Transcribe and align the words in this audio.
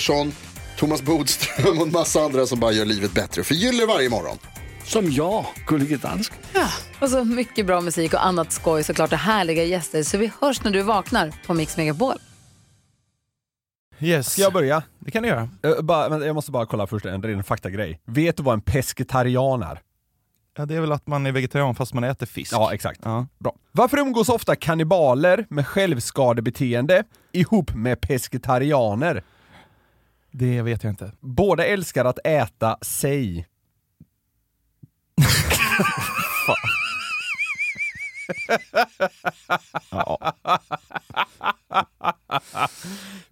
Pettersson, 0.00 0.32
Thomas 0.76 1.02
Bodström 1.02 1.78
och 1.78 1.86
en 1.86 1.92
massa 1.92 2.20
andra 2.20 2.46
som 2.46 2.60
bara 2.60 2.72
gör 2.72 2.84
livet 2.84 3.12
bättre. 3.12 3.44
Förgyller 3.44 3.86
varje 3.86 4.10
morgon. 4.10 4.38
Som 4.84 5.10
jag, 5.10 5.46
Gullige 5.66 5.96
Dansken. 5.96 6.38
Och 7.00 7.10
så 7.10 7.24
mycket 7.24 7.66
bra 7.66 7.80
musik 7.80 8.14
och 8.14 8.26
annat 8.26 8.52
skoj 8.52 8.84
såklart 8.84 9.12
och 9.12 9.18
härliga 9.18 9.64
gäster. 9.64 10.02
Så 10.02 10.18
vi 10.18 10.32
hörs 10.40 10.64
när 10.64 10.70
du 10.70 10.82
vaknar 10.82 11.32
på 11.46 11.54
Mix 11.54 11.76
Megapol. 11.76 12.14
Yes. 13.98 14.32
Ska 14.32 14.42
jag 14.42 14.52
börja? 14.52 14.82
Det 14.98 15.10
kan 15.10 15.22
du 15.22 15.28
göra. 15.28 15.48
Uh, 15.66 15.80
bara, 15.80 16.08
men 16.08 16.22
jag 16.22 16.34
måste 16.34 16.50
bara 16.50 16.66
kolla 16.66 16.86
först 16.86 17.06
en 17.06 17.22
ren 17.22 17.44
faktagrej. 17.44 18.00
Vet 18.04 18.36
du 18.36 18.42
vad 18.42 18.54
en 18.54 18.60
pescetarian 18.60 19.62
är? 19.62 19.80
Ja, 20.56 20.66
det 20.66 20.74
är 20.74 20.80
väl 20.80 20.92
att 20.92 21.06
man 21.06 21.26
är 21.26 21.32
vegetarian 21.32 21.74
fast 21.74 21.94
man 21.94 22.04
äter 22.04 22.26
fisk. 22.26 22.52
Ja, 22.52 22.74
exakt. 22.74 23.00
Ja. 23.04 23.26
Bra. 23.38 23.54
Varför 23.72 23.98
umgås 23.98 24.28
ofta 24.28 24.56
kannibaler 24.56 25.46
med 25.48 25.66
självskadebeteende 25.66 27.04
ihop 27.32 27.74
med 27.74 28.00
pescetarianer? 28.00 29.22
Det 30.30 30.62
vet 30.62 30.84
jag 30.84 30.92
inte. 30.92 31.12
Båda 31.20 31.66
älskar 31.66 32.04
att 32.04 32.18
äta 32.24 32.78
sig. 32.82 33.46
Ja. 39.90 40.32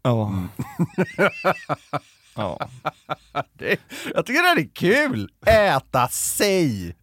Ja. 0.02 0.32
ja. 2.36 2.68
Det, 3.52 3.80
jag 4.14 4.26
tycker 4.26 4.54
det 4.56 4.62
är 4.62 4.68
kul! 4.74 5.30
Äta 5.46 6.08
sig! 6.08 6.96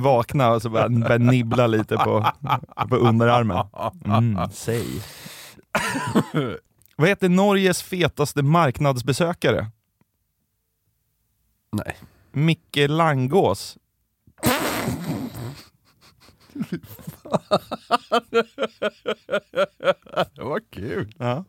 Vakna 0.00 0.50
och 0.50 0.62
så 0.62 0.70
bara 0.70 0.88
börja 0.88 1.18
nibbla 1.18 1.66
lite 1.66 1.96
på, 1.96 2.26
på 2.88 2.96
underarmen. 2.96 3.66
Mm, 4.04 4.50
säg. 4.52 4.86
Vad 6.96 7.08
heter 7.08 7.28
Norges 7.28 7.82
fetaste 7.82 8.42
marknadsbesökare? 8.42 9.70
Nej. 11.72 11.96
Micke 12.32 12.76
Langås. 12.88 13.78
Det 20.34 20.42
var 20.42 20.60
kul. 20.70 21.14
Ja. 21.18 21.44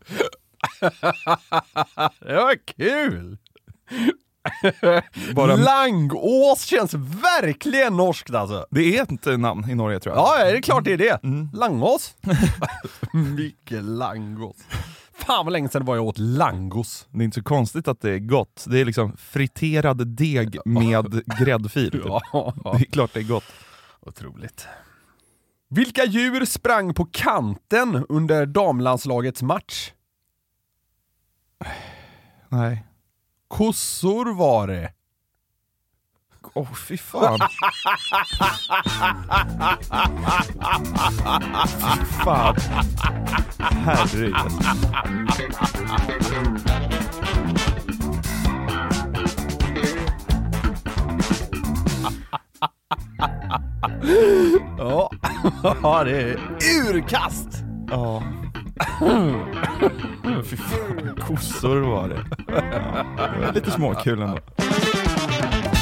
Det 2.19 2.35
var 2.35 2.55
kul! 2.66 3.38
Bara- 5.35 5.55
Langås 5.55 6.61
känns 6.66 6.93
verkligen 7.33 7.97
norskt 7.97 8.33
alltså. 8.33 8.66
Det 8.72 8.97
är 8.97 9.03
ett 9.03 9.39
namn 9.39 9.69
i 9.69 9.75
Norge 9.75 9.99
tror 9.99 10.16
jag. 10.16 10.25
Ja, 10.25 10.43
det 10.45 10.57
är 10.57 10.61
klart 10.61 10.83
det 10.83 10.93
är 10.93 10.97
det. 10.97 11.19
Langås. 11.57 12.16
Mycket 13.38 13.83
langås. 13.83 14.55
Fan 15.17 15.45
vad 15.45 15.51
länge 15.53 15.69
sedan 15.69 15.81
det 15.81 15.85
var 15.88 15.95
jag 15.95 16.05
åt 16.05 16.17
langos. 16.17 17.07
Det 17.11 17.19
är 17.19 17.23
inte 17.25 17.35
så 17.35 17.44
konstigt 17.44 17.88
att 17.88 18.01
det 18.01 18.11
är 18.11 18.19
gott. 18.19 18.66
Det 18.67 18.79
är 18.81 18.85
liksom 18.85 19.17
friterad 19.17 20.07
deg 20.07 20.57
med 20.66 21.23
gräddfil. 21.39 21.91
typ. 21.91 22.01
Ja, 22.05 22.53
Det 22.63 22.69
är 22.85 22.91
klart 22.91 23.13
det 23.13 23.19
är 23.19 23.23
gott. 23.23 23.44
otroligt. 24.01 24.67
Vilka 25.69 26.05
djur 26.05 26.45
sprang 26.45 26.94
på 26.94 27.05
kanten 27.05 28.05
under 28.09 28.45
damlandslagets 28.45 29.41
match? 29.41 29.91
Nej. 32.49 32.85
Kossor 33.47 34.34
var 34.38 34.67
det. 34.67 34.94
Åh 36.53 36.74
fy 36.74 36.97
fan. 36.97 37.40
fy 41.68 42.06
fan. 42.24 42.56
Herregud. 43.59 44.35
Ja, 54.78 56.03
det 56.03 56.22
är 56.22 56.40
urkast. 56.90 57.64
Ja. 57.91 58.24
Fy 60.44 60.58
fan, 60.58 61.16
kossor 61.28 61.78
var 61.81 62.09
det. 62.09 63.53
Lite 63.53 63.72
småkul 63.72 64.22
ändå. 64.22 64.38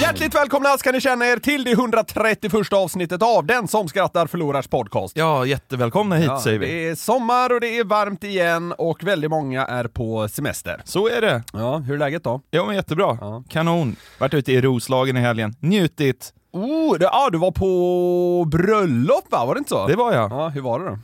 Hjärtligt 0.01 0.35
välkomna 0.35 0.78
ska 0.78 0.91
ni 0.91 1.01
känna 1.01 1.25
er 1.25 1.38
till 1.38 1.63
det 1.63 1.72
131 1.72 2.73
avsnittet 2.73 3.22
av 3.22 3.45
Den 3.45 3.67
som 3.67 3.88
skrattar 3.88 4.28
förlorars 4.28 4.67
podcast. 4.67 5.17
Ja, 5.17 5.45
jättevälkomna 5.45 6.16
hit 6.16 6.25
Ja, 6.25 6.39
säger 6.41 6.59
vi. 6.59 6.66
Det 6.66 6.88
är 6.89 6.95
sommar 6.95 7.53
och 7.53 7.61
det 7.61 7.78
är 7.78 7.83
varmt 7.83 8.23
igen 8.23 8.73
och 8.78 9.03
väldigt 9.03 9.29
många 9.29 9.66
är 9.66 9.88
på 9.88 10.28
semester. 10.28 10.81
Så 10.85 11.09
är 11.09 11.22
det. 11.22 11.44
Ja, 11.53 11.78
hur 11.78 11.94
är 11.94 11.97
läget 12.00 12.23
då? 12.23 12.41
Ja 12.50 12.66
men 12.66 12.75
jättebra. 12.75 13.17
Ja. 13.22 13.44
Kanon. 13.50 13.95
Varit 14.19 14.34
ute 14.34 14.51
i 14.51 14.61
Roslagen 14.61 15.17
i 15.17 15.19
helgen. 15.19 15.55
Njutit. 15.59 16.34
Oh, 16.51 16.97
det, 16.97 17.09
ah, 17.09 17.29
du 17.29 17.38
var 17.38 17.51
på 17.51 18.45
bröllop 18.45 19.31
va? 19.31 19.45
Var 19.45 19.55
det 19.55 19.59
inte 19.59 19.69
så? 19.69 19.88
Det 19.88 19.95
var 19.95 20.13
jag. 20.13 20.31
Ja, 20.31 20.50
hur 20.50 20.61
var 20.61 20.79
det 20.79 20.85
då? 20.85 21.00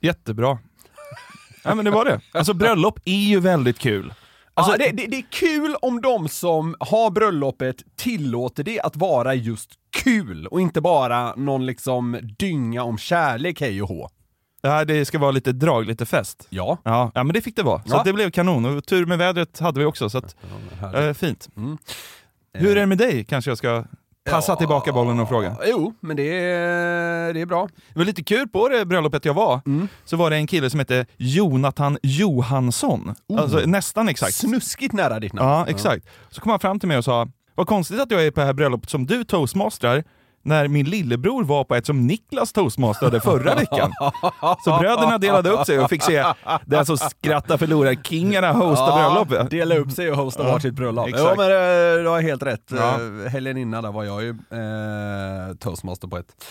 Jättebra. 0.00 0.58
Ja 1.62 1.74
men 1.74 1.84
det 1.84 1.90
var 1.90 2.04
det. 2.04 2.20
Alltså 2.32 2.54
bröllop 2.54 2.98
är 3.04 3.12
ju 3.12 3.40
väldigt 3.40 3.78
kul. 3.78 4.14
Alltså, 4.56 4.72
Alltså, 4.72 4.86
det, 4.86 4.92
det, 5.02 5.06
det 5.06 5.16
är 5.16 5.24
kul 5.30 5.76
om 5.82 6.00
de 6.00 6.28
som 6.28 6.74
har 6.80 7.10
bröllopet 7.10 7.76
tillåter 7.96 8.64
det 8.64 8.80
att 8.80 8.96
vara 8.96 9.34
just 9.34 9.70
kul 10.04 10.46
och 10.46 10.60
inte 10.60 10.80
bara 10.80 11.34
någon 11.34 11.66
liksom 11.66 12.18
dynga 12.38 12.82
om 12.82 12.98
kärlek 12.98 13.60
hej 13.60 13.82
och 13.82 13.88
hå. 13.88 14.08
ja, 14.62 14.84
det 14.84 15.04
ska 15.04 15.18
vara 15.18 15.30
lite 15.30 15.52
drag, 15.52 15.86
lite 15.86 16.06
fest. 16.06 16.46
Ja. 16.50 16.78
Ja, 16.84 17.10
ja 17.14 17.24
men 17.24 17.34
det 17.34 17.40
fick 17.42 17.56
det 17.56 17.62
vara. 17.62 17.82
Så 17.82 17.94
Ja. 17.96 18.02
det 18.04 18.12
blev 18.12 18.30
kanon. 18.30 18.64
Och 18.64 18.86
tur 18.86 19.06
med 19.06 19.18
vädret 19.18 19.58
hade 19.58 19.80
vi 19.80 19.86
också, 19.86 20.10
så 20.10 20.18
att, 20.18 20.36
eh, 20.94 21.12
fint. 21.12 21.48
Mm. 21.56 21.78
Hur 22.54 22.70
är 22.76 22.80
det 22.80 22.86
med 22.86 22.98
dig? 22.98 23.24
Kanske 23.24 23.50
jag 23.50 23.58
ska 23.58 23.84
passa 24.30 24.56
tillbaka 24.56 24.92
bollen 24.92 25.20
och 25.20 25.28
fråga. 25.28 25.56
Jo, 25.66 25.94
men 26.00 26.16
det 26.16 26.22
är, 26.44 27.34
det 27.34 27.40
är 27.40 27.46
bra. 27.46 27.68
Det 27.92 27.98
var 27.98 28.04
lite 28.04 28.24
kul 28.24 28.48
på 28.48 28.68
det 28.68 28.84
bröllopet 28.86 29.24
jag 29.24 29.34
var, 29.34 29.60
Mm. 29.66 29.88
så 30.04 30.16
var 30.16 30.30
det 30.30 30.36
en 30.36 30.46
kille 30.46 30.70
som 30.70 30.78
hette 30.80 31.06
Jonathan 31.16 31.98
Johansson. 32.02 33.14
Oh. 33.28 33.40
Alltså 33.40 33.58
nästan 33.66 34.08
exakt. 34.08 34.34
Snuskigt 34.34 34.92
nära 34.92 35.20
ditt 35.20 35.32
namn. 35.32 35.48
Ja, 35.48 35.66
exakt. 35.68 36.06
Så 36.30 36.40
kom 36.40 36.50
han 36.50 36.60
fram 36.60 36.78
till 36.80 36.88
mig 36.88 36.98
och 36.98 37.04
sa, 37.04 37.28
vad 37.54 37.66
konstigt 37.66 38.00
att 38.00 38.10
jag 38.10 38.26
är 38.26 38.30
på 38.30 38.40
det 38.40 38.46
här 38.46 38.52
bröllopet 38.52 38.90
som 38.90 39.06
du 39.06 39.24
toastmastrar, 39.24 40.04
när 40.44 40.68
min 40.68 40.86
lillebror 40.90 41.44
var 41.44 41.64
på 41.64 41.74
ett 41.74 41.86
som 41.86 42.06
Niklas 42.06 42.52
toastmastrade 42.52 43.20
förra 43.20 43.54
veckan. 43.54 43.92
Så 44.64 44.78
bröderna 44.78 45.18
delade 45.18 45.50
upp 45.50 45.66
sig 45.66 45.78
och 45.80 45.90
fick 45.90 46.02
se 46.02 46.24
den 46.66 46.86
som 46.86 46.96
skrattar 46.98 47.58
förlorar 47.58 47.94
kingarna 47.94 48.52
hosta 48.52 48.92
bröllopet. 48.96 49.50
Dela 49.50 49.76
upp 49.76 49.92
sig 49.92 50.10
och 50.10 50.16
hosta 50.16 50.42
Ja, 50.46 50.52
varsitt 50.52 50.74
bröllop. 50.74 51.08
exakt. 51.08 51.24
Ja 51.24 51.34
men 51.36 51.46
eh, 51.50 52.02
du 52.02 52.08
har 52.08 52.20
helt 52.22 52.42
rätt. 52.42 52.64
Ja. 52.70 53.00
Ja. 53.00 53.28
Helgen 53.28 53.56
innan 53.56 53.82
där 53.84 53.92
var 53.92 54.04
jag 54.04 54.22
ju 54.22 54.30
eh, 54.30 55.56
toastmaster 55.60 56.08
på 56.08 56.16
ett, 56.18 56.44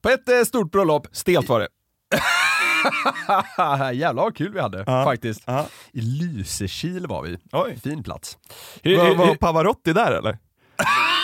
på 0.00 0.08
ett 0.08 0.28
eh, 0.28 0.42
stort 0.46 0.70
bröllop. 0.72 1.06
Stelt 1.12 1.48
var 1.48 1.60
det. 1.60 1.68
Jävlar 3.94 4.22
vad 4.22 4.36
kul 4.36 4.52
vi 4.52 4.60
hade 4.60 4.84
Ja. 4.86 5.04
faktiskt. 5.04 5.42
Ja. 5.46 5.66
I 5.92 6.00
Lysekil 6.00 7.06
var 7.06 7.22
vi. 7.22 7.38
Oj. 7.52 7.78
Fin 7.82 8.02
plats. 8.02 8.38
Var, 8.84 9.14
var 9.14 9.34
Pavarotti 9.34 9.92
där 9.92 10.12
eller? 10.12 10.38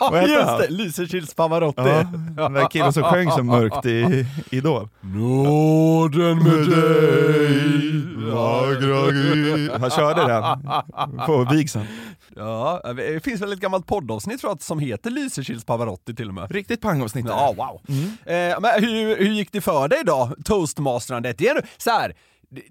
Vad 0.00 0.20
hette 0.20 0.32
Just 0.32 0.46
han? 0.46 0.60
det, 0.60 0.68
Lysekils 0.70 1.34
Pavarotti. 1.34 1.82
Ja, 1.82 2.06
den 2.36 2.52
där 2.52 2.68
killen 2.70 2.92
som 2.92 3.02
sjöng 3.02 3.30
så 3.30 3.42
mörkt 3.42 3.86
i 3.86 4.26
Idol. 4.50 4.88
Nåden 5.00 6.38
med 6.38 6.68
dig. 6.68 8.06
Han 9.80 9.90
körde 9.90 10.26
den 10.26 10.44
på 11.26 11.44
vigseln. 11.50 11.86
Ja, 12.36 12.92
det 12.96 13.24
finns 13.24 13.40
väl 13.40 13.52
ett 13.52 13.58
gammalt 13.58 13.86
poddavsnitt 13.86 14.40
tror 14.40 14.52
jag 14.52 14.62
som 14.62 14.78
heter 14.78 15.10
Lysekils 15.10 15.64
Pavarotti 15.64 16.14
till 16.14 16.28
och 16.28 16.34
med. 16.34 16.50
Riktigt 16.50 16.80
pangavsnitt. 16.80 17.26
Ja, 17.28 17.54
wow. 17.56 17.80
Eh, 18.34 18.60
men 18.60 18.84
hur, 18.84 19.16
hur 19.16 19.32
gick 19.32 19.52
det 19.52 19.60
för 19.60 19.88
dig 19.88 20.02
då, 20.06 20.30
toastmasterandet? 20.44 21.38
Det 21.38 21.48
är 21.48 21.66
så 21.76 21.90
här. 21.90 22.14
Det, 22.48 22.62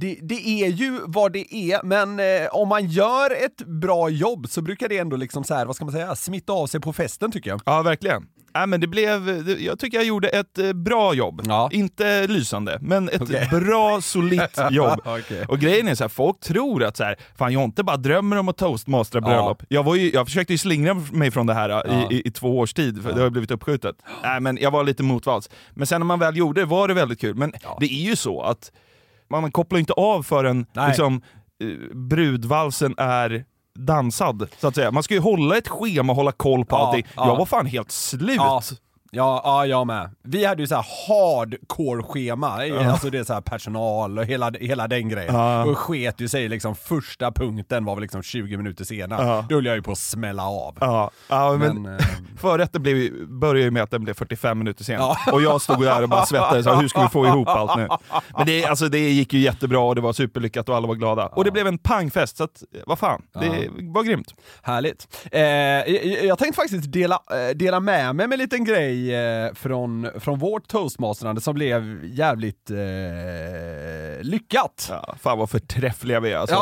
det, 0.00 0.18
det 0.22 0.48
är 0.62 0.68
ju 0.68 1.00
vad 1.06 1.32
det 1.32 1.54
är, 1.54 1.80
men 1.84 2.20
eh, 2.20 2.48
om 2.52 2.68
man 2.68 2.86
gör 2.86 3.30
ett 3.44 3.66
bra 3.66 4.08
jobb 4.08 4.46
så 4.48 4.62
brukar 4.62 4.88
det 4.88 4.98
ändå 4.98 5.16
liksom 5.16 5.44
så 5.44 5.54
här, 5.54 5.66
vad 5.66 5.76
ska 5.76 5.84
man 5.84 5.92
säga, 5.92 6.16
smitta 6.16 6.52
av 6.52 6.66
sig 6.66 6.80
på 6.80 6.92
festen 6.92 7.32
tycker 7.32 7.50
jag. 7.50 7.60
Ja, 7.64 7.82
verkligen. 7.82 8.26
Nej, 8.54 8.66
men 8.66 8.80
det 8.80 8.86
blev, 8.86 9.28
jag 9.60 9.78
tycker 9.78 9.98
jag 9.98 10.06
gjorde 10.06 10.28
ett 10.28 10.58
eh, 10.58 10.72
bra 10.72 11.14
jobb. 11.14 11.42
Ja. 11.46 11.68
Inte 11.72 12.26
lysande, 12.26 12.78
men 12.80 13.08
ett 13.08 13.22
Okej. 13.22 13.48
bra, 13.50 14.00
solitt 14.00 14.58
jobb. 14.70 15.00
Okej. 15.04 15.44
Och 15.48 15.58
grejen 15.58 15.88
är 15.88 15.94
så 15.94 16.04
här, 16.04 16.08
folk 16.08 16.40
tror 16.40 16.84
att 16.84 16.96
så 16.96 17.04
här, 17.04 17.16
fan 17.38 17.52
Jonte 17.52 17.82
bara 17.82 17.96
drömmer 17.96 18.36
om 18.36 18.48
att 18.48 18.56
toastmastra 18.56 19.20
bröllop. 19.20 19.62
Jag, 19.68 19.82
var 19.82 19.94
ju, 19.94 20.10
jag 20.12 20.26
försökte 20.26 20.52
ju 20.54 20.58
slingra 20.58 20.94
mig 20.94 21.30
från 21.30 21.46
det 21.46 21.54
här 21.54 21.68
eh, 21.70 21.76
Ja. 21.84 22.10
i, 22.10 22.14
i, 22.16 22.22
i 22.28 22.30
två 22.30 22.58
års 22.58 22.74
tid, 22.74 23.02
för 23.02 23.12
det 23.12 23.20
har 23.20 23.30
blivit 23.30 23.50
uppskjutet. 23.50 23.96
Nej, 24.22 24.40
men 24.40 24.58
jag 24.60 24.70
var 24.70 24.84
lite 24.84 25.02
motvalls. 25.02 25.50
Men 25.74 25.86
sen 25.86 26.00
när 26.00 26.06
man 26.06 26.18
väl 26.18 26.36
gjorde 26.36 26.60
det 26.60 26.64
var 26.66 26.88
det 26.88 26.94
väldigt 26.94 27.20
kul. 27.20 27.34
Men 27.34 27.52
det 27.80 27.86
är 27.86 28.04
ju 28.08 28.16
så 28.16 28.42
att 28.42 28.72
man, 29.30 29.52
kopplar 29.52 29.78
inte 29.78 29.92
av 29.92 30.22
förrän 30.22 30.66
Nej. 30.72 30.88
liksom, 30.88 31.22
eh, 31.62 31.96
brudvalsen 31.96 32.94
är 32.98 33.44
dansad, 33.78 34.48
så 34.58 34.68
att 34.68 34.74
säga. 34.74 34.90
Man 34.90 35.02
ska 35.02 35.14
ju 35.14 35.20
hålla 35.20 35.56
ett 35.56 35.68
schema 35.68 36.12
hålla 36.12 36.32
koll 36.32 36.64
på 36.64 36.76
Ja, 36.76 36.86
allting. 36.86 37.06
ja. 37.16 37.26
Jag 37.28 37.36
var 37.36 37.46
fan 37.46 37.66
helt 37.66 37.90
slut. 37.90 38.36
Ja. 38.36 38.62
Ja, 39.10 39.40
ja, 39.44 39.66
jag 39.66 39.86
med. 39.86 40.10
Vi 40.22 40.44
hade 40.44 40.62
ju 40.62 40.66
så 40.66 40.74
hardcore-schema, 40.74 42.48
alltså 42.90 43.10
det 43.10 43.18
är 43.18 43.24
så 43.24 43.32
här 43.32 43.40
personal 43.40 44.18
och 44.18 44.24
hela, 44.24 44.50
hela 44.50 44.88
den 44.88 45.08
grejen. 45.08 45.34
Ja. 45.34 45.64
Och 45.64 45.78
sket 45.78 46.20
ju 46.20 46.28
sig 46.28 46.48
liksom, 46.48 46.74
första 46.74 47.32
punkten 47.32 47.84
var 47.84 47.94
väl 47.94 48.02
liksom 48.02 48.22
20 48.22 48.56
minuter 48.56 48.84
senare. 48.84 49.26
Ja. 49.26 49.44
Då 49.48 49.54
höll 49.54 49.66
jag 49.66 49.76
ju 49.76 49.82
på 49.82 49.92
att 49.92 49.98
smälla 49.98 50.48
av. 50.48 50.76
Ja, 50.80 51.10
ja 51.28 51.56
men, 51.56 51.82
Men, 51.82 51.94
eh, 51.94 52.06
förrätten 52.40 52.82
blev, 52.82 53.28
började 53.28 53.60
ju 53.60 53.70
med 53.70 53.82
att 53.82 53.90
den 53.90 54.04
blev 54.04 54.14
45 54.14 54.58
minuter 54.58 54.84
sen. 54.84 54.94
Ja. 54.94 55.16
Och 55.32 55.42
jag 55.42 55.60
stod 55.60 55.82
där 55.82 56.02
och 56.02 56.08
bara 56.08 56.26
svettades, 56.26 56.66
hur 56.66 56.88
ska 56.88 57.02
vi 57.02 57.08
få 57.08 57.26
ihop 57.26 57.48
allt 57.48 57.76
nu? 57.76 57.88
Men 58.36 58.46
det, 58.46 58.64
alltså, 58.64 58.88
det 58.88 58.98
gick 58.98 59.32
ju 59.32 59.38
jättebra 59.38 59.80
och 59.80 59.94
det 59.94 60.00
var 60.00 60.12
superlyckat 60.12 60.68
och 60.68 60.76
alla 60.76 60.86
var 60.86 60.94
glada. 60.94 61.26
Och 61.26 61.44
det 61.44 61.50
blev 61.50 61.66
en 61.66 61.78
pangfest, 61.78 62.36
så 62.36 62.44
att, 62.44 62.62
vad 62.86 62.98
fan, 62.98 63.22
det 63.32 63.68
var 63.80 64.02
grymt. 64.02 64.34
Härligt. 64.62 65.26
Eh, 65.32 65.40
jag, 65.40 66.24
jag 66.24 66.38
tänkte 66.38 66.56
faktiskt 66.56 66.92
dela, 66.92 67.14
eh, 67.30 67.56
dela 67.56 67.80
med 67.80 68.16
mig 68.16 68.28
med 68.28 68.32
en 68.32 68.38
liten 68.38 68.64
grej 68.64 68.95
eh, 69.04 69.54
från, 69.54 70.08
från 70.20 70.38
vårt 70.38 70.68
toastmasterande 70.68 71.40
som 71.40 71.54
blev 71.54 72.04
jävligt 72.04 72.70
eh, 72.70 72.76
lyckat. 74.22 74.86
Ja, 74.90 75.14
fan 75.22 75.38
vad 75.38 75.50
förträffliga 75.50 76.20
vi 76.20 76.32
är 76.32 76.36
alltså. 76.36 76.54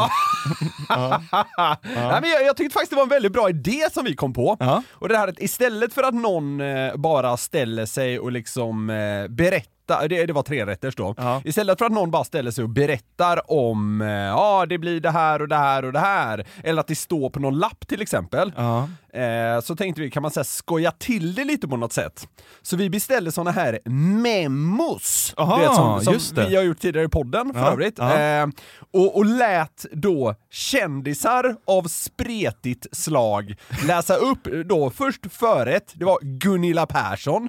Ja. 0.88 1.22
Nej, 1.82 2.20
men 2.20 2.30
jag, 2.30 2.44
jag 2.44 2.56
tyckte 2.56 2.74
faktiskt 2.74 2.90
det 2.90 2.96
var 2.96 3.02
en 3.02 3.08
väldigt 3.08 3.32
bra 3.32 3.48
idé 3.48 3.80
som 3.92 4.04
vi 4.04 4.16
kom 4.16 4.32
på. 4.32 4.56
Ja. 4.60 4.82
Och 4.92 5.08
det 5.08 5.16
här 5.16 5.28
att 5.28 5.40
istället 5.40 5.94
för 5.94 6.02
att 6.02 6.14
någon 6.14 6.60
eh, 6.60 6.96
bara 6.96 7.36
ställer 7.36 7.86
sig 7.86 8.18
och 8.18 8.32
liksom 8.32 8.90
eh, 8.90 9.28
berättar 9.28 10.08
det, 10.08 10.26
det 10.26 10.32
var 10.32 10.42
tre 10.42 10.66
rätters 10.66 10.96
då. 10.96 11.14
Ja. 11.16 11.42
Istället 11.44 11.78
för 11.78 11.86
att 11.86 11.92
någon 11.92 12.10
bara 12.10 12.24
ställer 12.24 12.50
sig 12.50 12.64
och 12.64 12.70
berättar 12.70 13.50
om 13.50 14.00
eh, 14.00 14.08
ja, 14.08 14.66
det 14.68 14.78
blir 14.78 15.00
det 15.00 15.10
här 15.10 15.42
och 15.42 15.48
det 15.48 15.56
här 15.56 15.84
och 15.84 15.92
det 15.92 15.98
här. 15.98 16.46
Eller 16.64 16.80
att 16.80 16.86
det 16.86 16.94
står 16.94 17.30
på 17.30 17.40
någon 17.40 17.58
lapp 17.58 17.86
till 17.88 18.02
exempel. 18.02 18.52
Ja. 18.56 18.88
Eh, 19.14 19.60
så 19.60 19.76
tänkte 19.76 20.02
vi, 20.02 20.10
kan 20.10 20.22
man 20.22 20.30
säga 20.30 20.44
skoja 20.44 20.90
till 20.90 21.34
det 21.34 21.44
lite 21.44 21.68
på 21.68 21.76
något 21.76 21.92
sätt? 21.92 22.28
Så 22.62 22.76
vi 22.76 22.90
beställde 22.90 23.32
såna 23.32 23.50
här 23.50 23.78
memos. 24.22 25.34
Aha, 25.36 25.56
vet, 25.56 25.74
som, 26.04 26.18
som 26.20 26.44
vi 26.48 26.56
har 26.56 26.62
gjort 26.62 26.78
tidigare 26.80 27.06
i 27.06 27.08
podden 27.08 27.52
för 27.54 27.60
Ja, 27.60 27.72
övrigt. 27.72 27.94
ja. 27.98 28.18
Eh, 28.20 28.46
och, 28.92 29.16
och 29.16 29.24
lät 29.24 29.86
då 29.92 30.34
kändisar 30.50 31.56
av 31.66 31.82
spretigt 31.82 32.86
slag 32.96 33.54
läsa 33.86 34.14
upp 34.16 34.48
då 34.64 34.90
först 34.90 35.32
förrätt, 35.32 35.92
det 35.94 36.04
var 36.04 36.18
Gunilla 36.22 36.86
Persson. 36.86 37.48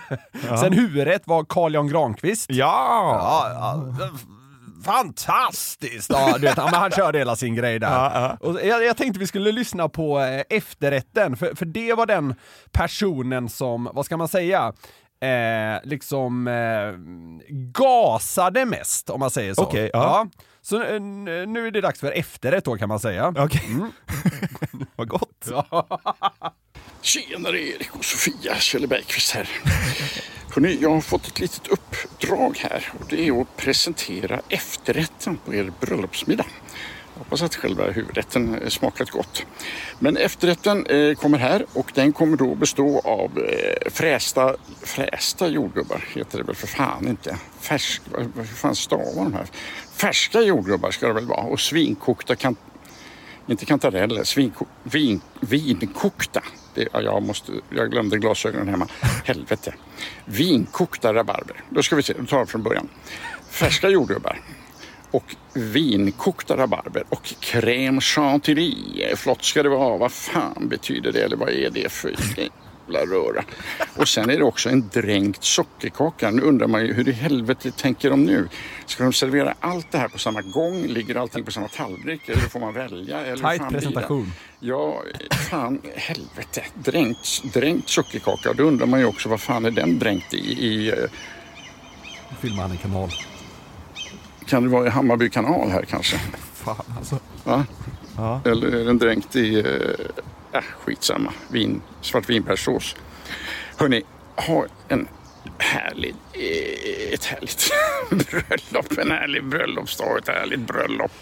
Sen 0.60 0.72
huvudrätt 0.72 1.22
var 1.26 1.44
Carl 1.44 1.74
Jan 1.74 1.88
Granqvist. 1.88 2.46
Ja! 2.50 3.16
Ja, 3.20 3.50
ja, 4.00 4.08
fantastiskt! 4.84 6.10
Ja, 6.10 6.32
du 6.34 6.46
vet, 6.46 6.56
ja, 6.56 6.64
men 6.64 6.80
han 6.80 6.90
körde 6.90 7.18
hela 7.18 7.36
sin 7.36 7.54
grej 7.54 7.78
där. 7.78 8.36
Och 8.40 8.60
jag, 8.64 8.84
jag 8.84 8.96
tänkte 8.96 9.20
vi 9.20 9.26
skulle 9.26 9.52
lyssna 9.52 9.88
på 9.88 10.20
eh, 10.20 10.42
efterrätten, 10.48 11.36
för, 11.36 11.54
för 11.54 11.66
det 11.66 11.94
var 11.94 12.06
den 12.06 12.34
personen 12.72 13.48
som, 13.48 13.90
vad 13.92 14.06
ska 14.06 14.16
man 14.16 14.28
säga, 14.28 14.72
eh, 15.20 15.88
liksom 15.88 16.48
eh, 16.48 16.92
gasade 17.50 18.64
mest, 18.64 19.10
om 19.10 19.20
man 19.20 19.30
säger 19.30 19.54
så. 19.54 19.62
Okej, 19.62 19.90
ja. 19.92 20.28
Så 20.62 20.82
eh, 20.82 21.00
nu 21.00 21.66
är 21.66 21.70
det 21.70 21.80
dags 21.80 22.00
för 22.00 22.12
efterrätt 22.12 22.64
då 22.64 22.76
kan 22.76 22.88
man 22.88 23.00
säga. 23.00 23.34
Okej. 23.36 23.76
vad 24.96 25.08
gott. 25.08 25.48
Tjenare 27.02 27.60
Erik 27.60 27.96
och 27.96 28.04
Sofia, 28.04 28.54
Kjelle 28.54 28.86
Bergqvist 28.86 29.34
här. 29.34 29.48
Hörrni, 30.58 30.78
jag 30.80 30.90
har 30.90 31.00
fått 31.00 31.26
ett 31.26 31.40
litet 31.40 31.68
uppdrag 31.68 32.58
här 32.58 32.92
och 33.00 33.06
det 33.08 33.28
är 33.28 33.40
att 33.40 33.56
presentera 33.56 34.40
efterrätten 34.48 35.38
på 35.44 35.54
er 35.54 35.72
bröllopsmiddag. 35.80 36.46
Jag 37.14 37.18
hoppas 37.18 37.42
att 37.42 37.54
själva 37.54 37.90
huvudrätten 37.90 38.70
smakat 38.70 39.10
gott. 39.10 39.46
Men 39.98 40.16
efterrätten 40.16 40.86
kommer 41.16 41.38
här 41.38 41.66
och 41.72 41.92
den 41.94 42.12
kommer 42.12 42.36
då 42.36 42.54
bestå 42.54 42.98
av 42.98 43.30
frästa, 43.86 44.56
frästa 44.82 45.48
jordgubbar, 45.48 46.04
heter 46.14 46.38
det 46.38 46.44
väl 46.44 46.56
för 46.56 46.66
fan 46.66 47.08
inte. 47.08 47.36
Färsk, 47.60 48.02
hur 48.34 48.44
fan 48.44 48.74
stavar 48.74 49.24
de 49.24 49.32
här? 49.32 49.46
Färska 49.92 50.40
jordgubbar 50.40 50.90
ska 50.90 51.06
det 51.06 51.14
väl 51.14 51.26
vara 51.26 51.42
och 51.42 51.60
svinkokta 51.60 52.36
kan, 52.36 52.56
inte 53.46 53.64
kantareller, 53.64 54.24
svinko, 54.24 54.66
vin, 54.82 55.20
vinkokta. 55.40 56.42
Det, 56.78 56.88
ja, 56.92 57.00
jag, 57.00 57.22
måste, 57.22 57.52
jag 57.70 57.90
glömde 57.90 58.18
glasögonen 58.18 58.68
hemma. 58.68 58.86
Helvete. 59.24 59.74
Vinkokta 60.24 61.14
rabarber. 61.14 61.64
Då 61.70 61.82
ska 61.82 61.96
vi 61.96 62.02
se, 62.02 62.14
vi 62.18 62.26
tar 62.26 62.38
jag 62.38 62.48
från 62.48 62.62
början. 62.62 62.88
Färska 63.50 63.88
jordgubbar. 63.88 64.40
Och 65.10 65.36
vinkokta 65.52 66.56
rabarber 66.56 67.04
och 67.08 67.22
crème 67.40 68.00
chantilly. 68.00 68.74
Flott 69.16 69.44
ska 69.44 69.62
det 69.62 69.68
vara. 69.68 69.96
Vad 69.96 70.12
fan 70.12 70.68
betyder 70.68 71.12
det? 71.12 71.22
Eller 71.22 71.36
vad 71.36 71.48
är 71.48 71.70
det 71.70 71.92
för 71.92 72.14
jävla 72.94 73.14
röra? 73.14 73.44
Och 73.96 74.08
sen 74.08 74.30
är 74.30 74.38
det 74.38 74.44
också 74.44 74.68
en 74.68 74.88
dränkt 74.92 75.44
sockerkaka. 75.44 76.30
Nu 76.30 76.42
undrar 76.42 76.66
man 76.66 76.86
ju 76.86 76.92
hur 76.92 77.08
i 77.08 77.12
helvete 77.12 77.70
tänker 77.70 78.10
de 78.10 78.24
nu? 78.24 78.48
Ska 78.86 79.04
de 79.04 79.12
servera 79.12 79.54
allt 79.60 79.92
det 79.92 79.98
här 79.98 80.08
på 80.08 80.18
samma 80.18 80.42
gång? 80.42 80.82
Ligger 80.86 81.14
allting 81.14 81.44
på 81.44 81.50
samma 81.50 81.68
tallrik? 81.68 82.28
Eller 82.28 82.40
får 82.40 82.60
man 82.60 82.74
välja? 82.74 83.20
Eller 83.20 83.58
det? 83.58 83.70
presentation. 83.70 84.32
Ja, 84.60 85.02
fan 85.50 85.80
helvete. 85.94 86.64
Dränkt, 86.74 87.52
dränkt 87.54 87.88
sockerkaka. 87.88 88.52
Då 88.52 88.62
undrar 88.62 88.86
man 88.86 89.00
ju 89.00 89.06
också 89.06 89.28
vad 89.28 89.40
fan 89.40 89.64
är 89.64 89.70
den 89.70 89.98
dränkt 89.98 90.34
i? 90.34 90.38
i 90.38 90.88
eh, 90.88 90.94
Filmar 92.40 92.62
han 92.62 92.70
en 92.70 92.78
kanal. 92.78 93.10
kan 94.46 94.62
det 94.62 94.68
vara 94.68 94.86
i 94.86 94.90
Hammarby 94.90 95.30
kanal 95.30 95.70
här 95.70 95.82
kanske? 95.82 96.20
Fan 96.54 96.76
alltså. 96.98 97.18
Va? 97.44 97.66
Ja. 98.16 98.40
Eller 98.44 98.68
är 98.68 98.84
den 98.84 98.98
dränkt 98.98 99.36
i, 99.36 99.64
äh, 100.52 100.60
skitsamma, 100.60 101.32
Vin, 101.52 101.82
svartvinbärssås. 102.00 102.96
Hörni, 103.76 104.02
ha 104.36 104.66
en 104.88 105.08
härlig, 105.58 106.14
eh, 106.32 107.14
ett 107.14 107.24
härligt 107.24 107.70
bröllop, 108.30 108.98
en 108.98 109.10
härlig 109.10 109.44
bröllopsdag, 109.44 110.18
ett 110.18 110.28
härligt 110.28 110.60
bröllop. 110.60 111.12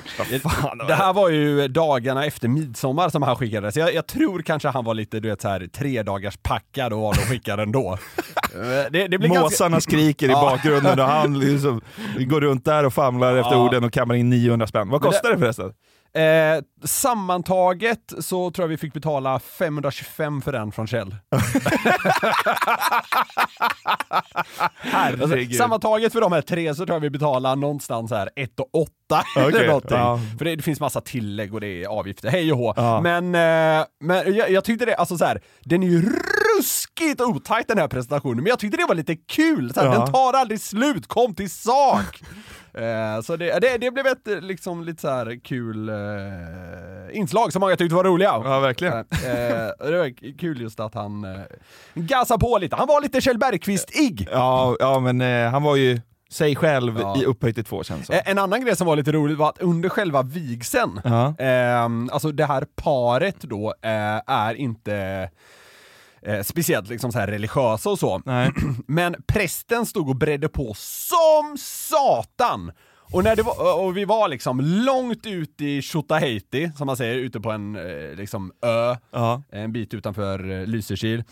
Fan, 0.42 0.78
Det 0.78 0.94
här 0.94 1.12
var 1.12 1.28
ju 1.28 1.68
dagarna 1.68 2.26
efter 2.26 2.48
midsommar 2.48 3.08
som 3.08 3.22
han 3.22 3.36
skickade, 3.36 3.72
så 3.72 3.80
jag, 3.80 3.94
jag 3.94 4.06
tror 4.06 4.42
kanske 4.42 4.68
han 4.68 4.84
var 4.84 4.94
lite 4.94 5.20
du 5.20 5.28
vet 5.28 5.42
så 5.42 5.48
här 5.48 5.66
tre 5.66 6.02
dagars 6.02 6.36
packad 6.36 6.92
och 6.92 7.00
var 7.00 7.10
och 7.10 7.16
skickade 7.16 7.62
ändå. 7.62 7.98
Eh, 8.54 8.90
det, 8.90 9.08
det 9.08 9.18
blir 9.18 9.28
Måsarna 9.28 9.70
ganska... 9.70 9.90
skriker 9.90 10.28
i 10.28 10.32
bakgrunden 10.32 11.00
och 11.00 11.06
han 11.06 11.38
liksom 11.40 11.80
går 12.16 12.40
runt 12.40 12.64
där 12.64 12.84
och 12.84 12.94
famlar 12.94 13.36
efter 13.36 13.56
orden 13.56 13.84
och 13.84 13.92
kammar 13.92 14.14
in 14.14 14.30
900 14.30 14.66
spänn. 14.66 14.88
Vad 14.88 15.00
kostar 15.00 15.30
det 15.30 15.38
förresten? 15.38 15.72
Eh, 16.16 16.62
sammantaget 16.84 18.12
så 18.20 18.50
tror 18.50 18.64
jag 18.64 18.68
vi 18.68 18.76
fick 18.76 18.92
betala 18.92 19.38
525 19.38 20.42
för 20.42 20.52
den 20.52 20.72
från 20.72 20.86
Kjell. 20.86 21.16
Herregud. 24.78 25.54
Sammantaget 25.56 26.12
för 26.12 26.20
de 26.20 26.32
här 26.32 26.42
tre 26.42 26.74
så 26.74 26.86
tror 26.86 26.94
jag 26.96 27.00
vi 27.00 27.10
betalar 27.10 27.56
någonstans 27.56 28.10
här 28.10 28.30
1 28.36 28.60
och 28.60 28.68
8 28.74 28.90
eller 29.36 29.48
Okej, 29.48 29.66
någonting. 29.66 29.98
ja. 29.98 30.20
För 30.38 30.44
det, 30.44 30.56
det 30.56 30.62
finns 30.62 30.80
massa 30.80 31.00
tillägg 31.00 31.54
och 31.54 31.60
det 31.60 31.82
är 31.84 31.86
avgifter, 31.88 32.28
hej 32.30 32.52
och 32.52 32.58
hå. 32.58 32.74
Ja. 32.76 33.00
Men, 33.00 33.24
eh, 33.34 33.84
men 34.00 34.34
jag, 34.36 34.50
jag 34.50 34.64
tyckte 34.64 34.84
det, 34.84 34.94
alltså 34.94 35.18
så 35.18 35.24
här, 35.24 35.40
den 35.64 35.82
är 35.82 35.86
ju 35.86 36.02
ruskigt 36.58 37.20
otajt 37.20 37.68
den 37.68 37.78
här 37.78 37.88
presentationen, 37.88 38.36
men 38.36 38.46
jag 38.46 38.58
tyckte 38.58 38.76
det 38.76 38.86
var 38.88 38.94
lite 38.94 39.16
kul. 39.16 39.74
Så 39.74 39.80
här, 39.80 39.86
Ja. 39.86 39.92
Den 39.98 40.12
tar 40.12 40.32
aldrig 40.32 40.60
slut, 40.60 41.06
kom 41.06 41.34
till 41.34 41.50
sak! 41.50 42.22
Eh, 42.76 43.20
så 43.22 43.36
det, 43.36 43.58
det, 43.60 43.78
det 43.78 43.90
blev 43.90 44.06
ett 44.06 44.28
eh, 44.28 44.40
liksom 44.40 44.84
lite 44.84 45.00
så 45.02 45.34
kul 45.44 45.88
eh, 45.88 45.94
inslag 47.12 47.52
som 47.52 47.60
många 47.60 47.76
tyckte 47.76 47.94
var 47.94 48.04
roliga. 48.04 48.28
Ja, 48.44 48.60
verkligen. 48.60 48.94
Eh, 48.94 49.86
det 49.90 49.98
var 49.98 50.36
kul 50.38 50.60
just 50.60 50.80
att 50.80 50.94
han 50.94 51.24
eh, 51.24 51.40
gasade 51.94 52.40
på 52.40 52.58
lite. 52.58 52.76
Han 52.76 52.86
var 52.88 53.00
lite 53.00 53.20
Kjell 53.20 53.38
Bergqvist-ig. 53.38 54.28
Ja, 54.32 54.76
ja 54.80 55.00
men 55.00 55.20
eh, 55.20 55.50
han 55.50 55.62
var 55.62 55.76
ju 55.76 56.00
sig 56.30 56.56
själv 56.56 56.98
Ja. 57.00 57.16
i 57.16 57.24
upphöjt 57.24 57.54
till 57.54 57.64
två 57.64 57.84
känns 57.84 58.06
det. 58.06 58.14
Eh, 58.18 58.30
En 58.30 58.38
annan 58.38 58.64
grej 58.64 58.76
som 58.76 58.86
var 58.86 58.96
lite 58.96 59.12
rolig 59.12 59.36
var 59.36 59.48
att 59.48 59.58
under 59.62 59.88
själva 59.88 60.22
vigseln, 60.22 61.00
Ja. 61.04 61.34
ehm, 61.38 62.10
alltså 62.12 62.32
det 62.32 62.44
här 62.46 62.66
paret 62.76 63.40
då 63.40 63.74
eh, 63.82 64.20
är 64.26 64.54
inte 64.54 65.30
eh, 66.26 66.42
speciellt 66.42 66.88
liksom 66.88 67.12
så 67.12 67.18
här 67.18 67.26
religiösa 67.26 67.90
och 67.90 67.98
så. 67.98 68.22
Nej. 68.24 68.50
Men 68.86 69.16
prästen 69.26 69.86
stod 69.86 70.08
och 70.08 70.16
bredde 70.16 70.48
på 70.48 70.74
som 70.76 71.56
satan! 71.58 72.72
Och, 73.12 73.24
när 73.24 73.42
var, 73.42 73.84
och 73.84 73.96
vi 73.96 74.04
var 74.04 74.28
liksom 74.28 74.60
långt 74.60 75.26
ut 75.26 75.60
i 75.60 75.82
Tjotahejti, 75.82 76.70
som 76.76 76.86
man 76.86 76.96
säger, 76.96 77.14
ute 77.14 77.40
på 77.40 77.50
en 77.50 77.76
eh, 77.76 78.16
liksom 78.16 78.52
ö, 78.66 78.96
Ja. 79.12 79.42
en 79.52 79.72
bit 79.72 79.94
utanför 79.94 80.50
eh, 80.50 80.66
Lysekil. 80.66 81.24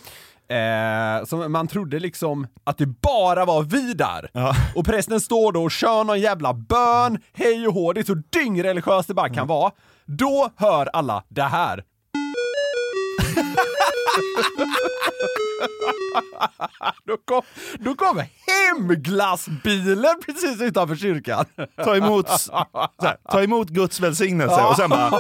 Eh, 0.49 1.25
så 1.27 1.37
man 1.49 1.69
trodde 1.69 1.99
liksom 1.99 2.47
att 2.65 2.79
det 2.79 2.87
bara 2.87 3.45
var 3.45 3.63
vi 3.63 3.95
där. 3.95 4.31
Ja. 4.33 4.55
Och 4.75 4.85
prästen 4.85 5.21
står 5.21 5.53
då 5.53 5.63
och 5.65 5.71
kör 5.71 6.05
någon 6.05 6.21
jävla 6.21 6.55
bön, 6.55 7.19
hej 7.33 7.67
och 7.67 7.75
hå, 7.75 7.93
det 7.93 8.01
är 8.01 8.05
så 8.05 8.23
dyngreligiöst 8.31 9.09
det 9.09 9.15
bara 9.15 9.29
kan 9.29 9.47
vara. 9.47 9.71
Då 10.07 10.51
hör 10.57 10.87
alla 10.93 11.25
det 11.29 11.43
här. 11.43 11.85
då, 17.05 17.17
kom, 17.25 17.43
då 17.79 17.95
kom 17.95 18.23
hemglassbilen 18.47 20.15
precis 20.27 20.61
utanför 20.61 20.97
kyrkan. 20.97 21.45
Ta 21.85 21.97
emot, 21.97 22.29
här, 23.03 23.17
ta 23.31 23.43
emot 23.43 23.69
Guds 23.69 24.01
välsignelse 24.01 24.63
och 24.63 24.77
sen 24.77 24.91
bara... 24.91 25.11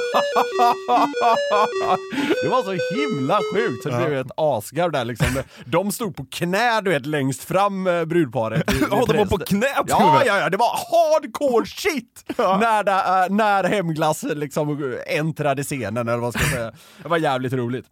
Det 2.42 2.48
var 2.48 2.62
så 2.62 2.70
himla 2.94 3.40
sjukt, 3.54 3.82
så 3.82 3.88
det 3.88 3.96
blev 3.96 4.20
ett 4.20 4.32
asgarv 4.36 4.92
där 4.92 5.04
liksom. 5.04 5.26
De 5.64 5.92
stod 5.92 6.16
på 6.16 6.26
knä 6.30 6.80
du 6.80 6.90
vet 6.90 7.06
längst 7.06 7.44
fram 7.44 7.86
eh, 7.86 8.04
brudparet. 8.04 8.62
Ja, 8.90 9.04
de 9.06 9.16
var 9.18 9.26
på 9.26 9.38
knä 9.38 9.66
Ja, 9.86 10.22
ja, 10.26 10.38
ja, 10.38 10.50
det 10.50 10.56
var 10.56 10.70
hardcore 10.90 11.66
shit! 11.66 12.24
När, 12.38 12.84
det, 12.84 12.92
eh, 12.92 13.30
när 13.36 13.64
Hemglass 13.64 14.22
liksom 14.22 14.94
äntrade 15.06 15.62
scenen 15.62 16.08
eller 16.08 16.18
vad 16.18 16.34
ska 16.34 16.42
jag 16.42 16.52
säga. 16.52 16.72
Det 17.02 17.08
var 17.08 17.16
jävligt 17.18 17.52
roligt. 17.52 17.86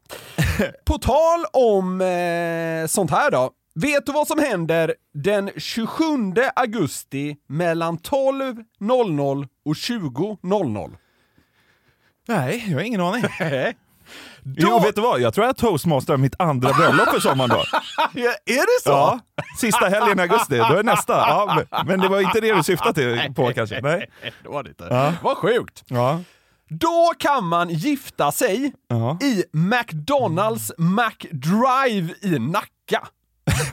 På 0.85 0.99
tal 0.99 1.45
om 1.52 2.00
eh, 2.00 2.87
sånt 2.87 3.11
här 3.11 3.31
då. 3.31 3.50
Vet 3.75 4.07
du 4.07 4.12
vad 4.12 4.26
som 4.26 4.38
händer 4.38 4.95
den 5.14 5.50
27 5.57 6.04
augusti 6.57 7.37
mellan 7.49 7.99
12.00 7.99 9.49
och 9.64 9.75
20.00? 9.75 10.90
Nej, 12.28 12.64
jag 12.69 12.76
har 12.78 12.83
ingen 12.85 13.00
aning. 13.00 13.23
Då- 14.45 14.54
Jo, 14.59 14.78
vet 14.81 14.95
du 14.95 15.00
vad? 15.00 15.21
Jag 15.21 15.35
tror 15.35 15.47
jag 15.47 15.57
toastmasterar 15.57 16.16
mitt 16.16 16.35
andra 16.38 16.73
bröllop 16.73 17.09
för 17.09 17.21
sommaren 17.21 17.50
då. 17.50 17.57
Är 18.47 18.57
det 18.78 18.83
så? 18.83 18.90
Ja, 18.90 19.21
sista 19.59 19.87
helgen 19.88 20.19
i 20.19 20.23
augusti, 20.23 20.57
då 20.57 20.64
är 20.76 20.83
nästa. 20.83 21.12
Ja, 21.12 21.64
men, 21.71 21.87
men 21.87 22.00
det 22.00 22.09
var 22.09 22.21
inte 22.21 22.40
det 22.40 22.54
du 22.54 22.62
syftade 22.62 22.95
till 22.95 23.35
på 23.35 23.52
kanske? 23.52 23.81
Nej. 23.81 24.11
Det 24.42 24.49
var 24.49 24.62
det 24.62 24.69
inte. 24.69 24.87
Ja. 24.90 25.12
Vad 25.23 25.37
sjukt. 25.37 25.83
Ja. 25.87 26.21
Då 26.73 27.12
kan 27.19 27.45
man 27.47 27.71
gifta 27.71 28.33
sig 28.33 28.73
Ja. 28.88 29.19
i 29.23 29.45
McDonalds 29.52 30.73
McDrive 30.79 32.14
i 32.23 32.38
Nacka. 32.38 33.09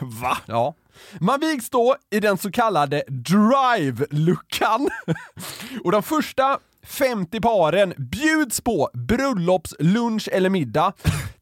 Va? 0.22 0.38
Ja. 0.46 0.74
Man 1.20 1.40
vigs 1.40 1.70
då 1.70 1.96
i 2.10 2.20
den 2.20 2.38
så 2.38 2.50
kallade 2.50 3.02
drive-luckan. 3.08 4.88
Och 5.84 5.92
de 5.92 6.02
första 6.02 6.58
50 6.86 7.40
paren 7.40 7.94
bjuds 7.98 8.60
på 8.60 8.90
bröllopslunch 8.94 10.28
eller 10.32 10.50
middag 10.50 10.92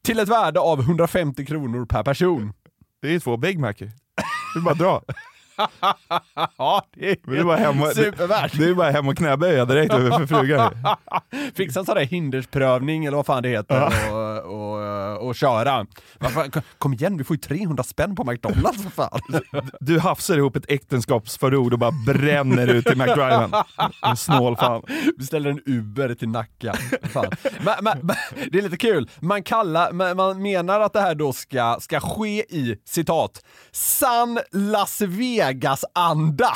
till 0.01 0.19
ett 0.19 0.29
värde 0.29 0.59
av 0.59 0.79
150 0.79 1.45
kronor 1.45 1.85
per 1.85 2.03
person. 2.03 2.53
Det 3.01 3.07
är 3.07 3.11
ju 3.11 3.19
två 3.19 3.37
Big 3.37 3.59
Mac. 3.59 3.73
är 4.55 4.59
bara 4.61 4.71
att 4.71 4.77
dra. 4.79 5.01
Ja, 6.57 6.85
det 6.95 7.11
är, 7.11 7.17
Det 7.23 7.37
är 7.39 7.43
bara 7.43 7.57
hem 7.57 7.81
och, 7.81 7.87
supervärt. 7.87 8.57
det 8.57 8.65
är 8.65 8.73
bara 8.73 8.91
hem 8.91 9.07
och 9.07 9.17
knäböja 9.17 9.65
direkt 9.65 9.93
över 9.93 10.17
för 10.17 10.27
frugan. 10.27 10.73
Fixa 11.55 11.79
en 11.79 11.85
sån 11.85 11.95
där 11.95 12.05
hindersprövning 12.05 13.05
eller 13.05 13.17
vad 13.17 13.25
fan 13.25 13.43
det 13.43 13.49
heter 13.49 13.91
och, 14.11 14.37
och, 14.37 15.27
och 15.27 15.35
köra. 15.35 15.85
Varför, 16.19 16.61
kom 16.77 16.93
igen, 16.93 17.17
vi 17.17 17.23
får 17.23 17.35
ju 17.35 17.39
300 17.39 17.83
spänn 17.83 18.15
på 18.15 18.23
McDonalds 18.23 18.83
för 18.83 18.89
fan. 18.89 19.19
Du 19.79 19.99
hafsar 19.99 20.37
ihop 20.37 20.55
ett 20.55 20.71
äktenskapsförord 20.71 21.73
och 21.73 21.79
bara 21.79 21.91
bränner 22.05 22.67
ut 22.67 22.87
i 22.87 22.95
McDriven. 22.95 23.53
En 24.01 24.17
snål 24.17 24.57
fan. 24.57 24.81
Beställer 25.17 25.49
en 25.49 25.61
Uber 25.65 26.13
till 26.15 26.29
Nacka. 26.29 26.75
Men, 27.13 27.73
men, 27.81 27.99
men, 28.01 28.15
det 28.51 28.57
är 28.57 28.61
lite 28.61 28.77
kul, 28.77 29.09
man, 29.19 29.43
kallar, 29.43 29.91
man, 29.91 30.17
man 30.17 30.41
menar 30.41 30.79
att 30.79 30.93
det 30.93 31.01
här 31.01 31.15
då 31.15 31.33
ska, 31.33 31.77
ska 31.79 31.99
ske 31.99 32.55
i, 32.55 32.77
citat, 32.85 33.43
sann 33.71 34.39
Las 34.51 35.01
Vegas-anda. 35.53 36.53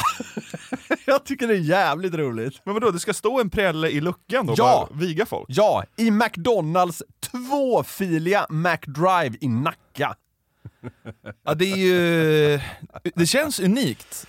Jag 1.06 1.26
tycker 1.26 1.48
det 1.48 1.54
är 1.54 1.58
jävligt 1.58 2.14
roligt. 2.14 2.62
Men 2.66 2.74
vadå, 2.74 2.92
det 2.92 3.00
ska 3.00 3.14
stå 3.14 3.40
en 3.42 3.50
prälle 3.50 3.88
i 3.90 4.02
luckan 4.02 4.46
då 4.46 4.54
och 4.54 4.60
Ja. 4.60 4.88
bara 4.92 5.00
viga 5.00 5.26
folk? 5.26 5.46
Ja, 5.50 5.84
i 5.98 6.12
McDonalds 6.12 7.04
tvåfiliga 7.32 8.46
McDrive 8.50 9.38
i 9.42 9.48
Nacka. 9.48 10.16
Ja, 11.46 11.54
det 11.54 11.72
är 11.72 11.78
ju... 11.78 12.60
Det 13.16 13.26
känns 13.28 13.60
unikt. 13.60 14.28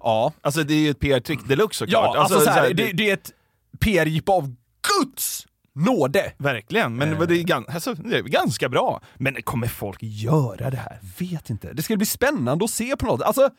Ja, 0.00 0.32
Alltså 0.40 0.62
det 0.64 0.74
är 0.74 0.78
ju 0.78 0.90
ett 0.90 1.00
PR-trick 1.00 1.48
deluxe 1.48 1.78
såklart. 1.78 2.10
Ja, 2.14 2.20
alltså, 2.20 2.40
så 2.40 2.50
här, 2.50 2.56
så 2.62 2.66
här, 2.68 2.74
det, 2.74 2.92
det 2.92 3.10
är 3.10 3.14
ett 3.14 3.32
PR-jippo 3.80 4.32
av 4.32 4.54
Guds 5.00 5.46
nåde. 5.74 6.32
Verkligen, 6.38 6.96
men 6.96 7.12
Eh. 7.12 7.20
det, 7.20 7.34
är 7.38 7.42
gan, 7.42 7.64
alltså, 7.68 7.94
det 7.94 8.18
är 8.18 8.22
ganska 8.22 8.68
bra. 8.68 9.00
Men 9.16 9.42
kommer 9.42 9.66
folk 9.66 9.98
göra 10.00 10.70
det 10.70 10.76
här? 10.76 10.98
Vet 11.18 11.50
inte. 11.50 11.72
Det 11.72 11.82
ska 11.82 11.96
bli 11.96 12.06
spännande 12.06 12.64
att 12.64 12.70
se 12.70 12.96
på 12.96 13.06
något. 13.06 13.22
Alltså, 13.22 13.50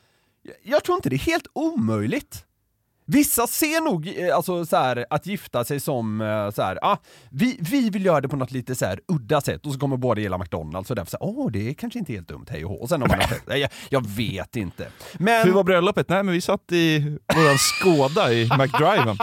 jag- 0.63 0.83
tror 0.83 0.95
inte 0.95 1.09
det 1.09 1.15
är 1.15 1.17
helt 1.31 1.47
omöjligt. 1.53 2.45
Vissa 3.07 3.47
ser 3.47 3.81
nog 3.81 4.07
eh, 4.17 4.35
alltså, 4.35 4.65
så 4.65 4.77
här, 4.77 5.05
att 5.09 5.25
gifta 5.25 5.63
sig 5.63 5.79
som 5.79 6.21
eh, 6.21 6.49
så 6.51 6.61
här, 6.61 6.79
ah, 6.81 6.97
vi, 7.31 7.57
vi 7.61 7.89
vill 7.89 8.05
göra 8.05 8.21
det 8.21 8.27
på 8.27 8.35
något 8.35 8.51
lite 8.51 8.75
så 8.75 8.85
här, 8.85 8.99
udda 9.07 9.41
sätt 9.41 9.65
och 9.65 9.73
så 9.73 9.79
kommer 9.79 9.97
båda 9.97 10.21
gilla 10.21 10.37
McDonalds 10.37 10.89
och 10.89 10.95
därför 10.95 11.11
så 11.11 11.17
åh 11.19 11.51
det 11.51 11.69
är 11.69 11.73
kanske 11.73 11.99
inte 11.99 12.13
helt 12.13 12.27
dumt, 12.27 12.45
hej 12.49 12.65
och 12.65 12.71
hå. 12.71 12.75
Och 12.77 12.89
sen 12.89 13.01
har 13.01 13.07
man 13.07 13.19
Nej, 13.47 13.59
jag, 13.59 13.69
jag 13.89 14.07
vet 14.07 14.55
inte. 14.55 14.87
Men 15.13 15.47
Hur 15.47 15.53
var 15.53 15.63
bröllopet? 15.63 16.09
Nej 16.09 16.23
men 16.23 16.33
vi 16.33 16.41
satt 16.41 16.71
i 16.71 16.99
våran 17.35 17.57
Skåda 17.57 18.33
i 18.33 18.49
McDriven. 18.59 19.17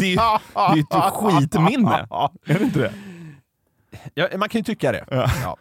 Det 0.00 0.14
är 0.14 0.74
ju 0.76 0.80
ett 0.80 1.12
skitminne. 1.12 2.06
Är 2.46 2.58
det 2.58 2.64
inte 2.64 2.78
det? 2.78 2.92
Ja, 4.14 4.28
man 4.36 4.48
kan 4.48 4.58
ju 4.58 4.64
tycka 4.64 4.92
det. 4.92 5.04
Ja. 5.10 5.56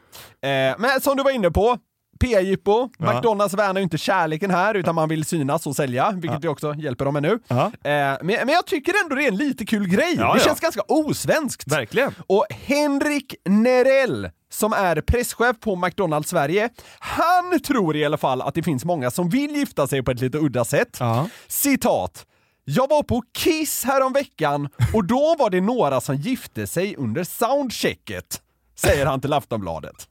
Eh, 0.50 0.76
men 0.80 1.02
som 1.02 1.18
du 1.18 1.24
var 1.24 1.32
inne 1.32 1.52
på, 1.52 1.78
PR-jippo. 2.22 2.90
Ja. 2.98 3.14
McDonalds 3.14 3.54
värnar 3.54 3.80
ju 3.80 3.84
inte 3.84 3.98
kärleken 3.98 4.52
här, 4.52 4.74
utan 4.74 4.96
man 4.96 5.10
vill 5.10 5.26
synas 5.26 5.68
och 5.68 5.76
sälja, 5.76 6.12
vilket 6.12 6.44
vi 6.44 6.48
också 6.48 6.74
hjälper 6.74 7.06
dem 7.06 7.14
med 7.14 7.24
nu. 7.24 7.40
Ja. 7.48 7.66
Eh, 7.66 7.72
men, 7.84 8.22
men 8.22 8.50
jag 8.50 8.66
tycker 8.66 8.94
ändå 9.04 9.16
det 9.16 9.24
är 9.24 9.28
en 9.28 9.38
lite 9.38 9.66
kul 9.66 9.88
grej. 9.88 10.16
Ja, 10.18 10.34
det 10.34 10.40
ja. 10.40 10.46
känns 10.46 10.60
ganska 10.60 10.82
osvenskt. 10.88 11.72
Verkligen. 11.72 12.16
Och 12.28 12.46
Henrik 12.50 13.36
Nerell, 13.46 14.30
som 14.52 14.74
är 14.74 15.02
presschef 15.02 15.60
på 15.60 15.76
McDonalds 15.76 16.30
Sverige, 16.30 16.70
han 17.00 17.60
tror 17.60 17.96
i 17.96 18.06
alla 18.06 18.18
fall 18.18 18.42
att 18.42 18.56
det 18.56 18.64
finns 18.64 18.86
många 18.86 19.12
som 19.12 19.30
vill 19.30 19.56
gifta 19.56 19.88
sig 19.88 20.04
på 20.04 20.12
ett 20.12 20.22
lite 20.22 20.38
udda 20.38 20.66
sätt. 20.66 20.98
Ja. 21.00 21.28
Citat. 21.48 22.26
Jag 22.64 22.90
var 22.90 23.04
på 23.04 23.24
Kiss 23.38 23.84
häromveckan 23.84 24.70
och 24.94 25.06
då 25.06 25.36
var 25.40 25.50
det 25.50 25.62
några 25.62 26.02
som 26.02 26.16
gifte 26.16 26.68
sig 26.68 26.96
under 26.96 27.24
soundchecket, 27.24 28.42
säger 28.76 29.06
han 29.06 29.22
till 29.22 29.34
Aftonbladet. 29.34 30.08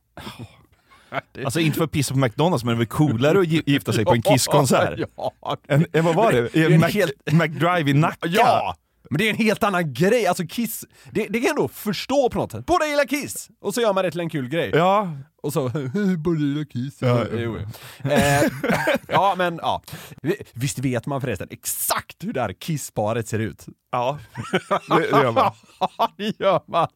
Alltså 1.45 1.61
inte 1.61 1.77
för 1.79 1.85
att 1.85 1.91
pissa 1.93 2.15
på 2.15 2.21
McDonalds, 2.21 2.65
men 2.65 2.71
det 2.75 2.77
är 2.77 2.79
väl 2.79 2.87
coolare 2.87 3.41
att 3.41 3.47
gi- 3.47 3.63
gifta 3.67 3.93
sig 3.93 4.05
på 4.05 4.13
en 4.15 4.23
Kisskonsert? 4.33 5.01
Ja, 5.17 5.57
En, 5.69 5.87
en, 5.93 6.05
vad 6.05 6.15
var 6.15 6.33
det? 6.33 6.57
I 6.57 6.65
en 6.75 6.81
Mac, 6.81 6.89
helt- 6.89 7.33
McDrive 7.33 7.91
i 7.91 7.95
Nacka? 7.95 8.27
ja! 8.29 8.75
Men 9.11 9.19
det 9.19 9.27
är 9.27 9.31
en 9.31 9.37
helt 9.37 9.63
annan 9.63 9.93
grej, 9.95 10.27
alltså 10.27 10.47
Kiss, 10.47 10.85
det, 11.13 11.27
det 11.27 11.39
kan 11.39 11.43
jag 11.43 11.51
ändå 11.51 11.69
förstå 11.69 12.29
på 12.31 12.39
något 12.39 12.53
sätt. 12.53 12.67
Båda 12.67 12.87
gillar 12.87 13.05
Kiss, 13.05 13.49
och 13.61 13.75
så 13.75 13.81
gör 13.81 13.93
man 13.93 14.05
det 14.05 14.11
till 14.11 14.21
en 14.21 14.31
kul 14.31 14.49
grej. 14.49 14.71
Ja, 14.75 15.11
Och 15.43 15.53
så, 15.53 15.69
båda 16.19 16.41
gillar 16.41 16.65
Kiss. 16.65 16.97
Ja. 17.01 17.25
Jo, 17.33 17.39
jo. 17.39 17.57
Eh, 18.11 18.43
ja, 19.09 19.35
men 19.39 19.57
ja. 19.63 19.83
Visst 20.53 20.79
vet 20.79 21.07
man 21.07 21.21
förresten 21.21 21.49
exakt 21.51 22.25
hur 22.25 22.33
det 22.33 22.41
här 22.41 22.53
Kiss-paret 22.53 23.29
ser 23.29 23.39
ut? 23.39 23.67
ja. 23.93 24.19
Det, 24.89 24.97
det 24.99 25.07
gör 25.23 25.33
man. 25.33 25.53
Ja, 25.99 26.11
det 26.17 26.41
gör 26.41 26.61
man. 26.69 26.89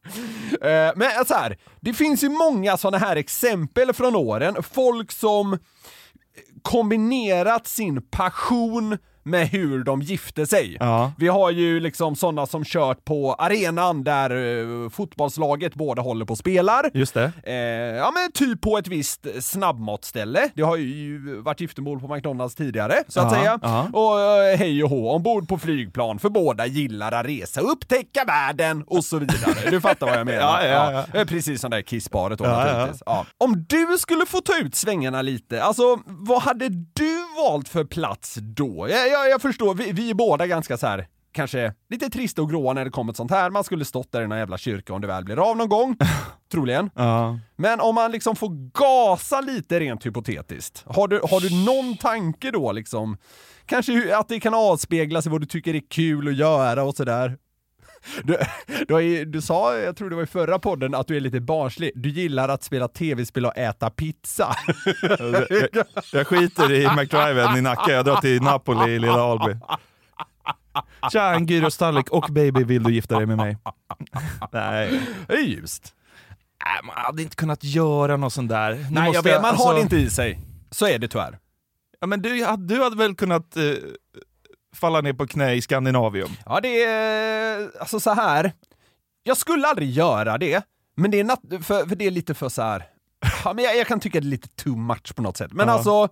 Eh, 0.63 0.93
men 0.97 1.25
så 1.27 1.35
här, 1.35 1.57
det 1.81 1.95
finns 1.95 2.25
ju 2.25 2.29
många 2.29 2.77
sådana 2.77 2.99
här 2.99 3.17
exempel 3.17 3.93
från 3.93 4.17
åren. 4.17 4.57
Folk 4.73 5.13
som 5.13 5.59
kombinerat 6.63 7.67
sin 7.67 8.03
passion 8.03 8.99
med 9.25 9.49
hur 9.49 9.85
de 9.85 10.03
gifte 10.03 10.47
sig. 10.47 10.77
Ja. 10.81 11.13
Vi 11.19 11.29
har 11.29 11.51
ju 11.51 11.81
liksom 11.81 12.17
sådana 12.17 12.47
som 12.47 12.65
kört 12.65 13.05
på 13.05 13.35
arenan 13.35 14.05
där 14.05 14.31
eh, 14.85 14.91
fotbollslaget 14.91 15.75
båda 15.75 16.03
håller 16.03 16.25
på 16.25 16.33
och 16.33 16.39
spelar. 16.39 16.91
Just 16.95 17.15
det. 17.15 17.33
Eh, 17.45 17.55
ja 17.97 18.11
men 18.15 18.33
typ 18.33 18.61
på 18.61 18.79
ett 18.79 18.89
visst 18.89 19.27
snabbmatställe. 19.41 20.49
Det 20.55 20.63
har 20.63 20.77
ju 20.77 21.19
varit 21.41 21.61
giftermål 21.61 22.01
på 22.01 22.15
McDonalds 22.15 22.55
tidigare, 22.55 22.95
så 23.09 23.21
att 23.21 23.33
Ja, 23.33 23.39
säga. 23.39 23.59
ja. 23.63 23.89
Och 23.93 24.21
eh, 24.21 24.59
hej 24.59 24.85
och 24.85 24.91
hå, 24.91 25.11
ombord 25.11 25.49
på 25.49 25.59
flygplan, 25.59 26.19
för 26.19 26.29
båda 26.29 26.67
gillar 26.67 27.13
att 27.13 27.27
resa, 27.27 27.61
upptäcka 27.61 28.25
världen 28.25 28.85
och 28.87 29.05
så 29.05 29.19
vidare. 29.19 29.71
Du 29.71 29.81
fattar 29.81 30.07
vad 30.07 30.19
jag 30.19 30.27
menar? 30.27 30.41
Ja, 30.65 30.67
ja, 30.67 31.05
ja. 31.13 31.21
Eh, 31.21 31.27
Precis 31.27 31.61
som 31.61 31.71
det 31.71 31.77
där 31.77 31.83
kissparet 31.83 32.39
då 32.39 32.45
naturligtvis. 32.45 33.03
Om 33.39 33.65
du 33.69 33.99
skulle 33.99 34.27
få 34.27 34.41
ta 34.41 34.59
ut 34.59 34.75
svängarna 34.75 35.23
lite, 35.23 35.63
alltså 35.63 35.83
vad 36.07 36.43
hade 36.43 36.69
du 36.69 37.25
valt 37.37 37.69
för 37.69 37.85
plats 37.85 38.35
då? 38.41 38.87
Jag, 38.91 39.09
jag, 39.15 39.31
jag 39.31 39.43
förstår, 39.43 39.75
vi, 39.75 39.93
vi 39.93 40.11
är 40.11 40.15
båda 40.15 40.47
ganska 40.47 40.77
så 40.77 40.87
här 40.87 41.07
kanske 41.35 41.75
lite 41.91 42.11
trista 42.11 42.43
och 42.43 42.51
gråa 42.51 42.73
när 42.73 42.85
det 42.85 42.91
kommer 42.91 43.13
ett 43.13 43.17
sånt 43.17 43.31
här. 43.31 43.51
Man 43.51 43.65
skulle 43.65 43.85
stått 43.85 44.13
där 44.13 44.23
i 44.23 44.27
någon 44.27 44.39
jävla 44.39 44.59
kyrka 44.59 44.95
om 44.95 45.01
det 45.01 45.07
väl 45.07 45.25
blir 45.25 45.51
av 45.51 45.57
någon 45.57 45.69
gång. 45.69 45.97
Troligen. 46.53 46.91
Ja. 46.95 47.39
Men 47.57 47.81
om 47.81 47.95
man 47.95 48.13
liksom 48.13 48.37
får 48.37 48.71
gasa 48.73 49.41
lite 49.41 49.81
rent 49.81 50.07
hypotetiskt, 50.07 50.85
har 50.87 51.09
du, 51.09 51.21
har 51.31 51.41
du 51.41 51.65
någon 51.65 51.97
tanke 51.97 52.51
då 52.51 52.73
liksom? 52.73 53.17
Kanske 53.67 54.17
att 54.17 54.29
det 54.29 54.41
kan 54.41 54.55
avspeglas 54.55 55.27
i 55.27 55.29
vad 55.29 55.41
du 55.41 55.47
tycker 55.47 55.75
är 55.75 55.83
kul 55.91 56.29
att 56.29 56.37
göra 56.37 56.83
och 56.83 56.95
sådär? 56.95 57.39
Du, 58.23 58.37
du, 58.89 59.01
ju, 59.01 59.25
du 59.25 59.43
sa, 59.43 59.77
jag 59.79 59.97
tror 59.97 60.11
det 60.11 60.17
var 60.17 60.23
i 60.23 60.27
förra 60.27 60.59
podden, 60.59 60.95
att 60.95 61.07
du 61.07 61.17
är 61.17 61.21
lite 61.21 61.41
barnslig. 61.41 61.93
Du 61.95 62.09
gillar 62.09 62.49
att 62.49 62.63
spela 62.63 62.89
tv-spel 62.89 63.47
och 63.47 63.57
äta 63.57 63.91
pizza. 63.91 64.57
Jag, 65.03 65.87
jag 66.13 66.27
skiter 66.27 66.73
i 66.73 66.89
McDriven 66.97 67.57
i 67.57 67.61
Nacka, 67.61 67.93
jag 67.93 68.05
drar 68.05 68.17
till 68.21 68.43
Napoli 68.43 68.93
i 68.93 68.99
Lilla 68.99 69.23
Alby. 69.23 69.57
Tja, 71.13 71.35
en 71.35 71.47
gyrostallrik 71.47 72.11
och 72.11 72.27
baby, 72.31 72.65
vill 72.65 72.83
du 72.83 72.95
gifta 72.95 73.17
dig 73.17 73.27
med 73.27 73.37
mig? 73.37 73.59
Nej. 74.53 75.01
Det 75.27 75.35
är 75.35 75.43
ljust. 75.43 75.95
Man 76.85 76.95
hade 76.97 77.23
inte 77.23 77.37
kunnat 77.37 77.65
göra 77.65 78.17
något 78.17 78.33
sånt 78.33 78.49
där. 78.49 78.75
Nu 78.75 78.87
Nej, 78.91 79.11
jag 79.15 79.23
vet, 79.23 79.43
man 79.43 79.51
alltså- 79.51 79.67
har 79.67 79.75
det 79.75 79.81
inte 79.81 79.97
i 79.97 80.11
sig. 80.11 80.41
Så 80.71 80.87
är 80.87 80.99
det 80.99 81.09
tyvärr. 81.09 81.39
Ja, 82.01 82.07
men 82.07 82.23
du, 82.23 82.57
du 82.59 82.83
hade 82.83 82.97
väl 82.97 83.15
kunnat 83.15 83.57
eh, 83.57 83.63
falla 84.75 85.01
ner 85.01 85.13
på 85.13 85.27
knä 85.27 85.55
i 85.55 85.63
Skandinavium? 85.63 86.31
Ja, 86.47 86.61
det 86.61 86.85
är 86.85 87.71
alltså 87.81 88.01
så 88.01 88.15
här. 88.15 88.53
Jag 89.23 89.37
skulle 89.37 89.67
aldrig 89.69 89.91
göra 89.91 90.39
det, 90.39 90.65
men 90.97 91.11
det 91.11 91.21
är, 91.21 91.25
nat- 91.25 91.63
för, 91.63 91.87
för 91.87 91.97
det 91.97 92.07
är 92.07 92.11
lite 92.11 92.35
för 92.35 92.49
så 92.49 92.63
här. 92.63 92.85
Ja, 93.45 93.53
men 93.53 93.65
jag, 93.65 93.77
jag 93.77 93.87
kan 93.87 94.01
tycka 94.01 94.21
det 94.21 94.27
är 94.27 94.29
lite 94.29 94.49
too 94.49 94.77
much 94.77 95.15
på 95.15 95.23
något 95.23 95.37
sätt. 95.37 95.53
Men 95.53 95.69
Ja. 95.69 95.75
alltså, 95.75 96.09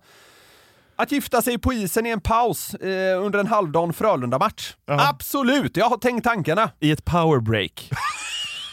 att 0.95 1.11
gifta 1.11 1.41
sig 1.41 1.57
på 1.57 1.73
isen 1.73 2.05
i 2.05 2.09
en 2.09 2.21
paus 2.21 2.73
eh, 2.73 3.23
under 3.23 3.39
en 3.39 3.47
halvdan 3.47 3.93
Frölunda-match. 3.93 4.75
Ja. 4.85 5.09
Absolut, 5.09 5.77
jag 5.77 5.85
har 5.89 5.97
tänkt 5.97 6.23
tankarna. 6.23 6.69
I 6.79 6.91
ett 6.91 7.05
powerbreak. 7.05 7.89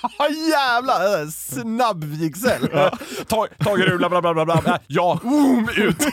Ja 0.19 0.29
jävlar, 0.29 1.23
äh, 1.23 1.29
snabb 1.29 2.05
vigsel. 2.05 2.69
Ta, 3.27 3.47
Tage 3.59 3.81
Rula, 3.81 4.09
bla 4.09 4.21
bla 4.21 4.35
bla 4.35 4.45
bla. 4.45 4.79
Ja, 4.87 5.21
boom, 5.23 5.69
ut. 5.77 5.99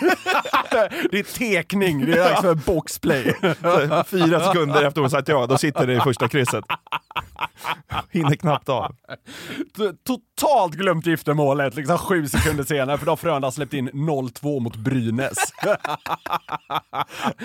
det 1.12 1.20
är 1.20 1.24
tekning, 1.38 2.06
det 2.06 2.12
är 2.12 2.29
dags 2.29 2.41
för 2.41 2.56
boxplay. 2.56 3.36
Fyra 4.08 4.46
sekunder 4.46 4.84
efter 4.84 5.01
hon 5.01 5.10
sagt 5.10 5.27
ja, 5.27 5.46
då 5.46 5.58
sitter 5.58 5.88
det 5.88 5.94
i 5.94 6.00
första 6.00 6.27
krysset. 6.27 6.65
Hinner 8.12 8.36
knappt 8.36 8.70
av. 8.70 8.96
Totalt 10.08 10.74
glömt 10.74 11.06
giftermålet 11.06 11.75
liksom 11.75 11.98
sju 11.98 12.27
sekunder 12.27 12.63
senare 12.63 12.98
för 12.98 13.06
då 13.06 13.12
har 13.12 13.17
Frölunda 13.17 13.51
släppt 13.51 13.74
in 13.74 13.89
0-2 13.89 14.60
mot 14.60 14.75
Brynäs. 14.75 15.53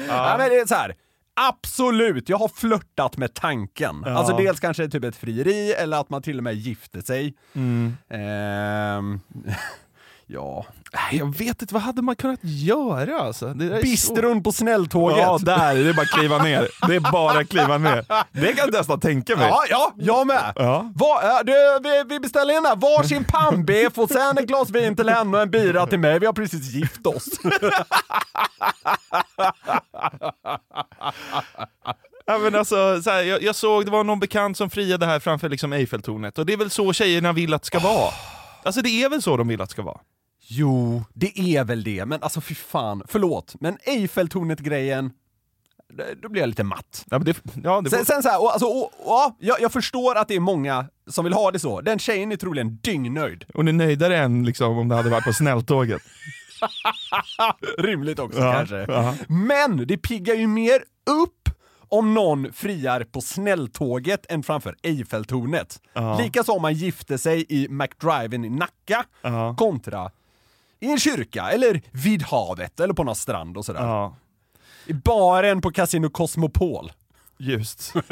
ja. 0.09 0.35
men 0.39 0.51
det 0.51 0.57
är 0.57 0.67
så 0.67 0.75
här. 0.75 0.95
Absolut, 1.35 2.29
jag 2.29 2.37
har 2.37 2.49
flörtat 2.49 3.17
med 3.17 3.35
tanken. 3.35 4.03
Ja. 4.05 4.11
Alltså 4.19 4.37
dels 4.37 4.61
kanske 4.61 4.89
typ 4.89 5.05
ett 5.05 5.17
frieri 5.17 5.73
eller 5.73 6.01
att 6.01 6.11
man 6.11 6.23
till 6.23 6.39
och 6.39 6.45
med 6.45 6.55
gifte 6.55 7.03
sig. 7.03 7.35
Ehm, 8.09 9.21
ja. 10.33 10.67
Jag 11.13 11.37
vet 11.39 11.63
inte, 11.63 11.75
vad 11.75 11.83
hade 11.83 12.03
man 12.03 12.17
kunnat 12.17 12.41
göra 12.43 13.21
alltså? 13.21 13.47
Är 13.47 13.97
så- 13.97 14.41
på 14.41 14.53
snälltåget. 14.53 15.19
Ja, 15.19 15.39
där, 15.43 15.75
det 15.75 15.89
är 15.91 15.95
bara 15.95 16.03
att 16.03 16.09
kliva 16.09 16.43
ner. 16.43 16.69
Det 16.89 16.95
är 16.95 17.13
bara 17.13 17.39
att 17.39 17.49
kliva 17.49 17.79
ner. 17.79 18.05
Det 18.33 18.47
kan 18.53 18.57
jag 18.57 18.73
nästan 18.73 19.01
tänka 19.01 19.37
mig. 19.37 19.49
Ja, 19.49 19.65
ja, 19.71 19.93
jag 19.97 20.27
med! 20.27 20.53
Ja. 20.57 20.93
Va, 20.95 21.21
ja, 21.23 21.43
du, 21.45 21.53
vi, 21.91 22.05
vi 22.09 22.21
beställer 22.21 22.57
in 22.57 22.65
här, 22.65 22.77
varsin 22.77 23.25
pannbiff 23.25 23.99
och 23.99 24.11
sen 24.11 24.39
ett 24.39 24.47
glas 24.47 24.71
vin 24.71 24.97
till 24.97 25.09
henne 25.09 25.37
och 25.37 25.43
en 25.43 25.51
bira 25.51 25.87
till 25.87 25.99
mig. 25.99 26.19
Vi 26.19 26.27
har 26.27 26.33
precis 26.33 26.75
gift 26.75 27.07
oss. 27.07 27.29
Ja, 32.27 32.39
men 32.39 32.55
alltså, 32.55 33.03
så 33.03 33.11
här, 33.11 33.23
jag, 33.23 33.43
jag 33.43 33.55
såg, 33.55 33.85
det 33.85 33.91
var 33.91 34.05
någon 34.05 34.21
bekant 34.21 34.57
som 34.57 34.71
friade 34.71 35.07
här 35.07 35.21
framför 35.21 35.49
liksom 35.49 35.73
Eiffeltornet 35.73 36.39
och 36.39 36.47
det 36.47 36.53
är 36.53 36.57
väl 36.57 36.71
så 36.71 36.93
tjejerna 36.93 37.33
vill 37.33 37.55
att 37.55 37.63
det 37.63 37.67
ska 37.67 37.79
vara. 37.79 38.11
Alltså 38.65 38.83
det 38.83 38.89
är 39.03 39.09
väl 39.09 39.23
så 39.23 39.37
de 39.37 39.49
vill 39.49 39.61
att 39.61 39.69
det 39.69 39.73
ska 39.73 39.83
vara. 39.83 39.99
Jo, 40.47 41.05
det 41.15 41.57
är 41.57 41.65
väl 41.65 41.85
det, 41.85 42.05
men 42.07 42.23
alltså 42.23 42.41
fy 42.41 42.55
fan, 42.55 43.03
förlåt, 43.09 43.55
men 43.61 43.79
Eiffeltornet-grejen, 43.87 45.11
då 46.23 46.29
blir 46.29 46.43
jag 46.43 46.49
lite 46.49 46.65
matt. 46.65 47.05
Ja, 47.11 47.19
det, 47.19 47.43
ja, 47.65 47.81
det 47.81 47.91
Sen, 47.91 48.05
sen 48.05 48.23
så 48.23 48.29
här, 48.29 48.43
och, 48.43 48.53
alltså, 48.53 48.67
och, 48.67 48.91
ja, 49.07 49.37
jag, 49.41 49.61
jag 49.61 49.73
förstår 49.73 50.15
att 50.19 50.29
det 50.29 50.35
är 50.35 50.41
många 50.41 50.87
som 51.11 51.25
vill 51.25 51.35
ha 51.35 51.51
det 51.51 51.59
så. 51.59 51.81
Den 51.81 51.99
tjejen 51.99 52.33
är 52.33 52.37
troligen 52.37 52.77
dyngnöjd. 52.83 53.45
Och 53.55 53.61
är 53.69 53.73
nöjdare 53.73 54.19
än 54.19 54.45
liksom, 54.45 54.79
om 54.79 54.89
det 54.89 54.95
hade 54.95 55.11
varit 55.11 55.25
på 55.25 55.33
snälltåget. 55.33 56.03
Rimligt 57.79 58.19
också 58.19 58.39
Ja, 58.41 58.53
kanske. 58.53 58.77
ja. 58.89 59.15
Men 59.29 59.87
det 59.87 59.97
piggar 59.97 60.35
ju 60.35 60.47
mer 60.47 60.85
upp 61.11 61.49
om 61.89 62.15
någon 62.15 62.53
friar 62.53 63.05
på 63.05 63.21
snälltåget 63.21 64.27
än 64.29 64.43
framför 64.43 64.77
Eiffeltornet. 64.83 65.81
Likaså 66.19 66.53
om 66.53 66.63
man 66.63 66.75
gifte 66.75 67.19
sig 67.19 67.47
i 67.49 67.69
McDriven 67.69 68.45
i 68.45 68.51
Nacka 68.51 69.05
kontra 69.57 70.11
i 70.83 70.91
en 70.91 70.99
kyrka 70.99 71.51
eller 71.51 71.83
vid 71.91 72.23
havet 72.23 72.81
eller 72.81 72.95
på 72.95 73.05
någon 73.05 73.17
strand 73.17 73.57
och 73.57 73.65
sådär. 73.65 73.81
Ja, 73.81 74.17
I 74.87 74.93
baren 74.93 75.61
på 75.61 75.71
Casino 75.71 76.11
Cosmopol. 76.11 76.93
just. 77.39 77.93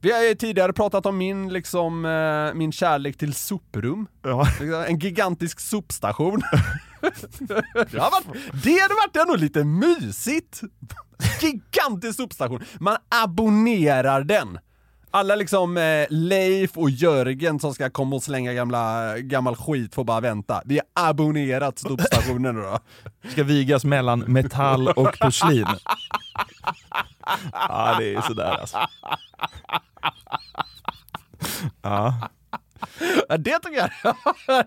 Vi 0.00 0.12
har 0.12 0.22
ju 0.22 0.34
tidigare 0.34 0.72
pratat 0.72 1.06
om 1.06 1.18
min, 1.18 1.52
liksom, 1.52 2.04
eh, 2.04 2.54
min 2.54 2.72
kärlek 2.72 3.16
till 3.16 3.34
soprum. 3.34 4.06
Ja. 4.22 4.46
En 4.88 4.98
gigantisk 4.98 5.60
sopstation. 5.60 6.40
det, 7.90 7.98
har 7.98 8.10
varit, 8.10 8.26
det 8.64 8.78
hade 8.78 8.94
varit 8.94 9.16
ändå 9.16 9.36
lite 9.36 9.64
mysigt. 9.64 10.60
Gigantisk 11.40 12.16
sopstation. 12.16 12.64
Man 12.78 12.96
abonnerar 13.08 14.24
den. 14.24 14.58
Alla 15.14 15.34
liksom 15.34 15.76
eh, 15.76 16.06
Leif 16.10 16.76
och 16.76 16.90
Jörgen 16.90 17.60
som 17.60 17.74
ska 17.74 17.90
komma 17.90 18.16
och 18.16 18.22
slänga 18.22 18.52
gamla, 18.52 19.14
gammal 19.18 19.56
skit 19.56 19.94
får 19.94 20.04
bara 20.04 20.20
vänta. 20.20 20.62
Vi 20.64 20.80
har 20.94 21.08
abonnerat 21.08 21.78
sopstationen 21.78 22.56
då. 22.56 22.78
Ska 23.28 23.42
vigas 23.44 23.84
mellan 23.84 24.20
metall 24.20 24.88
och 24.88 25.18
porslin. 25.18 25.66
Ja, 27.52 27.96
det 27.98 28.14
är 28.14 28.20
sådär 28.20 28.56
alltså. 28.60 28.78
Ja, 31.82 32.28
Ja, 33.28 33.36
det 33.36 33.58
tycker 33.58 33.90
jag, 34.02 34.14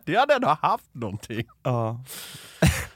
det 0.05 0.15
hade 0.15 0.33
ändå 0.33 0.57
haft 0.61 0.93
någonting. 0.93 1.47
ja. 1.63 2.03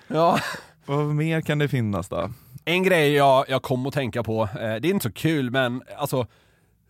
Ja. 0.07 0.39
Vad 0.85 1.05
mer 1.05 1.41
kan 1.41 1.59
det 1.59 1.67
finnas 1.69 2.09
då? 2.09 2.29
En 2.65 2.83
grej 2.83 3.13
jag, 3.13 3.45
jag 3.49 3.61
kom 3.61 3.85
att 3.85 3.93
tänka 3.93 4.23
på, 4.23 4.43
eh, 4.43 4.49
det 4.59 4.63
är 4.63 4.85
inte 4.85 5.03
så 5.03 5.11
kul 5.13 5.51
men 5.51 5.83
alltså 5.97 6.27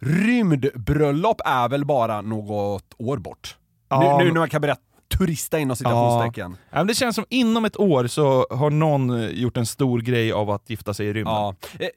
Rymdbröllop 0.06 1.42
är 1.46 1.70
väl 1.70 1.86
bara 1.86 2.22
något 2.22 2.94
år 2.98 3.18
bort? 3.18 3.58
Ja, 3.90 4.18
nu, 4.18 4.24
nu 4.26 4.32
när 4.32 4.40
man 4.40 4.50
kan 4.50 4.62
berätta 4.62 4.82
turista 5.18 5.60
inom 5.60 5.76
citationstecken. 5.78 6.58
Ja, 6.70 6.78
men 6.78 6.88
det 6.88 6.94
känns 6.96 7.16
som 7.16 7.26
inom 7.30 7.66
ett 7.66 7.80
år 7.80 8.08
så 8.08 8.46
har 8.50 8.70
någon 8.70 9.24
eh, 9.24 9.30
gjort 9.30 9.58
en 9.58 9.66
stor 9.66 10.00
grej 10.02 10.32
av 10.32 10.50
att 10.50 10.70
gifta 10.70 10.94
sig 10.94 11.08
i 11.08 11.14
rymden. 11.14 11.34
Ja. 11.34 11.56
Eh, 11.80 11.88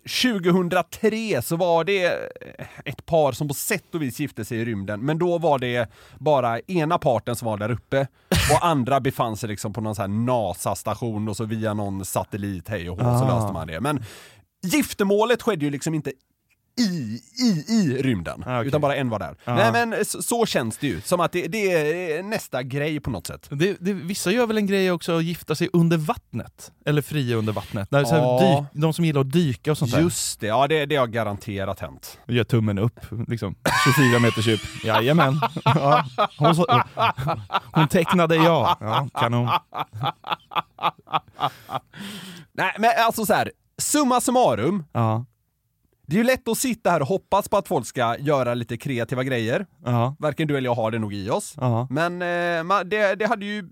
2003 0.49 1.43
så 1.43 1.57
var 1.57 1.85
det 1.85 2.05
eh, 2.05 2.67
ett 2.85 3.07
par 3.07 3.33
som 3.33 3.49
på 3.49 3.55
sätt 3.55 3.95
och 3.95 4.03
vis 4.03 4.21
gifte 4.21 4.45
sig 4.45 4.59
i 4.59 4.65
rymden, 4.65 5.01
men 5.01 5.19
då 5.19 5.39
var 5.39 5.59
det 5.59 5.89
bara 6.19 6.61
ena 6.61 6.99
parten 6.99 7.37
som 7.37 7.47
var 7.47 7.57
där 7.59 7.71
uppe 7.71 8.01
och 8.53 8.67
andra 8.67 9.01
befann 9.01 9.37
sig 9.37 9.49
liksom 9.49 9.73
på 9.73 9.81
någon 9.81 10.25
NASA-station 10.27 11.29
och 11.29 11.37
så 11.37 11.45
via 11.45 11.75
någon 11.75 12.05
satellit, 12.05 12.69
hej 12.69 12.91
och 12.91 12.97
hå, 13.01 13.19
så 13.19 13.25
Ah. 13.25 13.37
löste 13.39 13.53
man 13.53 13.67
det. 13.67 13.81
Men 13.81 14.05
giftermålet 14.67 15.43
skedde 15.43 15.65
ju 15.65 15.71
liksom 15.71 15.95
inte 15.95 16.13
i, 16.81 17.21
i, 17.45 17.65
i 17.75 18.03
rymden. 18.03 18.45
Ah, 18.47 18.57
okej. 18.59 18.69
Utan 18.69 18.81
bara 18.81 18.97
en 18.97 19.09
var 19.09 19.19
där. 19.19 19.37
Ja. 19.45 19.55
Nej 19.55 19.87
men 19.87 20.05
så, 20.05 20.23
så 20.23 20.47
känns 20.47 20.79
det 20.79 20.87
ju. 20.87 21.01
Som 21.01 21.21
att 21.21 21.33
det, 21.33 21.47
det 21.49 21.73
är 21.73 22.23
nästa 22.23 22.63
grej 22.63 23.01
på 23.01 23.11
något 23.11 23.27
sätt. 23.27 23.47
Det, 23.51 23.77
det, 23.81 23.93
vissa 23.93 24.31
gör 24.31 24.47
väl 24.47 24.59
en 24.59 24.67
grej 24.67 24.91
också 24.93 25.17
att 25.17 25.25
gifta 25.25 25.55
sig 25.55 25.69
under 25.73 25.97
vattnet? 25.97 26.73
Eller 26.87 27.03
fria 27.03 27.37
under 27.37 27.53
vattnet? 27.53 27.89
Där, 27.91 28.01
Ja. 28.11 28.41
dyk, 28.73 28.83
de 28.83 28.93
som 28.93 29.05
gillar 29.05 29.21
att 29.21 29.33
dyka 29.33 29.71
och 29.71 29.79
sånt 29.79 29.93
där. 29.93 30.01
Just 30.01 30.41
det, 30.41 30.47
ja 30.47 30.67
det, 30.69 30.87
det 30.87 30.97
har 30.97 31.07
garanterat 31.07 31.81
hänt. 31.81 32.19
Gör 32.29 32.45
tummen 32.45 32.79
upp, 32.79 33.01
liksom. 33.29 33.55
24 33.97 34.19
meters 34.19 34.47
djup. 34.47 34.61
Jajamän. 34.85 35.41
Ja. 35.65 36.05
Hon, 36.39 36.55
så- 36.57 36.83
hon 37.73 37.89
tecknade 37.89 38.37
ja. 38.37 38.77
Ja, 38.81 39.09
kanon. 39.15 39.49
Nej 42.53 42.75
men 42.79 42.91
alltså 43.07 43.27
så 43.27 43.35
här. 43.35 43.53
summa 43.79 44.21
summarum. 44.21 44.85
Ja. 44.93 45.25
Det 46.07 46.17
är 46.17 46.19
ju 46.19 46.25
lätt 46.25 46.49
att 46.49 46.59
sitta 46.59 46.91
här 46.91 47.01
och 47.01 47.07
hoppas 47.07 47.49
på 47.49 47.57
att 47.57 47.69
folk 47.69 47.87
ska 47.87 48.17
göra 48.19 48.55
lite 48.55 48.77
kreativa 48.77 49.25
grejer. 49.25 49.67
Ja. 49.85 50.17
Varken 50.19 50.49
du 50.49 50.57
eller 50.57 50.69
jag 50.69 50.75
har 50.75 50.91
det 50.91 50.99
nog 50.99 51.15
i 51.15 51.31
oss. 51.31 51.55
Ja. 51.57 51.87
Men 51.91 52.23
eh, 52.23 52.85
det, 52.85 53.15
det 53.15 53.27
hade 53.27 53.47
ju 53.47 53.69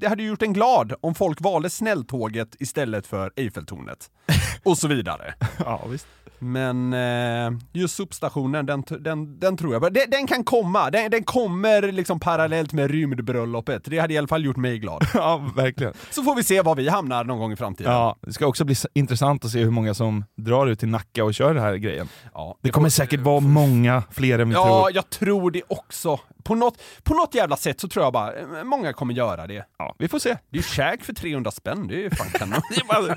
det 0.00 0.08
hade 0.08 0.22
gjort 0.22 0.42
en 0.42 0.52
glad 0.52 0.92
om 1.00 1.14
folk 1.14 1.40
valde 1.40 1.70
snälltåget 1.70 2.56
istället 2.58 3.06
för 3.06 3.32
Eiffeltornet. 3.36 4.10
Och 4.62 4.78
så 4.78 4.88
vidare. 4.88 5.34
ja, 5.58 5.80
visst. 5.90 6.06
Men 6.38 6.92
eh, 6.92 7.58
just 7.72 7.94
sopstationen, 7.96 8.66
den, 8.66 8.84
den, 9.00 9.40
den 9.40 9.56
tror 9.56 9.72
jag, 9.72 9.82
den, 9.94 10.10
den 10.10 10.26
kan 10.26 10.44
komma, 10.44 10.90
den, 10.90 11.10
den 11.10 11.24
kommer 11.24 11.92
liksom 11.92 12.20
parallellt 12.20 12.72
med 12.72 12.90
rymdbröllopet. 12.90 13.82
Det 13.84 13.98
hade 13.98 14.14
i 14.14 14.18
alla 14.18 14.28
fall 14.28 14.44
gjort 14.44 14.56
mig 14.56 14.78
glad. 14.78 15.06
Ja, 15.14 15.50
verkligen. 15.56 15.92
Så 16.10 16.22
får 16.22 16.34
vi 16.34 16.42
se 16.42 16.62
var 16.62 16.74
vi 16.74 16.88
hamnar 16.88 17.24
någon 17.24 17.38
gång 17.38 17.52
i 17.52 17.56
framtiden. 17.56 17.92
Ja, 17.92 18.16
det 18.20 18.32
ska 18.32 18.46
också 18.46 18.64
bli 18.64 18.74
intressant 18.94 19.44
att 19.44 19.50
se 19.50 19.58
hur 19.58 19.70
många 19.70 19.94
som 19.94 20.24
drar 20.36 20.66
ut 20.66 20.78
till 20.78 20.88
Nacka 20.88 21.24
och 21.24 21.34
kör 21.34 21.54
den 21.54 21.62
här 21.62 21.74
grejen. 21.74 22.08
Ja, 22.34 22.58
Det 22.62 22.70
kommer 22.70 22.88
säkert 22.88 23.20
vara 23.20 23.40
många 23.40 24.02
fler 24.10 24.38
än 24.38 24.48
vi 24.48 24.54
Ja, 24.54 24.64
tror. 24.64 24.94
jag 24.96 25.10
tror 25.10 25.50
det 25.50 25.62
också. 25.68 26.20
På 26.44 26.54
något, 26.54 26.82
på 27.02 27.14
något 27.14 27.34
jävla 27.34 27.56
sätt 27.56 27.80
så 27.80 27.88
tror 27.88 28.04
jag 28.04 28.12
bara, 28.12 28.32
eh, 28.32 28.64
många 28.64 28.92
kommer 28.92 29.14
göra 29.14 29.46
det. 29.46 29.64
Ja, 29.78 29.94
vi 29.98 30.08
får 30.08 30.18
se. 30.18 30.28
Det 30.28 30.58
är 30.58 30.62
ju 30.62 30.62
käk 30.62 31.04
för 31.04 31.12
300 31.12 31.50
spänn, 31.50 31.88
det 31.88 31.94
är 31.94 31.98
ju 31.98 32.10
fan 32.10 32.30
kanon. 32.30 32.60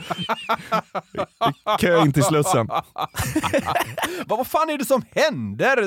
Kö 1.80 2.02
in 2.02 2.13
till 2.13 2.24
Slussen. 2.24 2.68
vad, 4.28 4.38
vad 4.38 4.48
fan 4.48 4.70
är 4.70 4.78
det 4.78 4.86
som 4.86 5.02
händer? 5.12 5.78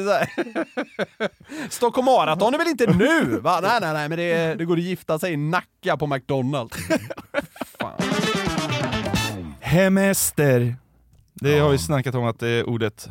Stockholm 1.70 2.04
Marathon 2.04 2.54
är 2.54 2.58
väl 2.58 2.68
inte 2.68 2.86
nu? 2.86 3.38
Va? 3.40 3.60
Nej, 3.62 3.78
nej, 3.80 3.92
nej, 3.92 4.08
men 4.08 4.18
det, 4.18 4.54
det 4.54 4.64
går 4.64 4.76
att 4.76 4.82
gifta 4.82 5.18
sig 5.18 5.32
i 5.32 5.36
Nacka 5.36 5.96
på 5.96 6.06
McDonalds. 6.06 6.76
Fan. 7.80 8.00
Hemester. 9.60 10.76
Det 11.34 11.58
har 11.58 11.70
vi 11.70 11.78
snackat 11.78 12.14
om 12.14 12.24
att 12.24 12.38
det 12.38 12.48
är 12.48 12.68
ordet... 12.68 13.08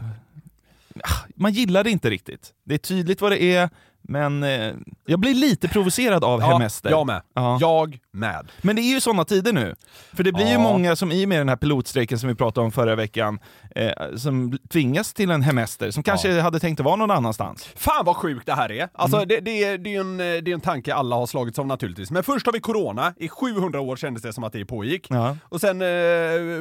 Ah, 1.04 1.10
Man 1.36 1.54
gillar 1.54 1.84
det 1.84 1.90
inte 1.90 2.10
riktigt. 2.10 2.54
Det 2.64 2.74
är 2.74 2.78
tydligt 2.78 3.22
vad 3.22 3.32
det 3.32 3.44
är, 3.44 3.70
men 4.02 4.44
eh, 4.44 4.74
jag 5.06 5.20
blir 5.20 5.34
lite 5.34 5.68
provocerad 5.68 6.24
av 6.24 6.40
Ja, 6.42 6.48
hemester. 6.48 6.90
jag 6.90 7.08
med. 7.08 7.22
Ja. 7.34 7.58
Jag 7.62 8.00
med. 8.12 8.48
Men 8.62 8.76
det 8.76 8.82
är 8.82 8.94
ju 8.94 9.02
sådana 9.02 9.26
tider 9.26 9.54
nu. 9.54 9.76
För 10.14 10.24
det 10.24 10.32
blir 10.32 10.46
ju 10.46 10.52
Ja. 10.54 10.60
många 10.60 10.96
som 10.96 11.12
i 11.12 11.26
och 11.26 11.30
med 11.30 11.40
den 11.40 11.50
här 11.50 11.56
pilotstrejken 11.56 12.20
som 12.20 12.30
vi 12.30 12.36
pratade 12.36 12.66
om 12.66 12.72
förra 12.72 12.96
veckan, 12.96 13.40
eh, 13.76 13.92
som 14.16 14.58
tvingas 14.70 15.14
till 15.14 15.32
en 15.32 15.42
hemester, 15.42 15.92
som 15.92 16.04
kanske 16.04 16.42
hade 16.42 16.60
tänkt 16.60 16.80
att 16.80 16.86
vara 16.86 16.96
någon 16.96 17.12
annanstans. 17.12 17.70
Fan 17.76 18.06
vad 18.06 18.16
sjukt 18.16 18.46
det 18.46 18.54
här 18.56 18.72
är. 18.72 18.90
Alltså 18.94 19.18
Mm. 19.18 19.28
det, 19.28 19.40
det, 19.40 19.64
är, 19.64 19.78
det, 19.78 19.96
är 19.96 20.00
en, 20.00 20.18
det 20.18 20.26
är 20.26 20.54
en 20.54 20.62
tanke 20.62 20.94
alla 20.94 21.16
har 21.16 21.26
slagits 21.28 21.60
av 21.60 21.68
naturligtvis. 21.68 22.12
Men 22.12 22.24
först 22.24 22.46
har 22.46 22.54
vi 22.54 22.60
corona, 22.60 23.14
i 23.18 23.30
700 23.30 23.80
år 23.82 23.96
kändes 23.96 24.24
det 24.24 24.34
som 24.34 24.44
att 24.44 24.54
det 24.54 24.66
pågick. 24.66 25.08
Ja. 25.10 25.38
Och 25.44 25.62
sen 25.62 25.82
eh, 25.82 25.88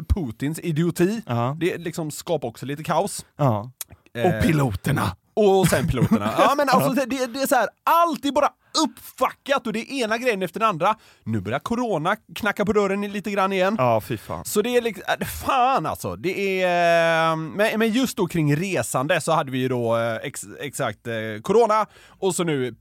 Putins 0.09 0.61
idioti, 0.61 1.23
Ja. 1.27 1.57
det 1.61 1.79
liksom 1.79 2.11
skapar 2.11 2.49
också 2.49 2.67
lite 2.67 2.85
kaos. 2.85 3.25
Ja. 3.37 3.71
Eh, 4.15 4.23
Och 4.37 4.43
piloterna. 4.43 5.17
Och 5.39 5.69
sen 5.69 5.89
piloterna. 5.89 6.35
Ja 6.39 6.55
men 6.57 6.69
alltså 6.69 6.91
det, 6.91 7.05
det, 7.07 7.27
det 7.27 7.43
är 7.43 7.47
så 7.47 7.55
här, 7.55 7.69
allt 7.85 8.25
är 8.25 8.33
bara 8.33 8.49
uppfackat 8.85 9.67
och 9.67 9.73
det 9.73 9.79
är 9.79 10.05
ena 10.05 10.19
grejen 10.19 10.43
efter 10.43 10.61
den 10.61 10.69
andra. 10.69 10.97
Nu 11.25 11.41
börjar 11.41 11.59
corona 11.59 12.17
knacka 12.35 12.65
på 12.65 12.73
dörren 12.73 13.01
lite 13.01 13.31
grann 13.31 13.53
igen. 13.53 13.75
Ja, 13.79 14.01
fy 14.01 14.17
fan. 14.17 14.45
Så 14.45 14.63
det 14.63 14.77
är 14.77 14.83
liksom, 14.83 15.05
äh, 15.21 15.27
fan 15.27 15.87
alltså. 15.87 16.17
Det 16.17 16.63
är, 16.63 17.31
eh, 17.31 17.37
men, 17.37 17.79
men 17.79 17.93
just 17.93 18.17
då 18.17 18.27
kring 18.27 18.57
resande 18.57 19.21
så 19.21 19.33
hade 19.33 19.51
vi 19.51 19.59
ju 19.59 19.69
då 19.69 19.97
eh, 19.97 20.17
ex, 20.17 20.45
exakt 20.61 21.07
eh, 21.07 21.15
corona 21.43 21.87
och 22.09 22.35
så 22.35 22.45
nu 22.45 22.75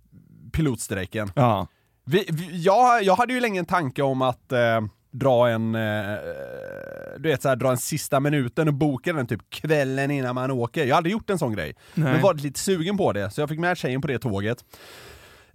pilotstrejken. 0.53 1.31
Ja. 1.35 1.67
Vi, 2.05 2.25
vi, 2.29 2.61
jag, 2.63 3.03
jag 3.03 3.15
hade 3.15 3.33
ju 3.33 3.39
länge 3.39 3.59
en 3.59 3.65
tanke 3.65 4.01
om 4.01 4.21
att 4.21 4.51
eh, 4.51 4.81
dra 5.19 5.49
en, 5.49 5.75
eh, 5.75 6.15
du 7.17 7.29
vet 7.29 7.41
så 7.41 7.49
här, 7.49 7.55
dra 7.55 7.71
en 7.71 7.77
sista 7.77 8.19
minuten 8.19 8.67
och 8.67 8.73
boka 8.73 9.13
den 9.13 9.27
typ 9.27 9.49
kvällen 9.49 10.11
innan 10.11 10.35
man 10.35 10.51
åker. 10.51 10.85
Jag 10.85 10.95
har 10.95 10.97
aldrig 10.97 11.13
gjort 11.13 11.29
en 11.29 11.39
sån 11.39 11.53
grej. 11.53 11.75
Nej. 11.93 12.13
Men 12.13 12.21
var 12.21 12.33
lite 12.33 12.59
sugen 12.59 12.97
på 12.97 13.13
det, 13.13 13.31
så 13.31 13.41
jag 13.41 13.49
fick 13.49 13.59
med 13.59 13.77
tjejen 13.77 14.01
på 14.01 14.07
det 14.07 14.19
tåget. 14.19 14.65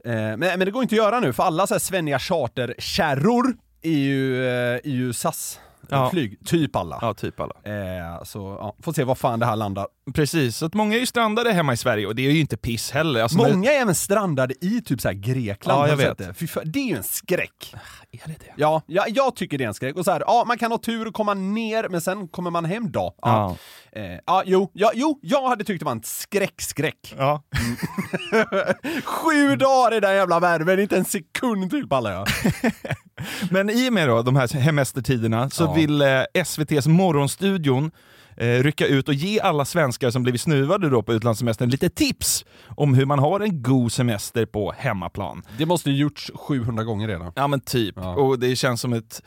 Eh, 0.05 0.13
men, 0.13 0.39
men 0.39 0.59
det 0.59 0.71
går 0.71 0.83
inte 0.83 0.95
att 0.95 1.05
göra 1.05 1.21
nu, 1.21 1.33
för 1.33 1.43
alla 1.43 1.67
så 1.67 1.75
här 1.75 1.79
svenniga 1.79 2.19
charterkärror 2.19 3.57
är 3.83 3.91
ju, 3.91 4.47
eh, 4.47 4.75
är 4.75 4.91
ju 4.91 5.13
SAS 5.13 5.61
Ja. 5.89 6.11
flyg, 6.11 6.47
typ 6.47 6.77
alla. 6.77 6.99
Ja, 7.01 7.15
typ 7.15 7.41
alla. 7.41 7.55
Eh, 7.65 8.23
så 8.25 8.57
ja, 8.61 8.77
får 8.83 8.93
se 8.93 9.05
var 9.05 9.15
fan 9.15 9.39
det 9.41 9.47
här 9.47 9.57
landar. 9.57 9.87
Precis, 10.15 10.57
så 10.57 10.67
att 10.67 10.75
många 10.75 10.97
är 10.97 11.01
ju 11.01 11.07
strandade 11.07 11.53
hemma 11.53 11.73
i 11.73 11.77
Sverige 11.77 12.07
och 12.07 12.15
det 12.15 12.27
är 12.27 12.31
ju 12.31 12.41
inte 12.41 12.57
piss 12.57 12.91
heller. 12.91 13.23
Alltså, 13.23 13.39
Många 13.39 13.73
är 13.73 13.81
även 13.81 13.95
strandade 13.95 14.55
i 14.65 14.83
typ 14.83 15.01
så 15.01 15.09
här 15.09 15.15
Grekland. 15.15 15.81
Ja, 15.81 15.89
jag 15.89 15.99
sett 15.99 16.09
vet. 16.09 16.19
Det? 16.19 16.35
Fy 16.35 16.47
fan, 16.47 16.63
det 16.67 16.79
är 16.79 16.89
ju 16.89 16.97
en 16.97 17.03
skräck. 17.03 17.75
Är 18.13 18.29
det 18.29 18.35
det? 18.39 18.53
Ja, 18.57 18.83
ja, 18.87 19.05
jag 19.09 19.37
tycker 19.37 19.59
det 19.59 19.65
är 19.65 19.69
en 19.69 19.75
skräck. 19.75 19.97
Och 19.97 20.05
så 20.05 20.11
här, 20.11 20.21
ja, 20.27 20.45
man 20.47 20.59
kan 20.59 20.71
ha 20.71 20.79
tur 20.79 21.09
och 21.09 21.15
komma 21.15 21.35
ner, 21.35 21.89
men 21.89 22.01
sen 22.01 22.29
kommer 22.29 22.51
man 22.51 22.65
hem 22.65 22.93
då. 22.93 23.15
Ja, 23.23 23.57
eh, 23.93 24.03
ja 24.27 24.43
jo, 24.47 24.71
ja, 24.73 24.91
jo, 24.95 25.19
jag 25.23 25.49
hade 25.49 25.65
tyckt 25.65 25.81
det 25.81 25.85
var 25.85 25.93
en 25.93 26.03
skräck-skräck. 26.03 27.15
Ja. 27.19 27.43
Sju 29.05 29.57
dagar 29.57 29.97
i 29.97 30.01
den 30.01 30.15
jävla 30.15 30.41
värmen, 30.41 30.81
inte 30.81 30.97
en 30.97 31.05
sekund 31.05 31.71
till 31.71 31.89
pallar 31.89 32.13
jag. 32.13 32.29
Men 33.51 33.71
i 33.71 33.89
och 33.89 33.93
med 33.93 34.09
då, 34.09 34.23
de 34.23 34.37
här 34.37 34.55
hemestertiderna 34.59 35.51
så 35.51 35.72
Ja. 35.73 35.81
vill 35.81 36.03
eh, 36.03 36.09
SVTs 36.35 36.87
Morgonstudion 36.87 37.91
eh, 38.37 38.47
rycka 38.47 38.87
ut 38.87 39.09
och 39.09 39.15
ge 39.15 39.41
alla 39.41 39.65
svenskar 39.65 40.11
som 40.11 40.23
blivit 40.23 40.41
snuvade 40.41 40.89
då 40.91 41.03
på 41.03 41.13
utlandssemestern 41.13 41.69
lite 41.71 41.89
tips 41.89 42.45
om 42.77 42.95
hur 42.95 43.07
man 43.07 43.19
har 43.19 43.41
en 43.41 43.63
god 43.63 43.93
semester 43.93 44.47
på 44.47 44.75
hemmaplan. 44.79 45.43
Det 45.59 45.67
måste 45.67 45.91
ju 45.91 45.97
gjorts 45.97 46.31
700 46.35 46.85
gånger 46.85 47.09
redan. 47.09 47.33
Ja 47.37 47.47
men 47.47 47.61
typ, 47.61 47.95
Ja. 47.97 48.15
och 48.15 48.39
det 48.39 48.57
känns 48.57 48.81
som 48.81 48.93
ett 48.93 49.23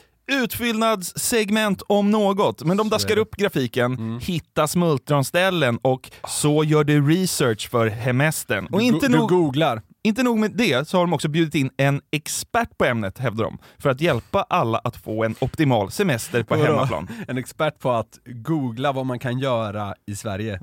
utfyllnadssegment 0.75 1.81
om 1.87 2.11
något. 2.11 2.63
Men 2.63 2.77
de 2.77 2.89
daskar 2.89 3.17
upp 3.17 3.35
grafiken, 3.35 3.93
Mm. 3.93 4.19
hitta 4.19 4.67
smultronställen 4.67 5.79
och 5.81 6.11
så 6.27 6.63
gör 6.63 6.83
du 6.83 7.07
research 7.09 7.69
för 7.69 7.87
hemestern. 7.87 8.65
Och 8.71 8.81
inte 8.81 9.07
du 9.07 9.17
nog, 9.17 9.29
googlar. 9.29 9.81
Inte 10.05 10.23
nog 10.23 10.37
med 10.37 10.51
det 10.51 10.87
så 10.87 10.97
har 10.97 11.03
de 11.03 11.13
också 11.13 11.27
bjudit 11.27 11.55
in 11.55 11.69
en 11.77 12.01
expert 12.11 12.77
på 12.77 12.85
ämnet, 12.85 13.17
hävdar 13.17 13.43
de, 13.43 13.57
för 13.77 13.89
att 13.89 14.01
hjälpa 14.01 14.45
alla 14.49 14.77
att 14.77 14.97
få 14.97 15.23
en 15.23 15.35
optimal 15.39 15.91
semester 15.91 16.43
på 16.43 16.55
Vadå? 16.55 16.65
hemmaplan. 16.65 17.07
En 17.27 17.37
expert 17.37 17.79
på 17.79 17.91
att 17.91 18.19
googla 18.25 18.91
vad 18.91 19.05
man 19.05 19.19
kan 19.19 19.39
göra 19.39 19.95
i 20.05 20.15
Sverige. 20.15 20.59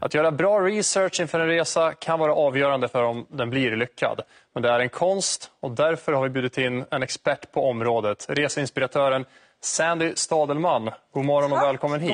Att 0.00 0.14
göra 0.14 0.30
bra 0.30 0.60
research 0.60 1.20
inför 1.20 1.40
en 1.40 1.46
resa 1.46 1.92
kan 1.92 2.18
vara 2.18 2.34
avgörande 2.34 2.88
för 2.88 3.02
om 3.02 3.26
den 3.30 3.50
blir 3.50 3.76
lyckad. 3.76 4.20
Men 4.54 4.62
det 4.62 4.68
är 4.70 4.80
en 4.80 4.88
konst 4.88 5.50
och 5.60 5.70
därför 5.70 6.12
har 6.12 6.22
vi 6.22 6.30
bjudit 6.30 6.58
in 6.58 6.84
en 6.90 7.02
expert 7.02 7.52
på 7.52 7.70
området, 7.70 8.26
reseinspiratören 8.28 9.24
Sandy 9.60 10.12
Stadelman. 10.16 10.90
God 11.14 11.24
morgon 11.24 11.52
och 11.52 11.58
välkommen 11.58 12.00
hit. 12.00 12.12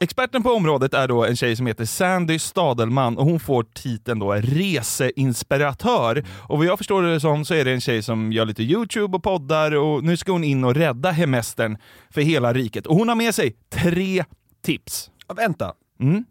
Experten 0.00 0.42
på 0.42 0.50
området 0.50 0.94
är 0.94 1.08
då 1.08 1.24
en 1.24 1.36
tjej 1.36 1.56
som 1.56 1.66
heter 1.66 1.84
Sandy 1.84 2.38
Stadelman 2.38 3.18
och 3.18 3.24
hon 3.24 3.40
får 3.40 3.62
titeln 3.62 4.18
då 4.18 4.32
reseinspiratör. 4.32 6.24
Och 6.48 6.58
vad 6.58 6.66
jag 6.66 6.78
förstår 6.78 7.02
det 7.02 7.20
som 7.20 7.44
så 7.44 7.54
är 7.54 7.64
det 7.64 7.72
en 7.72 7.80
tjej 7.80 8.02
som 8.02 8.32
gör 8.32 8.44
lite 8.44 8.62
Youtube 8.62 9.16
och 9.16 9.22
poddar 9.22 9.74
och 9.74 10.04
nu 10.04 10.16
ska 10.16 10.32
hon 10.32 10.44
in 10.44 10.64
och 10.64 10.74
rädda 10.74 11.10
hemestern 11.10 11.78
för 12.10 12.20
hela 12.20 12.52
riket. 12.52 12.86
Och 12.86 12.96
hon 12.96 13.08
har 13.08 13.16
med 13.16 13.34
sig 13.34 13.56
tre 13.68 14.24
tips. 14.62 15.10
Ja, 15.28 15.34
vänta. 15.34 15.72
Mm. 16.00 16.24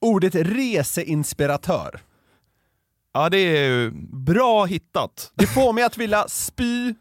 Ordet 0.00 0.34
reseinspiratör. 0.34 2.00
Ja, 3.16 3.28
det 3.28 3.38
är 3.38 3.68
ju 3.68 3.90
bra 4.12 4.64
hittat. 4.64 5.32
Det 5.34 5.46
får 5.46 5.72
mig 5.72 5.84
att 5.84 5.98
vilja 5.98 6.28
spy, 6.28 6.94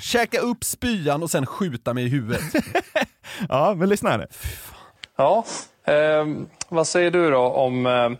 käka 0.00 0.38
upp 0.40 0.64
spyan 0.64 1.22
och 1.22 1.30
sen 1.30 1.46
skjuta 1.46 1.94
mig 1.94 2.04
i 2.04 2.08
huvudet. 2.08 2.42
Ja, 3.48 3.74
men 3.76 3.88
lyssna 3.88 4.10
här. 4.10 4.26
Ja, 5.16 5.44
ehm, 5.86 6.46
vad 6.68 6.86
säger 6.86 7.10
du 7.10 7.30
då 7.30 7.38
om... 7.40 7.86
Eh, 7.86 8.10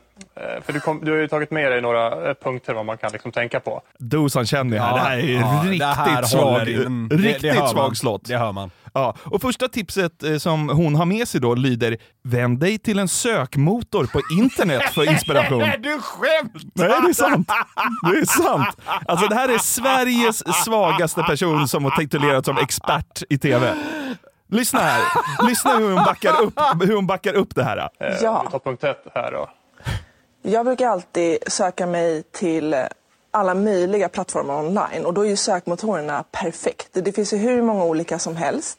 för 0.64 0.72
du, 0.72 0.80
kom, 0.80 1.04
du 1.04 1.10
har 1.10 1.18
ju 1.18 1.28
tagit 1.28 1.50
med 1.50 1.72
dig 1.72 1.80
några 1.80 2.28
eh, 2.28 2.34
punkter 2.34 2.74
vad 2.74 2.86
man 2.86 2.98
kan 2.98 3.12
liksom 3.12 3.32
tänka 3.32 3.60
på. 3.60 3.82
Dosan 3.98 4.46
känner 4.46 4.76
jag. 4.76 4.94
det 4.96 5.00
här 5.00 5.18
är 5.18 5.32
ja, 5.40 5.62
riktigt 5.64 5.78
det 5.80 5.86
här 5.86 6.22
svag. 6.22 6.68
Mm, 6.68 7.08
det- 7.08 7.16
riktigt 7.16 7.42
det 7.52 7.58
man. 7.58 7.68
svag 7.68 7.96
slott. 7.96 8.24
Det 8.24 8.36
hör 8.36 8.52
man. 8.52 8.70
Ja, 8.94 9.16
och 9.24 9.42
första 9.42 9.68
tipset 9.68 10.22
eh, 10.22 10.36
som 10.36 10.68
hon 10.68 10.94
har 10.94 11.06
med 11.06 11.28
sig 11.28 11.40
då 11.40 11.54
lyder 11.54 11.96
Vänd 12.24 12.60
dig 12.60 12.78
till 12.78 12.98
en 12.98 13.08
sökmotor 13.08 14.06
på 14.06 14.20
internet 14.40 14.82
för 14.82 15.10
inspiration. 15.10 15.58
du 15.78 16.00
skämtar! 16.00 16.60
Nej, 16.74 16.88
det 17.02 17.08
är 17.08 17.12
sant. 17.12 17.48
Det 18.02 18.18
är 18.18 18.24
sant. 18.24 18.76
Alltså 19.06 19.26
det 19.26 19.34
här 19.34 19.48
är 19.48 19.58
Sveriges 19.58 20.64
svagaste 20.64 21.22
person 21.22 21.68
som 21.68 21.84
har 21.84 21.90
titulerats 21.90 22.46
som 22.46 22.58
expert 22.58 23.22
i 23.28 23.38
TV. 23.38 23.74
Lyssna 24.50 24.80
här. 24.80 25.02
Lyssna 25.48 25.76
hur 25.76 25.92
hon 25.92 26.04
backar 26.04 26.42
upp, 26.42 26.60
hur 26.82 26.94
hon 26.94 27.06
backar 27.06 27.34
upp 27.34 27.54
det 27.54 27.64
här. 27.64 27.90
Ja. 27.98 28.42
Vi 28.44 28.50
tar 28.50 28.58
punkt 28.58 28.84
ett 28.84 29.06
här 29.14 29.32
då. 29.32 29.48
Jag 30.42 30.64
brukar 30.64 30.88
alltid 30.88 31.38
söka 31.46 31.86
mig 31.86 32.22
till 32.32 32.74
alla 33.34 33.54
möjliga 33.54 34.08
plattformar 34.08 34.54
online 34.54 35.06
och 35.06 35.14
då 35.14 35.20
är 35.20 35.28
ju 35.28 35.36
sökmotorerna 35.36 36.24
perfekt. 36.30 36.88
Det 36.92 37.12
finns 37.12 37.32
ju 37.32 37.36
hur 37.36 37.62
många 37.62 37.84
olika 37.84 38.18
som 38.18 38.36
helst. 38.36 38.78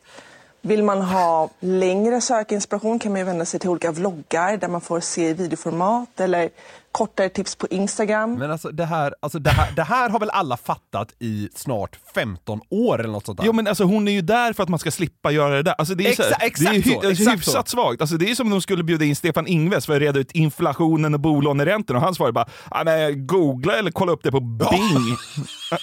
Vill 0.61 0.83
man 0.83 1.01
ha 1.01 1.49
längre 1.59 2.21
sökinspiration 2.21 2.99
kan 2.99 3.11
man 3.11 3.19
ju 3.19 3.25
vända 3.25 3.45
sig 3.45 3.59
till 3.59 3.69
olika 3.69 3.91
vloggar 3.91 4.57
där 4.57 4.67
man 4.67 4.81
får 4.81 4.99
se 4.99 5.29
i 5.29 5.33
videoformat 5.33 6.19
eller 6.19 6.49
kortare 6.93 7.29
tips 7.29 7.55
på 7.55 7.67
Instagram. 7.67 8.33
Men 8.35 8.51
alltså 8.51 8.69
det 8.69 8.85
här, 8.85 9.13
alltså 9.19 9.39
det 9.39 9.49
här, 9.49 9.71
det 9.75 9.83
här 9.83 10.09
har 10.09 10.19
väl 10.19 10.29
alla 10.29 10.57
fattat 10.57 11.13
i 11.19 11.49
snart 11.55 11.99
15 12.15 12.61
år 12.69 12.99
eller 12.99 13.09
något 13.13 13.25
sånt 13.25 13.39
där? 13.39 13.45
Jo 13.45 13.53
men 13.53 13.67
alltså 13.67 13.83
hon 13.83 14.07
är 14.07 14.11
ju 14.11 14.21
där 14.21 14.53
för 14.53 14.63
att 14.63 14.69
man 14.69 14.79
ska 14.79 14.91
slippa 14.91 15.31
göra 15.31 15.55
det 15.55 15.63
där. 15.63 15.75
Alltså, 15.77 15.95
det 15.95 16.07
är, 16.07 16.11
Exa- 16.11 16.15
så 16.15 16.23
här, 16.23 16.47
exakt 16.47 16.71
det 16.71 16.77
är 16.77 16.81
hy- 16.81 16.91
så, 16.93 16.95
alltså, 17.07 17.09
exakt 17.23 17.37
hyfsat 17.37 17.67
svagt. 17.69 18.01
Alltså, 18.01 18.17
det 18.17 18.31
är 18.31 18.35
som 18.35 18.47
om 18.47 18.51
de 18.51 18.61
skulle 18.61 18.83
bjuda 18.83 19.05
in 19.05 19.15
Stefan 19.15 19.47
Ingves 19.47 19.85
för 19.85 19.93
att 19.95 20.01
reda 20.01 20.19
ut 20.19 20.31
inflationen 20.31 21.13
och 21.13 21.19
bolåneräntorna 21.19 21.99
och 21.99 22.05
han 22.05 22.15
svarar 22.15 22.31
bara 22.31 22.45
"Ah, 22.71 22.83
men, 22.83 23.27
googla 23.27 23.75
eller 23.77 23.91
kolla 23.91 24.11
upp 24.11 24.23
det 24.23 24.31
på 24.31 24.39
Bing. 24.39 25.17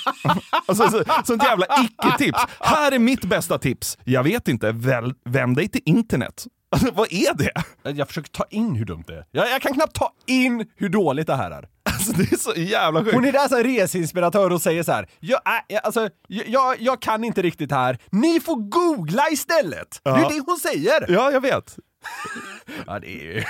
alltså, 0.66 0.88
så, 0.90 1.02
sånt 1.24 1.42
jävla 1.44 1.66
icke-tips. 1.84 2.40
Här 2.60 2.92
är 2.92 2.98
mitt 2.98 3.24
bästa 3.24 3.58
tips. 3.58 3.98
Jag 4.04 4.22
vet 4.22 4.48
inte, 4.48 4.72
väl, 4.72 5.14
vänd 5.24 5.56
dig 5.56 5.68
till 5.68 5.82
internet. 5.84 6.44
Alltså, 6.72 6.90
vad 6.92 7.12
är 7.12 7.35
det? 7.35 7.52
Jag 7.98 8.09
försöker 8.09 8.30
ta 8.30 8.44
in 8.50 8.74
hur 8.76 8.85
dumt 8.85 9.04
det 9.06 9.14
är. 9.14 9.24
Jag, 9.30 9.50
jag 9.50 9.62
kan 9.62 9.74
knappt 9.74 9.94
ta 9.96 10.12
in 10.26 10.66
hur 10.76 10.88
dåligt 10.88 11.26
det 11.26 11.37
här 11.37 11.50
är. 11.50 11.68
Alltså, 11.83 12.12
det 12.12 12.33
är 12.33 12.37
så 12.37 12.52
jävla 12.56 13.00
sjukt. 13.04 13.14
Hon 13.14 13.24
är 13.24 13.33
där 13.33 13.48
som 13.48 13.59
reseinspiratör 13.62 14.50
och 14.52 14.62
säger 14.62 14.83
så 14.83 14.92
här. 14.92 15.09
Jag, 15.20 15.40
äh, 15.46 15.52
jag- 15.68 15.85
alltså, 15.85 16.09
jag- 16.28 16.48
jag, 16.48 16.76
jag 16.80 17.02
kan 17.02 17.24
inte 17.24 17.42
riktigt 17.42 17.72
här. 17.72 17.98
Ni 18.11 18.40
får 18.40 18.56
googla 18.56 19.30
istället! 19.30 20.00
Det 20.04 20.11
Ja. 20.11 20.26
är 20.26 20.35
det 20.35 20.42
hon 20.46 20.59
säger! 20.59 21.06
Ja, 21.12 21.30
jag 21.33 21.40
vet. 21.40 21.76
Ja, 22.87 22.98
det 22.98 23.06
är 23.09 23.22
ju... 23.35 23.44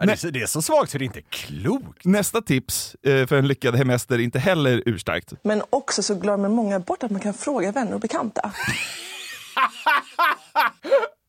Ja, 0.00 0.06
det, 0.06 0.12
är 0.12 0.16
så, 0.16 0.30
det 0.30 0.42
är 0.42 0.46
så 0.46 0.62
svagt 0.62 0.90
så 0.92 0.98
det 0.98 1.04
är 1.04 1.06
inte 1.06 1.22
klokt. 1.22 2.04
Nästa 2.04 2.40
tips 2.42 2.96
eh, 3.02 3.26
för 3.26 3.36
en 3.36 3.48
lyckad 3.48 3.76
hemester 3.76 4.14
är 4.14 4.18
inte 4.18 4.38
heller 4.38 4.82
urstarkt. 4.86 5.32
Men 5.42 5.62
också 5.70 6.02
så 6.02 6.14
glömmer 6.14 6.48
många 6.48 6.80
bort 6.80 7.02
att 7.02 7.10
man 7.10 7.20
kan 7.20 7.34
fråga 7.34 7.72
vänner 7.72 7.94
och 7.94 8.00
bekanta. 8.00 8.52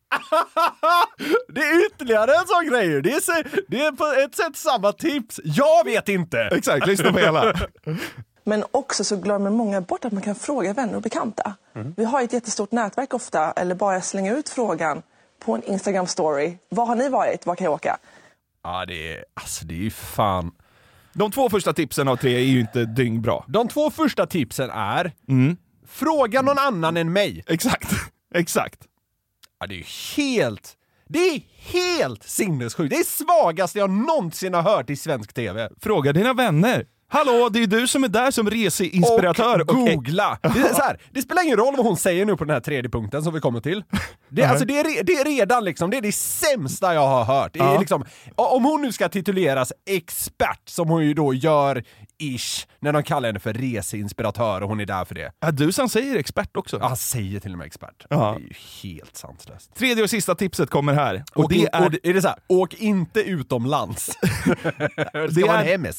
Det 1.48 1.62
är 1.62 1.86
ytterligare 1.86 2.32
en 2.32 2.48
sån 2.48 2.68
grej. 2.68 3.02
Det 3.02 3.12
är, 3.12 3.20
så, 3.20 3.32
det 3.68 3.86
är 3.86 3.92
på 3.92 4.06
ett 4.06 4.36
sätt 4.36 4.56
samma 4.56 4.92
tips. 4.92 5.40
Jag 5.44 5.86
vet 5.86 6.10
inte! 6.10 6.50
Exakt, 6.52 6.88
lyssna 6.88 7.12
på 7.12 7.20
hela. 7.20 7.54
Men 8.44 8.64
också 8.72 9.04
så 9.04 9.16
glömmer 9.16 9.50
många 9.50 9.82
bort 9.82 10.06
att 10.06 10.12
man 10.12 10.22
kan 10.22 10.36
fråga 10.36 10.74
vänner 10.74 10.96
och 10.96 11.02
bekanta. 11.02 11.56
Vi 11.98 12.04
har 12.04 12.22
ett 12.22 12.34
jättestort 12.34 12.72
nätverk 12.72 13.14
ofta, 13.14 13.52
eller 13.52 13.76
bara 13.76 14.02
slänga 14.02 14.36
ut 14.36 14.50
frågan 14.50 15.02
på 15.46 15.56
en 15.56 15.64
Instagram 15.64 16.08
story. 16.08 16.58
Var 16.70 16.86
har 16.86 16.96
ni 16.96 17.10
varit? 17.10 17.46
Var 17.46 17.56
kan 17.56 17.66
jag 17.66 17.74
åka? 17.74 17.98
Ja, 18.64 18.86
det 18.86 19.18
är, 19.18 19.26
alltså 19.34 19.66
det 19.66 19.74
är 19.74 19.84
ju 19.84 19.92
fan... 19.92 20.52
De 21.14 21.32
två 21.32 21.50
första 21.50 21.74
tipsen 21.74 22.08
av 22.08 22.16
tre 22.16 22.36
är 22.36 22.40
ju 22.40 22.60
inte 22.60 22.86
dyngbra. 22.86 23.44
De 23.48 23.68
två 23.68 23.92
första 23.92 24.26
tipsen 24.26 24.70
är 24.70 25.12
Fråga 25.88 26.42
någon 26.42 26.58
annan 26.58 26.98
än 26.98 27.14
mig. 27.14 27.44
Exakt. 27.48 27.92
Exakt. 28.36 28.80
Ja, 29.60 29.68
det 29.68 29.76
är 29.76 29.78
ju 29.78 29.86
helt... 30.16 30.76
Det 31.10 31.20
är 31.20 31.42
helt 31.74 32.24
sinnessjukt. 32.24 32.90
Det 32.90 32.96
är 32.96 33.04
svagaste 33.04 33.80
jag 33.80 33.90
någonsin 33.90 34.54
har 34.54 34.62
hört 34.62 34.90
i 34.90 34.96
svensk 34.96 35.34
TV. 35.34 35.70
Fråga 35.82 36.14
dina 36.14 36.34
vänner. 36.34 36.86
Hallå, 37.12 37.50
det 37.50 37.64
är 37.64 37.68
du 37.68 37.88
som 37.88 38.04
är 38.04 38.08
där 38.08 38.32
som 38.32 38.50
reseinspiratör. 38.50 39.62
Och 39.62 39.68
googla! 39.68 40.40
Det, 40.42 40.48
är 40.48 40.74
så 40.74 40.82
här, 40.82 41.02
det 41.12 41.22
spelar 41.22 41.44
ingen 41.44 41.58
roll 41.58 41.76
vad 41.78 41.86
hon 41.86 41.98
säger 41.98 42.26
nu 42.26 42.38
på 42.38 42.44
den 42.44 42.54
här 42.54 42.62
tredje 42.62 42.90
punkten 42.92 43.24
som 43.24 43.34
vi 43.34 43.40
kommer 43.40 43.60
till. 43.60 43.84
Det, 44.30 44.44
alltså, 44.44 44.66
det, 44.66 44.80
är, 44.80 45.04
det 45.04 45.14
är 45.14 45.26
redan 45.26 45.64
liksom, 45.64 45.90
det 45.90 45.98
är 45.98 46.02
det 46.02 46.12
sämsta 46.12 46.94
jag 46.94 47.08
har 47.08 47.24
hört. 47.24 47.54
Det 47.54 47.60
är 47.60 47.80
liksom, 47.80 48.06
om 48.36 48.64
hon 48.64 48.82
nu 48.82 48.92
ska 48.92 49.10
tituleras 49.10 49.74
expert, 49.90 50.62
som 50.70 50.90
hon 50.90 51.06
ju 51.06 51.14
då 51.14 51.34
gör 51.34 51.84
ish, 52.22 52.68
när 52.80 52.94
de 52.94 53.04
kallar 53.04 53.30
henne 53.30 53.40
för 53.40 53.54
reseinspiratör 53.54 54.62
och 54.62 54.70
hon 54.70 54.80
är 54.80 54.86
där 54.86 55.06
för 55.06 55.16
det. 55.16 55.32
Ja, 55.40 55.52
du 55.52 55.72
som 55.72 55.90
säger 55.90 56.16
expert 56.16 56.58
också. 56.58 56.78
Ja, 56.82 56.88
han 56.88 56.98
säger 56.98 57.40
till 57.40 57.52
och 57.52 57.58
med 57.58 57.68
expert. 57.68 58.06
Ja. 58.10 58.18
Det 58.18 58.46
är 58.46 58.48
ju 58.48 58.54
helt 58.94 59.18
sanslöst. 59.18 59.76
Tredje 59.76 60.04
och 60.04 60.10
sista 60.10 60.36
tipset 60.36 60.70
kommer 60.70 60.94
här. 60.94 61.24
Och 61.34 61.44
Och 61.44 61.50
det 61.50 61.66
är, 61.74 61.86
och 61.88 61.94
är 62.04 62.14
det 62.14 62.22
så 62.22 62.28
här, 62.28 62.38
åk 62.48 62.74
inte 62.74 63.20
utomlands. 63.20 64.18
det 65.14 65.28
Det 65.36 65.44
vara 65.44 65.64
är- 65.64 65.74
en 65.76 65.82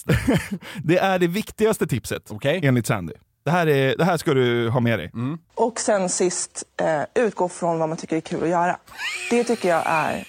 det 0.84 0.98
är 0.98 1.18
det 1.18 1.26
viktigaste 1.26 1.86
tipset, 1.86 2.22
Okej. 2.30 2.60
enligt 2.62 2.86
Sandy. 2.86 3.12
Det 3.44 3.50
här, 3.50 3.66
är, 3.66 3.96
det 3.96 4.04
här 4.04 4.16
ska 4.16 4.34
du 4.34 4.68
ha 4.68 4.80
med 4.80 4.98
dig. 4.98 5.12
Och 5.54 5.80
sen 5.80 6.08
sist, 6.08 6.64
eh, 6.80 7.24
utgå 7.24 7.48
från 7.48 7.78
vad 7.78 7.88
man 7.88 7.98
tycker 7.98 8.16
är 8.16 8.20
kul 8.20 8.42
att 8.42 8.48
göra. 8.48 8.76
Det 9.30 9.44
tycker 9.44 9.68
jag 9.68 9.82
är, 9.86 10.24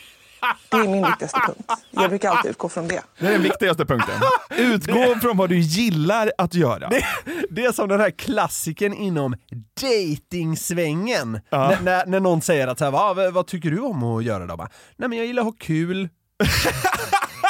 det 0.70 0.78
är 0.78 0.88
min 0.88 1.06
viktigaste 1.06 1.40
punkt. 1.46 1.72
Jag 1.92 2.10
brukar 2.10 2.30
alltid 2.30 2.52
utgå 2.52 2.70
från 2.70 2.88
det. 2.88 3.02
Det 3.20 3.28
är 3.28 3.32
den 3.32 3.44
viktigaste 3.44 3.86
punkten. 3.86 4.16
Utgå 4.58 5.16
från 5.22 5.38
vad 5.38 5.50
du 5.50 5.60
gillar 5.60 6.32
att 6.38 6.54
göra. 6.54 6.90
Det, 6.90 7.06
det 7.50 7.66
är 7.66 7.72
som 7.72 7.90
den 7.90 8.00
här 8.00 8.12
klassiken 8.12 8.94
inom 8.94 9.36
datingsvängen. 9.82 11.40
Ja. 11.50 11.68
När, 11.70 11.82
när, 11.82 12.06
när 12.06 12.20
någon 12.20 12.42
säger 12.42 12.68
att 12.68 12.78
så 12.78 12.84
här, 12.86 12.92
vad, 12.92 13.34
vad 13.34 13.48
tycker 13.48 13.72
du 13.72 13.80
om 13.80 14.04
att 14.04 14.24
göra 14.24 14.46
då? 14.46 14.58
Bara, 14.58 14.70
Nej 14.96 15.10
men 15.10 15.18
jag 15.18 15.28
gillar 15.28 15.42
att 15.42 15.48
ha 15.48 15.56
kul. 15.60 16.10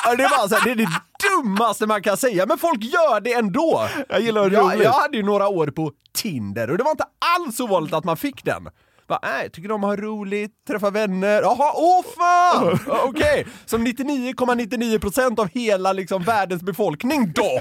Det, 0.03 0.23
är 0.23 0.29
bara 0.37 0.49
så 0.49 0.55
här, 0.55 0.65
det 0.65 0.71
är 0.71 0.75
det 0.75 0.89
dummaste 1.29 1.85
man 1.87 2.01
kan 2.01 2.17
säga, 2.17 2.45
men 2.45 2.57
folk 2.57 2.83
gör 2.83 3.21
det 3.21 3.33
ändå. 3.33 3.87
Jag 4.09 4.21
gillar 4.21 4.41
ha 4.41 4.49
jag, 4.49 4.83
jag 4.83 4.91
hade 4.91 5.17
ju 5.17 5.23
några 5.23 5.47
år 5.47 5.67
på 5.67 5.91
Tinder 6.13 6.71
och 6.71 6.77
det 6.77 6.83
var 6.83 6.91
inte 6.91 7.05
alls 7.37 7.57
så 7.57 7.67
vanligt 7.67 7.93
att 7.93 8.03
man 8.03 8.17
fick 8.17 8.45
den. 8.45 8.69
Bara, 9.07 9.19
nej, 9.23 9.49
tycker 9.49 9.69
de 9.69 9.83
har 9.83 9.97
roligt, 9.97 10.51
träffa 10.67 10.89
vänner, 10.89 11.41
jaha, 11.41 11.71
åh 11.75 12.03
fan! 12.17 12.79
Okej, 13.09 13.47
som 13.65 13.87
99,99% 13.87 15.39
av 15.39 15.47
hela 15.47 15.93
liksom, 15.93 16.23
världens 16.23 16.61
befolkning 16.61 17.31
då. 17.35 17.59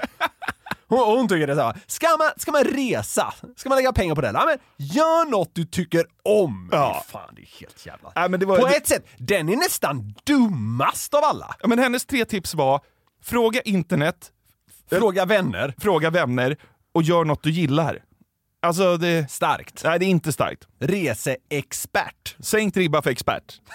Hon, 0.91 0.99
hon 1.19 1.29
tycker 1.29 1.47
det 1.47 1.63
här, 1.63 1.77
ska 1.87 2.07
man, 2.19 2.31
ska 2.37 2.53
man 2.53 2.65
resa? 2.65 3.35
Ska 3.57 3.69
man 3.69 3.77
lägga 3.77 3.93
pengar 3.93 4.15
på 4.15 4.21
det? 4.21 4.31
Ja, 4.35 4.45
men 4.47 4.59
gör 4.89 5.31
något 5.31 5.55
du 5.55 5.65
tycker 5.65 6.07
om! 6.25 6.69
Ja. 6.73 7.05
Det 7.07 7.13
Fan, 7.13 7.35
det 7.37 7.43
är 7.43 7.61
helt 7.61 7.87
jävla... 7.87 8.13
Nej, 8.17 8.29
men 8.29 8.41
det 8.41 8.47
var, 8.47 8.59
På 8.59 8.67
ett 8.67 8.87
sätt, 8.89 9.07
den 9.19 9.49
är 9.49 9.57
nästan 9.57 10.15
dummast 10.25 11.15
av 11.15 11.25
alla. 11.25 11.55
Ja, 11.61 11.69
men 11.69 11.79
hennes 11.79 12.07
tre 12.07 12.25
tips 12.25 12.55
var, 12.55 12.81
fråga 13.25 13.61
internet, 13.61 14.33
Fråga 14.91 15.25
vänner. 15.25 15.75
fråga 15.79 16.11
vänner 16.11 16.57
och 16.95 17.03
gör 17.03 17.25
något 17.25 17.43
du 17.43 17.51
gillar. 17.51 17.99
Alltså, 18.63 18.97
det, 18.97 19.31
Starkt. 19.31 19.85
nej, 19.85 19.99
det 19.99 20.05
är 20.05 20.09
inte 20.11 20.33
starkt. 20.33 20.67
Reseexpert. 20.81 22.37
Sänkt 22.41 22.77
ribba 22.77 23.03
för 23.03 23.11
expert. 23.11 23.61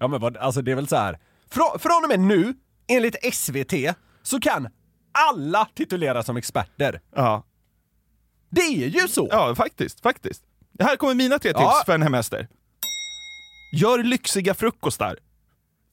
Ja 0.00 0.08
men 0.08 0.20
vad, 0.20 0.36
alltså 0.36 0.62
det 0.62 0.70
är 0.72 0.76
väl 0.76 0.88
så 0.88 0.96
här. 0.96 1.18
Frå, 1.50 1.78
från 1.78 2.02
och 2.04 2.08
med 2.08 2.20
nu, 2.20 2.54
enligt 2.88 3.34
SVT, 3.34 3.72
så 4.22 4.40
kan 4.40 4.68
alla 5.14 5.68
tituleras 5.74 6.26
som 6.26 6.36
experter. 6.36 7.00
Ja. 7.16 7.44
Det 8.50 8.60
är 8.60 8.86
ju 8.88 9.08
så! 9.08 9.28
ja, 9.30 9.54
faktiskt. 9.54 10.00
faktiskt. 10.00 10.42
Här 10.80 10.96
kommer 10.96 11.14
mina 11.14 11.38
tre 11.38 11.50
tips 11.50 11.60
Ja. 11.60 11.82
för 11.86 11.94
en 11.94 12.02
hemester. 12.02 12.48
Gör 13.76 14.02
lyxiga 14.02 14.54
frukostar. 14.54 15.18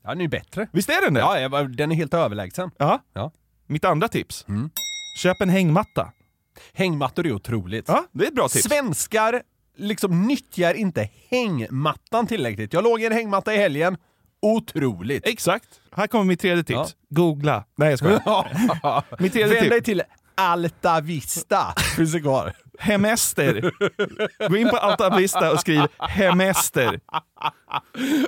Ja, 0.04 0.10
den 0.10 0.18
är 0.18 0.22
ju 0.22 0.28
bättre. 0.28 0.68
Visst 0.72 0.90
är 0.90 1.02
den 1.02 1.14
det? 1.14 1.20
Ja, 1.20 1.64
den 1.64 1.92
är 1.92 1.96
helt 1.96 2.14
överlägsen. 2.14 2.72
Ja. 2.78 3.04
Ja. 3.14 3.32
Mitt 3.68 3.86
andra 3.86 4.08
tips. 4.08 4.46
Mm. 4.48 4.70
Köp 5.18 5.42
en 5.42 5.50
hängmatta. 5.50 6.12
Hängmattor 6.74 7.28
är 7.28 7.32
otroligt. 7.34 7.86
Ja, 7.88 8.06
det 8.12 8.24
är 8.24 8.28
ett 8.28 8.36
bra 8.36 8.48
tips. 8.48 8.64
Svenskar 8.66 9.42
liksom 9.78 10.28
nyttjar 10.28 10.74
inte 10.74 11.10
hängmattan 11.30 12.28
tillräckligt. 12.28 12.74
Jag 12.74 12.84
låg 12.84 13.02
i 13.02 13.06
en 13.06 13.12
hängmatta 13.12 13.54
i 13.54 13.58
helgen. 13.58 13.98
Otroligt! 14.42 15.28
Exakt. 15.28 15.68
Här 15.96 16.08
kommer 16.08 16.26
mitt 16.26 16.40
tredje 16.42 16.64
tips. 16.64 16.80
Ja. 16.80 16.88
Googla. 17.10 17.64
Nej, 17.76 17.90
jag 17.90 18.00
skojar. 18.00 18.22
Mitt 19.22 19.34
tredje 19.34 19.56
Vänd 19.56 19.70
dig 19.70 19.80
tips. 19.80 19.86
till 19.86 20.04
Alta 20.36 21.02
Vista. 21.02 21.74
Finns 21.98 22.12
det 22.14 22.20
kvar? 22.22 22.54
Hemester. 22.80 23.72
Gå 24.50 24.58
in 24.58 24.70
på 24.70 24.78
Alta 24.78 25.18
Vista 25.18 25.52
och 25.52 25.60
skriv 25.60 25.82
hemester. 26.00 27.00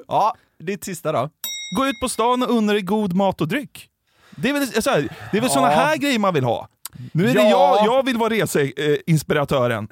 Ja, 0.08 0.36
ditt 0.60 0.84
sista 0.84 1.12
då? 1.12 1.30
Gå 1.78 1.88
ut 1.88 2.00
på 2.04 2.10
stan 2.10 2.44
och 2.44 2.50
unna 2.58 2.74
dig 2.74 2.82
god 2.82 3.14
mat 3.14 3.42
och 3.42 3.48
dryck. 3.48 3.90
Det 4.36 4.50
är 4.50 4.54
väl, 4.54 4.84
så 4.84 4.90
här, 4.90 5.02
det 5.32 5.38
är 5.38 5.42
väl 5.42 5.50
Ja. 5.50 5.50
såna 5.50 5.68
här 5.68 5.98
grejer 5.98 6.20
man 6.20 6.34
vill 6.34 6.44
ha. 6.44 6.68
Nu 7.12 7.30
är 7.30 7.34
det 7.34 7.42
Ja. 7.42 7.50
jag, 7.50 7.86
jag 7.98 8.06
vill 8.06 8.18
vara 8.18 8.34
reseinspiratören. 8.34 9.88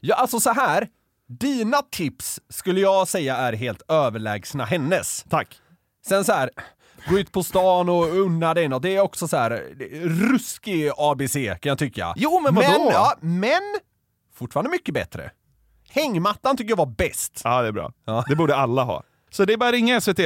Ja, 0.00 0.14
alltså 0.16 0.40
så 0.40 0.52
här. 0.52 0.88
Dina 1.28 1.82
tips 1.90 2.40
skulle 2.48 2.80
jag 2.80 3.08
säga 3.08 3.36
är 3.36 3.52
helt 3.52 3.82
överlägsna 3.88 4.64
hennes. 4.64 5.24
Tack. 5.28 5.56
Sen 6.06 6.24
så 6.24 6.32
här, 6.32 6.50
gå 7.08 7.18
ut 7.18 7.32
på 7.32 7.42
stan 7.42 7.88
och 7.88 8.06
unna 8.06 8.54
dig 8.54 8.68
något. 8.68 8.82
Det 8.82 8.96
är 8.96 9.00
också 9.00 9.28
så 9.28 9.36
här 9.36 9.50
ruskig 10.02 10.90
ABC 10.96 11.32
kan 11.32 11.58
jag 11.62 11.78
tycka. 11.78 12.14
Jo, 12.16 12.40
men 12.40 12.54
vadå? 12.54 12.68
Men, 12.68 12.92
ja, 12.92 13.14
men 13.20 13.62
fortfarande 14.34 14.70
mycket 14.70 14.94
bättre. 14.94 15.30
Hängmattan 15.90 16.56
tycker 16.56 16.70
jag 16.70 16.76
var 16.76 16.86
bäst. 16.86 17.40
Ja, 17.44 17.62
det 17.62 17.68
är 17.68 17.72
bra. 17.72 17.92
Ja. 18.04 18.24
Det 18.28 18.36
borde 18.36 18.56
alla 18.56 18.84
ha. 18.84 19.02
Så 19.30 19.44
det 19.44 19.52
är 19.52 19.56
bara 19.56 19.68
att 19.68 19.74
ringa 19.74 20.00
SVT. 20.00 20.20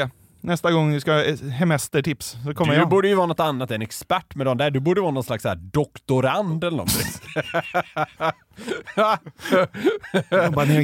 Nästa 0.45 0.71
gång 0.73 0.93
vi 0.93 1.01
ska 1.01 1.13
ha 1.13 1.23
eh, 1.23 1.37
hemestertips 1.37 2.37
så 2.47 2.55
kommer 2.55 2.73
Du 2.75 2.79
jag. 2.81 2.89
borde 2.89 3.09
ju 3.09 3.15
vara 3.15 3.27
något 3.27 3.41
annat 3.41 3.71
än 3.71 3.83
expert 3.83 4.35
med 4.35 4.47
de 4.47 4.59
där. 4.59 4.71
Du 4.71 4.81
borde 4.81 5.01
vara 5.01 5.11
någon 5.11 5.25
slags 5.25 5.43
så 5.43 5.49
här 5.49 5.57
doktorand 5.57 6.65
eller 6.65 6.77
någonting. 6.77 7.07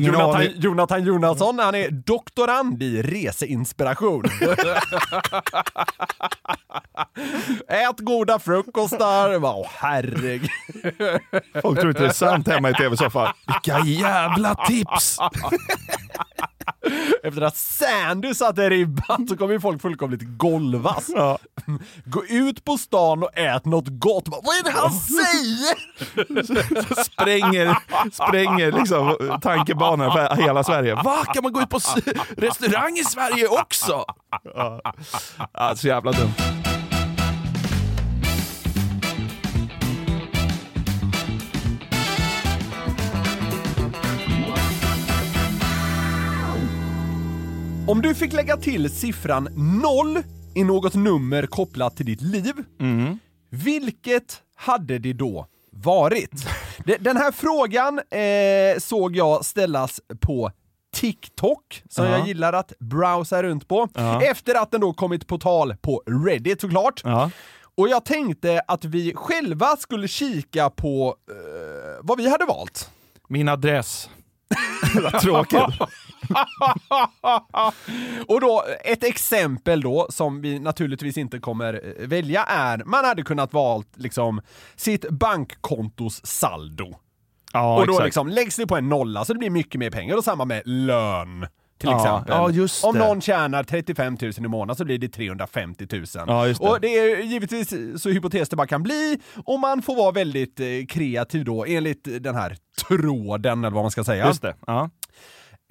Jonathan, 0.05 0.35
aning. 0.37 0.53
Jonathan 0.57 1.05
Jonasson, 1.05 1.59
han 1.59 1.75
är 1.75 1.91
doktorand 1.91 2.83
i 2.83 3.03
reseinspiration. 3.03 4.25
Ät 7.69 7.99
goda 8.01 8.39
frukostar. 8.39 9.45
Åh 9.45 9.67
herregud. 9.75 10.51
Folk 11.63 11.81
tror 11.81 11.89
inte 11.91 12.03
det 12.03 12.09
är 12.09 12.13
sant 12.13 12.49
hemma 12.49 12.71
i 12.71 12.75
tv-soffan. 12.75 13.33
Vilka 13.47 13.79
jävla 13.85 14.55
tips! 14.55 15.19
Efter 17.23 17.43
att 17.43 17.57
Sandy 17.57 18.35
satte 18.35 18.71
ribban 18.71 19.29
så 19.29 19.37
kommer 19.37 19.53
ju 19.55 19.61
folk 19.61 19.83
fullkomligt 19.83 20.23
golvas. 20.25 21.05
Ja. 21.15 21.39
Gå 22.05 22.25
ut 22.25 22.65
på 22.65 22.79
stan 22.79 23.23
och 23.23 23.39
ät 23.39 23.65
något 23.65 23.89
gott. 23.89 24.25
Bara, 24.29 24.41
Vad 24.45 24.57
är 24.57 24.65
det 24.65 24.71
han 24.71 24.93
säger? 24.93 25.75
spränger, 27.05 27.77
spränger 28.13 28.73
liksom 28.73 29.17
tankebanan 29.43 30.13
för 30.13 30.37
hela 30.43 30.65
Sverige. 30.65 30.95
Va? 30.95 31.25
Kan 31.35 31.43
man 31.43 31.53
gå 31.53 31.61
ut 31.63 31.71
på 31.71 31.79
restaurang 32.37 32.97
i 32.99 33.05
Sverige 33.05 33.49
också? 33.49 34.05
Ja. 34.55 34.81
Så 35.77 35.89
jävla 35.89 36.13
dumt. 36.13 36.33
Om 47.89 48.03
du 48.03 48.15
fick 48.15 48.33
lägga 48.33 48.57
till 48.57 48.91
siffran 48.91 49.49
0 49.83 50.23
i 50.55 50.65
något 50.65 50.95
nummer 50.95 51.47
kopplat 51.47 51.97
till 51.97 52.07
ditt 52.07 52.21
liv, 52.23 52.53
vilket 53.51 54.43
hade 54.57 54.99
det 54.99 55.13
då 55.13 55.47
varit? 55.71 56.31
De- 56.85 56.97
Den 56.99 57.17
här 57.17 57.33
frågan 57.33 57.99
eh, 57.99 58.79
såg 58.81 59.17
jag 59.17 59.45
ställas 59.45 60.01
på 60.21 60.51
TikTok, 60.95 61.83
som 61.89 62.05
Ja. 62.05 62.11
jag 62.19 62.27
gillar 62.29 62.53
att 62.53 62.73
browsa 62.79 63.43
runt 63.43 63.69
på, 63.69 63.89
Ja. 63.95 64.23
efter 64.23 64.55
att 64.63 64.71
den 64.71 64.81
då 64.81 64.93
kommit 64.93 65.27
på 65.27 65.39
tal 65.39 65.77
på 65.77 66.03
Reddit 66.27 66.61
såklart. 66.61 67.01
Ja. 67.05 67.31
Och 67.77 67.89
jag 67.89 68.05
tänkte 68.05 68.61
att 68.69 68.85
vi 68.85 69.13
själva 69.17 69.77
skulle 69.77 70.09
kika 70.09 70.71
på 70.71 71.17
eh, 71.31 71.99
vad 72.03 72.19
vi 72.19 72.31
hade 72.31 72.45
valt. 72.45 72.91
Min 73.29 73.49
adress. 73.49 74.09
Vad 75.03 75.21
Tråkigt. 75.21 75.61
Och 78.27 78.41
då, 78.41 78.65
ett 78.85 79.05
exempel 79.05 79.81
då, 79.81 80.07
som 80.11 80.41
vi 80.41 80.59
naturligtvis 80.59 81.19
inte 81.19 81.39
kommer 81.39 81.75
eh, 81.75 82.07
välja, 82.07 82.43
är 82.43 82.83
man 82.85 83.05
hade 83.05 83.23
kunnat 83.23 83.53
valt 83.53 83.89
liksom 83.95 84.41
sitt 84.77 85.11
bankkontos 85.11 86.27
saldo. 86.27 86.95
Ja, 87.53 87.79
och 87.81 87.87
då 87.87 87.93
exakt. 87.93 88.05
liksom 88.05 88.29
läggs 88.29 88.57
det 88.57 88.67
på 88.67 88.77
en 88.77 88.89
nolla 88.89 89.25
så 89.25 89.33
det 89.33 89.39
blir 89.39 89.51
mycket 89.51 89.79
mer 89.79 89.91
pengar. 89.91 90.17
Och 90.17 90.25
samma 90.25 90.45
med 90.45 90.63
lön. 90.65 91.47
Till 91.79 91.89
Ja, 91.91 91.97
exempel. 91.97 92.35
ja, 92.37 92.51
just 92.51 92.85
Om 92.85 92.95
det. 92.95 92.99
någon 92.99 93.21
tjänar 93.21 93.63
35 93.65 94.17
000 94.23 94.33
i 94.39 94.41
månaden 94.41 94.77
så 94.77 94.85
blir 94.85 94.99
det 94.99 95.09
350 95.09 95.87
000. 95.93 96.05
Ja, 96.27 96.47
just 96.47 96.61
det. 96.61 96.69
Och 96.69 96.81
det 96.81 96.99
är 96.99 97.21
givetvis 97.23 97.69
så 98.03 98.09
hypotetiskt 98.11 98.51
det 98.51 98.57
bara 98.57 98.67
kan 98.67 98.83
bli, 98.83 99.19
och 99.45 99.61
man 99.61 99.83
får 99.83 99.97
vara 99.97 100.11
väldigt 100.13 100.61
eh, 100.61 100.67
kreativ 100.89 101.45
då, 101.45 101.65
enligt 101.65 102.09
den 102.23 102.35
här 102.35 102.57
tråden, 102.89 103.65
eller 103.65 103.75
vad 103.75 103.85
man 103.85 103.91
ska 103.91 104.05
säga. 104.05 104.27
Just 104.27 104.43
det. 104.43 104.55
Ja. 104.67 104.91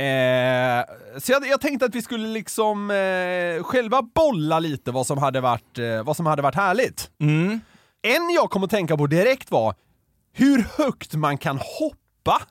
Eh, 0.04 0.86
så 1.20 1.32
jag, 1.32 1.48
jag 1.48 1.62
tänkte 1.62 1.86
att 1.86 1.96
vi 1.96 2.02
skulle 2.02 2.28
liksom 2.28 2.92
eh, 2.92 3.64
själva 3.64 4.02
bolla 4.16 4.60
lite 4.60 4.92
vad 4.92 5.08
som 5.08 5.18
hade 5.18 5.42
varit, 5.42 5.78
eh, 5.80 6.04
vad 6.04 6.16
som 6.18 6.26
hade 6.26 6.42
varit 6.42 6.56
härligt. 6.56 7.10
Mm. 7.22 7.60
En 8.02 8.30
jag 8.36 8.50
kom 8.50 8.64
att 8.64 8.70
tänka 8.70 8.98
på 8.98 9.08
direkt 9.08 9.52
var 9.52 9.76
hur 10.34 10.66
högt 10.78 11.14
man 11.16 11.38
kan 11.38 11.58
hoppa. 11.80 12.42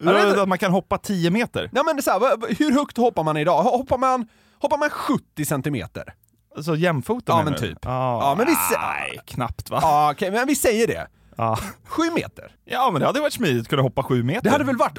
Inte. 0.00 0.42
Att 0.42 0.48
man 0.48 0.58
kan 0.58 0.72
hoppa 0.72 0.98
10 0.98 1.30
meter. 1.30 1.68
Nej, 1.72 1.82
men 1.86 1.96
det 1.96 2.00
är 2.00 2.02
så 2.02 2.10
här, 2.10 2.56
hur 2.58 2.72
högt 2.72 2.96
hoppar 2.96 3.22
man 3.24 3.36
idag? 3.36 3.62
Hoppar 3.62 3.98
man, 3.98 4.26
hoppar 4.60 4.78
man 4.78 4.90
70 4.90 5.44
centimeter? 5.44 6.14
Alltså 6.56 6.76
jämfota 6.76 7.32
Ja, 7.32 7.42
men 7.44 7.54
typ. 7.56 7.78
Ja, 7.82 8.20
Ja, 8.22 8.34
men 8.38 8.46
vi 8.46 8.52
Nej, 8.78 9.20
knappt 9.26 9.70
va? 9.70 9.78
Ja, 9.82 10.12
okej, 10.12 10.30
men 10.30 10.46
vi 10.46 10.54
säger 10.54 10.86
det. 10.86 11.06
Ja. 11.36 11.58
Sju 11.84 12.02
meter. 12.14 12.52
ja, 12.64 12.90
men 12.92 13.00
det 13.00 13.06
hade 13.06 13.20
varit 13.20 13.32
smidigt 13.32 13.62
att 13.62 13.68
kunna 13.68 13.82
hoppa 13.82 14.02
7 14.02 14.22
meter. 14.22 14.42
Det 14.42 14.50
hade 14.50 14.64
väl 14.64 14.76
varit 14.76 14.98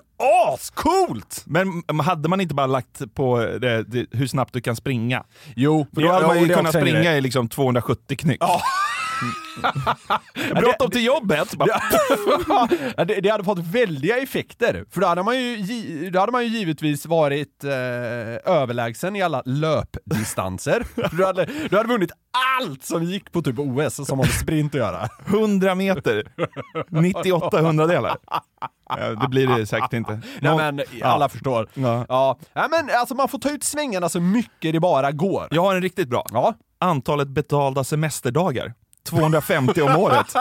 ascoolt? 0.53 1.43
Men 1.45 1.83
hade 2.03 2.29
man 2.29 2.41
inte 2.41 2.55
bara 2.55 2.67
lagt 2.67 3.13
på 3.15 3.37
det, 3.37 3.83
det, 3.83 4.05
hur 4.11 4.27
snabbt 4.27 4.53
du 4.53 4.61
kan 4.61 4.75
springa? 4.75 5.23
Jo, 5.55 5.87
För 5.93 6.01
då 6.01 6.11
hade 6.11 6.27
man 6.27 6.39
ju 6.39 6.55
kunnat 6.55 6.75
springa 6.75 7.13
i 7.17 7.21
liksom 7.21 7.49
270 7.49 8.17
knyck. 8.17 8.37
Ja. 8.39 8.61
Bråttom 10.55 10.91
till 10.91 11.05
jobbet! 11.05 11.53
Ja, 12.97 13.05
det, 13.05 13.21
det 13.21 13.29
hade 13.29 13.43
fått 13.43 13.59
väldiga 13.59 14.17
effekter, 14.17 14.85
för 14.91 15.01
då 15.01 15.07
hade 15.07 15.23
man 15.23 15.37
ju, 15.41 16.09
då 16.09 16.19
hade 16.19 16.31
man 16.31 16.43
ju 16.43 16.49
givetvis 16.57 17.05
varit 17.05 17.63
eh, 17.63 17.71
överlägsen 18.53 19.15
i 19.15 19.21
alla 19.21 19.41
löpdistanser. 19.45 20.85
du, 21.17 21.25
hade, 21.25 21.45
du 21.69 21.77
hade 21.77 21.89
vunnit 21.89 22.11
allt 22.59 22.83
som 22.83 23.03
gick 23.03 23.31
på 23.31 23.41
typ 23.41 23.59
OS 23.59 24.07
som 24.07 24.19
har 24.19 24.25
med 24.25 24.33
sprint 24.33 24.75
att 24.75 24.79
göra. 24.79 25.07
100 25.27 25.75
meter! 25.75 26.23
98 26.89 27.61
hundradelar. 27.61 28.17
Ja, 28.89 29.09
det 29.21 29.27
blir 29.27 29.47
det 29.47 29.65
säkert 29.67 29.93
inte. 29.93 30.11
Nej 30.11 30.21
Nå- 30.41 30.57
men 30.57 30.81
ja. 30.99 31.05
alla 31.07 31.29
förstår. 31.29 31.67
Ja. 31.73 32.05
Ja. 32.09 32.37
ja 32.53 32.67
men 32.69 32.89
alltså 32.99 33.15
man 33.15 33.27
får 33.27 33.39
ta 33.39 33.49
ut 33.49 33.63
svängarna 33.63 34.09
så 34.09 34.19
mycket 34.19 34.73
det 34.73 34.79
bara 34.79 35.11
går. 35.11 35.47
Jag 35.51 35.61
har 35.61 35.75
en 35.75 35.81
riktigt 35.81 36.09
bra. 36.09 36.25
Ja. 36.31 36.53
Antalet 36.79 37.27
betalda 37.27 37.83
semesterdagar. 37.83 38.73
250 39.05 39.81
om 39.81 39.95
året. 39.95 40.33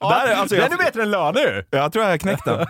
Där, 0.00 0.34
alltså, 0.34 0.54
Den 0.56 0.64
jag, 0.64 0.72
är 0.72 0.76
bättre 0.84 1.02
än 1.02 1.10
lön 1.10 1.34
nu! 1.34 1.64
jag 1.70 1.92
tror 1.92 2.04
jag 2.04 2.10
har 2.12 2.18
knäckt 2.18 2.44
den. 2.44 2.66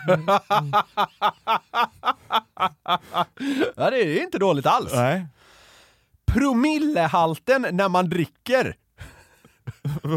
Ja, 3.77 3.91
det 3.91 3.99
är 4.03 4.23
inte 4.23 4.39
dåligt 4.39 4.67
alls. 4.67 4.93
Nej. 4.95 5.27
Promillehalten 6.27 7.67
när 7.71 7.89
man 7.89 8.09
dricker. 8.09 8.75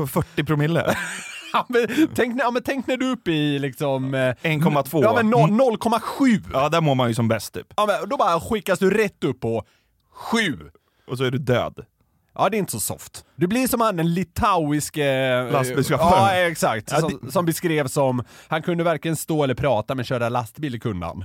40 0.08 0.44
promille. 0.44 0.98
Ja, 1.54 1.66
men, 1.70 1.88
tänk, 2.16 2.42
ja, 2.42 2.52
men 2.52 2.64
tänk 2.64 2.88
när 2.88 2.98
du 2.98 3.08
är 3.08 3.12
uppe 3.12 3.32
i 3.32 3.60
liksom... 3.60 4.14
eh, 4.14 4.18
1,2. 4.20 5.04
Ja 5.04 5.14
men 5.16 5.34
no- 5.34 5.48
Mm. 5.48 5.62
0,7. 5.62 6.50
Ja, 6.54 6.70
där 6.70 6.82
mår 6.82 6.96
man 6.96 7.08
ju 7.08 7.14
som 7.16 7.28
bäst 7.28 7.54
typ. 7.54 7.68
Ja, 7.78 7.86
men 7.86 8.10
då 8.10 8.18
bara 8.18 8.40
skickas 8.40 8.80
du 8.80 8.90
rätt 8.90 9.24
upp 9.24 9.40
på 9.40 9.64
7. 10.12 10.60
Och 11.08 11.18
så 11.18 11.24
är 11.24 11.32
du 11.32 11.38
död. 11.38 11.86
Ja, 12.36 12.50
det 12.50 12.58
är 12.58 12.60
inte 12.60 12.72
så 12.72 12.80
soft. 12.80 13.26
Du 13.36 13.48
blir 13.48 13.68
som 13.68 13.82
han 13.82 13.96
den 13.98 14.14
litauiske... 14.14 15.06
eh, 15.06 15.52
Lastbilschauffören. 15.52 16.12
Ja, 16.14 16.34
exakt. 16.52 16.92
Ja, 16.92 17.00
som, 17.00 17.32
som 17.32 17.46
beskrevs 17.46 17.94
som, 17.94 18.24
han 18.48 18.62
kunde 18.62 18.84
varken 18.84 19.16
stå 19.16 19.44
eller 19.44 19.56
prata, 19.56 19.96
men 19.96 20.06
köra 20.06 20.30
lastbil 20.30 20.82
kunde 20.82 21.06
han. 21.06 21.24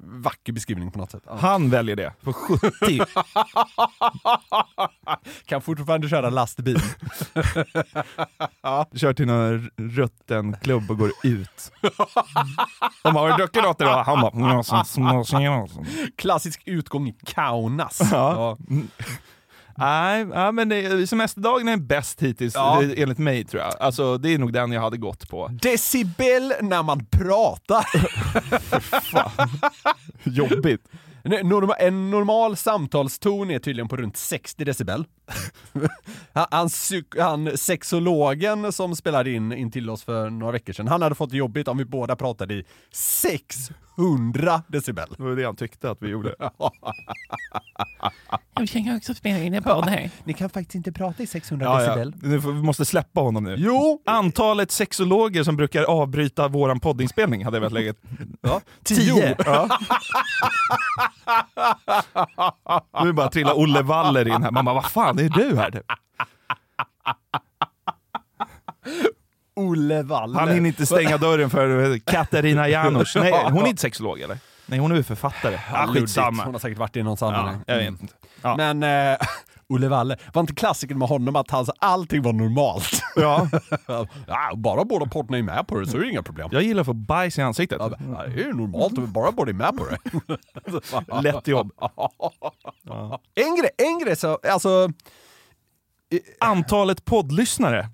Vacker 0.00 0.52
beskrivning 0.52 0.90
på 0.90 0.98
något 0.98 1.10
sätt. 1.10 1.22
Ja. 1.26 1.36
Han 1.40 1.70
väljer 1.70 1.96
det. 1.96 2.12
För 2.22 2.32
70. 2.32 3.04
Kan 5.46 5.62
fortfarande 5.62 6.08
köra 6.08 6.30
lastbil. 6.30 6.80
Kör 8.94 9.12
till 9.12 9.26
någon 9.26 9.70
rutten 9.76 10.56
klubb 10.62 10.90
och 10.90 10.98
går 10.98 11.10
ut. 11.22 11.72
De 13.02 13.16
har 13.16 13.36
druckit 13.38 13.62
något 13.62 13.80
idag? 13.80 14.04
Han 14.04 14.20
bara, 14.20 14.30
"Mm, 14.32 14.48
"Ja, 14.48 14.62
så- 14.62 14.84
så- 14.84 15.24
så." 15.68 15.84
Klassisk 16.16 16.62
utgång 16.66 17.08
i 17.08 17.14
Kaunas. 17.26 18.00
Ja. 18.12 18.56
Nej, 19.78 20.26
ja, 20.32 20.52
men 20.52 21.06
semesterdagen 21.06 21.68
är 21.68 21.76
bäst 21.76 22.22
hittills, 22.22 22.54
Ja. 22.54 22.82
enligt 22.96 23.18
mig 23.18 23.44
tror 23.44 23.62
jag. 23.62 23.74
Alltså, 23.80 24.18
det 24.18 24.34
är 24.34 24.38
nog 24.38 24.52
den 24.52 24.72
jag 24.72 24.80
hade 24.80 24.96
gått 24.96 25.28
på. 25.28 25.48
Decibel 25.62 26.52
när 26.62 26.82
man 26.82 27.06
pratar. 27.06 27.84
Jobbigt. 30.24 30.80
Norma, 31.42 31.74
en 31.74 32.10
normal 32.10 32.56
samtalston 32.56 33.50
är 33.50 33.58
tydligen 33.58 33.88
på 33.88 33.96
runt 33.96 34.16
60 34.16 34.64
decibel. 34.64 35.04
han, 36.32 36.68
han 37.18 37.56
sexologen 37.56 38.72
som 38.72 38.96
spelade 38.96 39.30
in, 39.30 39.52
in 39.52 39.70
till 39.70 39.90
oss 39.90 40.04
för 40.04 40.30
några 40.30 40.52
veckor 40.52 40.72
sedan, 40.72 40.88
han 40.88 41.02
hade 41.02 41.14
fått 41.14 41.32
jobbigt 41.32 41.68
om 41.68 41.78
vi 41.78 41.84
båda 41.84 42.16
pratade 42.16 42.54
i 42.54 42.64
600 42.92 43.74
decibel. 44.68 45.14
Det 45.16 45.22
var 45.22 45.36
det 45.36 45.44
han 45.44 45.56
tyckte 45.56 45.90
att 45.90 45.98
vi 46.02 46.08
gjorde. 46.08 46.34
Jag 48.54 48.68
kan 48.68 48.96
också 48.96 49.14
spela 49.14 49.38
in 49.38 49.54
en 49.54 49.62
podd 49.62 49.84
här. 49.84 50.10
Ni 50.24 50.32
kan 50.32 50.50
faktiskt 50.50 50.74
inte 50.74 50.92
prata 50.92 51.22
i 51.22 51.26
600 51.26 51.66
Ja, 51.66 51.82
ja. 51.82 51.88
decibel. 51.88 52.14
Nu 52.22 52.40
får- 52.40 52.52
Vi 52.52 52.62
måste 52.62 52.84
släppa 52.84 53.20
honom 53.20 53.44
nu. 53.44 53.54
Jo! 53.58 54.02
Antalet 54.06 54.70
sexologer 54.70 55.42
som 55.44 55.56
brukar 55.56 55.82
avbryta 55.82 56.48
våran 56.48 56.80
poddinspelning 56.80 57.44
hade 57.44 57.56
jag 57.56 57.60
velat 57.60 57.72
lägga. 57.72 57.94
Ja. 58.40 58.60
Tio! 58.84 59.36
Ja. 59.46 59.78
Nu 63.04 63.12
bara 63.12 63.30
trillar 63.30 63.58
Olle 63.58 63.82
Waller 63.82 64.28
in 64.28 64.42
här. 64.42 64.50
Man 64.50 64.64
bara, 64.64 64.74
vad 64.74 64.84
fan 64.90 65.18
är 65.18 65.28
du 65.28 65.56
här? 65.56 65.82
Olle 69.58 70.02
Waller. 70.02 70.38
Han 70.38 70.48
hinner 70.48 70.68
inte 70.68 70.86
stänga 70.86 71.18
dörren 71.18 71.50
för 71.50 71.98
Katarina 71.98 72.68
Janouch. 72.68 73.16
Nej, 73.16 73.32
hon 73.50 73.62
är 73.64 73.68
inte 73.68 73.82
sexolog 73.82 74.20
eller? 74.20 74.38
Nej, 74.66 74.78
hon 74.78 74.90
är 74.90 74.94
väl 74.94 75.04
författare. 75.04 75.58
Ja, 75.72 75.86
skitsamma. 75.86 76.44
Hon 76.44 76.54
har 76.54 76.58
säkert 76.58 76.78
varit 76.78 76.96
i 76.96 77.02
någon 77.02 77.16
sammanhang. 77.16 77.60
Ja, 77.66 77.74
jag 77.74 77.78
vet 77.78 77.88
Mm. 77.88 77.98
inte. 78.02 78.14
Ja. 78.42 78.56
Men 78.56 78.82
eh, 79.12 79.18
Olle 79.68 79.88
Walle, 79.88 80.16
var 80.34 80.40
inte 80.40 80.54
klassikern 80.54 80.98
med 80.98 81.08
honom 81.08 81.36
att 81.36 81.50
hans, 81.50 81.70
allting 81.78 82.22
var 82.22 82.32
normalt? 82.32 83.02
Ja. 83.16 83.48
ja, 84.26 84.52
bara 84.56 84.84
båda 84.84 85.06
parterna 85.06 85.38
är 85.38 85.42
med 85.42 85.66
på 85.68 85.78
det 85.80 85.86
så 85.86 85.96
är 85.96 86.00
det 86.00 86.10
inga 86.10 86.22
problem. 86.22 86.48
Jag 86.52 86.62
gillar 86.62 86.80
att 86.80 86.86
få 86.86 86.92
bajs 86.92 87.38
i 87.38 87.42
ansiktet. 87.42 87.78
Ja, 87.80 87.88
det 88.26 88.40
är 88.42 88.46
ju 88.46 88.52
normalt 88.52 88.98
om 88.98 89.12
bara 89.12 89.32
båda 89.32 89.50
är 89.50 89.54
med 89.54 89.76
på 89.76 89.86
det. 90.26 91.22
Lätt 91.22 91.46
jobb. 91.48 91.72
En 93.34 93.56
grej, 93.56 93.70
en 93.78 93.98
grej 93.98 94.16
så, 94.16 94.38
alltså... 94.50 94.88
Antalet 96.40 97.04
poddlyssnare 97.04 97.88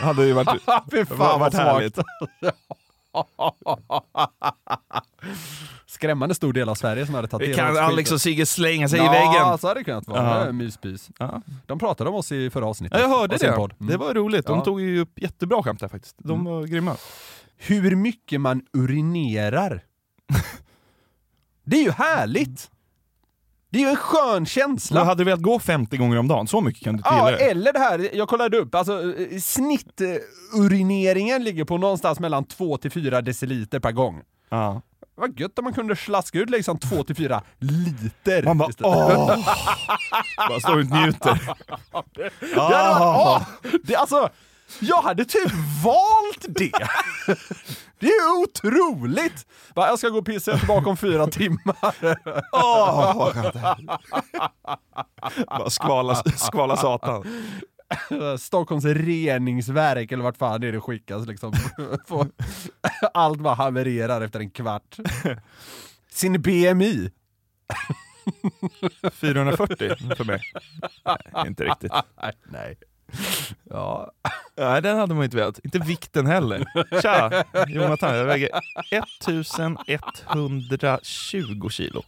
hade 0.00 0.26
ju 0.26 0.32
varit, 0.32 0.48
Fy 0.90 1.04
fan 1.04 1.18
vad 1.18 1.40
varit 1.40 1.54
härligt. 1.54 1.94
svagt. 1.94 2.56
Skrämmande 5.86 6.34
stor 6.34 6.52
del 6.52 6.68
av 6.68 6.74
Sverige 6.74 7.06
som 7.06 7.14
hade 7.14 7.28
tagit 7.28 7.48
Det 7.50 7.56
del 7.56 7.66
av 7.70 7.74
kan. 7.74 7.84
Alex 7.84 8.12
och 8.12 8.20
Sigge 8.20 8.46
slänga 8.46 8.88
sig 8.88 8.98
i 9.00 9.02
Ja, 9.04 9.10
väggen. 9.12 9.58
så 9.58 9.68
hade 9.68 9.80
det 9.80 9.84
kunnat 9.84 10.08
vara. 10.08 10.24
Ja. 10.38 10.42
Det 10.44 10.48
är 10.48 10.52
Myspys. 10.52 11.10
Ja. 11.18 11.42
De 11.66 11.78
pratade 11.78 12.10
om 12.10 12.16
oss 12.16 12.32
i 12.32 12.50
förra 12.50 12.66
avsnittet. 12.66 12.98
Ja, 12.98 13.02
jag 13.08 13.18
hörde 13.18 13.34
av 13.34 13.38
sin 13.38 13.50
det. 13.50 13.56
podd. 13.56 13.72
Mm. 13.80 13.90
Det 13.90 13.96
var 13.96 14.14
roligt. 14.14 14.46
De 14.46 14.58
Ja. 14.58 14.64
tog 14.64 14.80
ju 14.80 15.00
upp 15.00 15.18
jättebra 15.22 15.62
skämt 15.62 15.80
där 15.80 15.88
faktiskt. 15.88 16.14
De 16.18 16.44
var 16.44 16.64
grymma. 16.64 16.96
Hur 17.56 17.96
mycket 17.96 18.40
man 18.40 18.62
urinerar. 18.72 19.82
det 21.64 21.76
är 21.76 21.82
ju 21.82 21.90
härligt! 21.90 22.70
Det 23.70 23.78
är 23.78 23.82
ju 23.82 23.88
en 23.88 23.96
skön 23.96 24.46
känsla. 24.46 25.00
Men 25.00 25.06
hade 25.06 25.20
du 25.20 25.24
velat 25.24 25.42
gå 25.42 25.58
50 25.58 25.96
gånger 25.96 26.18
om 26.18 26.28
dagen? 26.28 26.46
Så 26.46 26.60
mycket 26.60 26.84
kan 26.84 26.96
du 26.96 27.02
Ja, 27.04 27.26
till 27.28 27.36
det. 27.36 27.50
eller 27.50 27.72
det 27.72 27.78
här, 27.78 28.08
jag 28.12 28.28
kollade 28.28 28.58
upp, 28.58 28.74
alltså 28.74 29.02
eh, 29.18 29.38
snitturineringen 29.40 31.44
ligger 31.44 31.64
på 31.64 31.78
någonstans 31.78 32.20
mellan 32.20 32.44
2 32.44 32.76
till 32.76 32.90
4 32.90 33.20
deciliter 33.20 33.80
per 33.80 33.92
gång. 33.92 34.20
Ja. 34.50 34.82
Vad 35.16 35.40
gött 35.40 35.58
om 35.58 35.64
man 35.64 35.72
kunde 35.74 35.96
slaska 35.96 36.38
ut 36.38 36.50
liksom 36.50 36.78
2 36.78 37.04
till 37.04 37.16
4 37.16 37.42
liter. 37.58 38.42
Man 38.42 38.58
bara 38.58 38.70
åh! 38.82 39.26
Bara 40.48 40.60
står 40.60 40.78
och 40.78 40.84
njuter. 40.84 41.40
Det 42.40 42.56
varit, 42.56 42.56
åh, 42.56 43.42
det, 43.84 43.96
alltså, 43.96 44.28
jag 44.80 45.02
hade 45.02 45.24
typ 45.24 45.52
valt 45.84 46.44
det. 46.48 46.72
Det 47.98 48.06
är 48.06 48.42
otroligt! 48.42 49.46
Bara, 49.74 49.86
Jag 49.86 49.98
ska 49.98 50.08
gå 50.08 50.18
och 50.18 50.26
pissa 50.26 50.58
tillbaka 50.58 50.90
om 50.90 50.96
fyra 50.96 51.26
timmar. 51.26 51.94
Åh, 52.52 53.16
vad 53.16 53.34
skönt. 53.34 53.54
Bara 55.46 55.70
skvala, 55.70 56.14
skvala 56.14 56.76
satan. 56.76 57.24
Stockholms 58.38 58.84
reningsverk 58.84 60.12
eller 60.12 60.24
vart 60.24 60.36
fan 60.36 60.60
det 60.60 60.68
är 60.68 60.72
det 60.72 60.80
skickas 60.80 61.26
liksom. 61.26 61.52
Allt 63.14 63.40
bara 63.40 63.54
havererar 63.54 64.20
efter 64.20 64.40
en 64.40 64.50
kvart. 64.50 64.96
Sin 66.10 66.42
BMI. 66.42 67.10
440 69.12 70.14
för 70.16 70.24
mig. 70.24 70.40
Nej, 71.04 71.46
inte 71.46 71.64
riktigt. 71.64 71.92
Nej. 72.44 72.76
Ja. 73.70 74.10
Nej, 74.56 74.82
den 74.82 74.98
hade 74.98 75.14
man 75.14 75.24
inte 75.24 75.36
velat. 75.36 75.58
Inte 75.64 75.78
vikten 75.78 76.26
heller. 76.26 76.64
Tja, 77.02 77.44
Jonathan, 77.68 78.16
jag 78.16 78.24
väger 78.24 78.48
1120 78.90 81.68
kilo. 81.70 82.02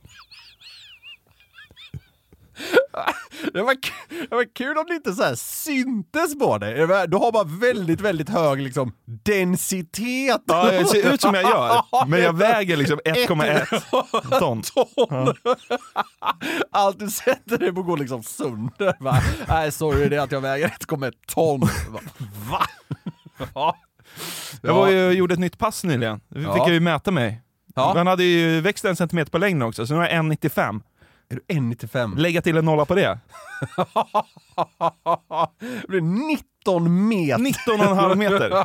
Det 3.53 3.63
var, 3.63 3.77
det 4.29 4.35
var 4.35 4.55
kul 4.55 4.79
om 4.79 4.85
det 4.89 4.95
inte 4.95 5.13
så 5.13 5.23
här 5.23 5.35
syntes 5.35 6.39
på 6.39 6.59
dig. 6.59 6.75
Du 7.09 7.17
har 7.17 7.33
bara 7.33 7.45
väldigt, 7.45 8.01
väldigt 8.01 8.29
hög 8.29 8.61
liksom, 8.61 8.93
densitet. 9.25 10.43
Ja, 10.47 10.73
jag 10.73 10.89
ser 10.89 11.13
ut 11.15 11.21
som 11.21 11.35
jag 11.35 11.43
gör, 11.45 11.83
men 12.07 12.21
jag 12.23 12.33
väger 12.37 12.77
liksom 12.77 12.99
1,1 13.05 14.39
ton. 14.39 14.63
ton. 14.63 15.35
Allt 16.71 16.99
du 16.99 17.11
sätter 17.11 17.59
dig 17.59 17.73
på 17.73 17.83
går 17.83 17.97
liksom 17.97 18.23
sönder. 18.23 18.95
Va? 19.01 19.19
Nej, 19.49 19.73
sorry, 19.73 20.09
det 20.09 20.17
är 20.17 20.21
att 20.21 20.33
jag 20.33 20.41
väger 20.41 20.69
1,1 20.69 21.13
ton. 21.27 21.61
Va? 22.51 22.67
Ja. 23.55 23.77
Jag 24.63 24.75
var 24.75 24.89
ju, 24.89 25.11
gjorde 25.11 25.35
ett 25.35 25.41
nytt 25.41 25.59
pass 25.59 25.85
nyligen. 25.85 26.21
Då 26.29 26.39
fick 26.39 26.47
Ja. 26.49 26.59
jag 26.59 26.71
ju 26.71 26.81
mäta 26.81 27.11
mig. 27.11 27.43
Ja. 27.75 27.93
Han 27.97 28.07
hade 28.07 28.25
ju 28.25 28.61
växt 28.61 28.85
en 28.85 28.97
centimeter 28.97 29.31
på 29.31 29.39
längden 29.39 29.69
också, 29.69 29.87
så 29.87 29.95
nu 29.95 30.05
är 30.05 30.15
jag 30.15 30.25
1,95. 30.25 30.81
Är 31.33 31.37
du 31.37 31.55
1,95? 31.55 32.17
Lägga 32.19 32.43
till 32.43 32.57
en 32.57 32.65
nolla 32.65 32.85
på 32.85 32.95
det. 32.95 33.19
Det 35.61 35.89
blir 35.89 36.01
19 36.01 37.09
meter. 37.09 37.39
19,5 37.39 38.15
meter. 38.15 38.65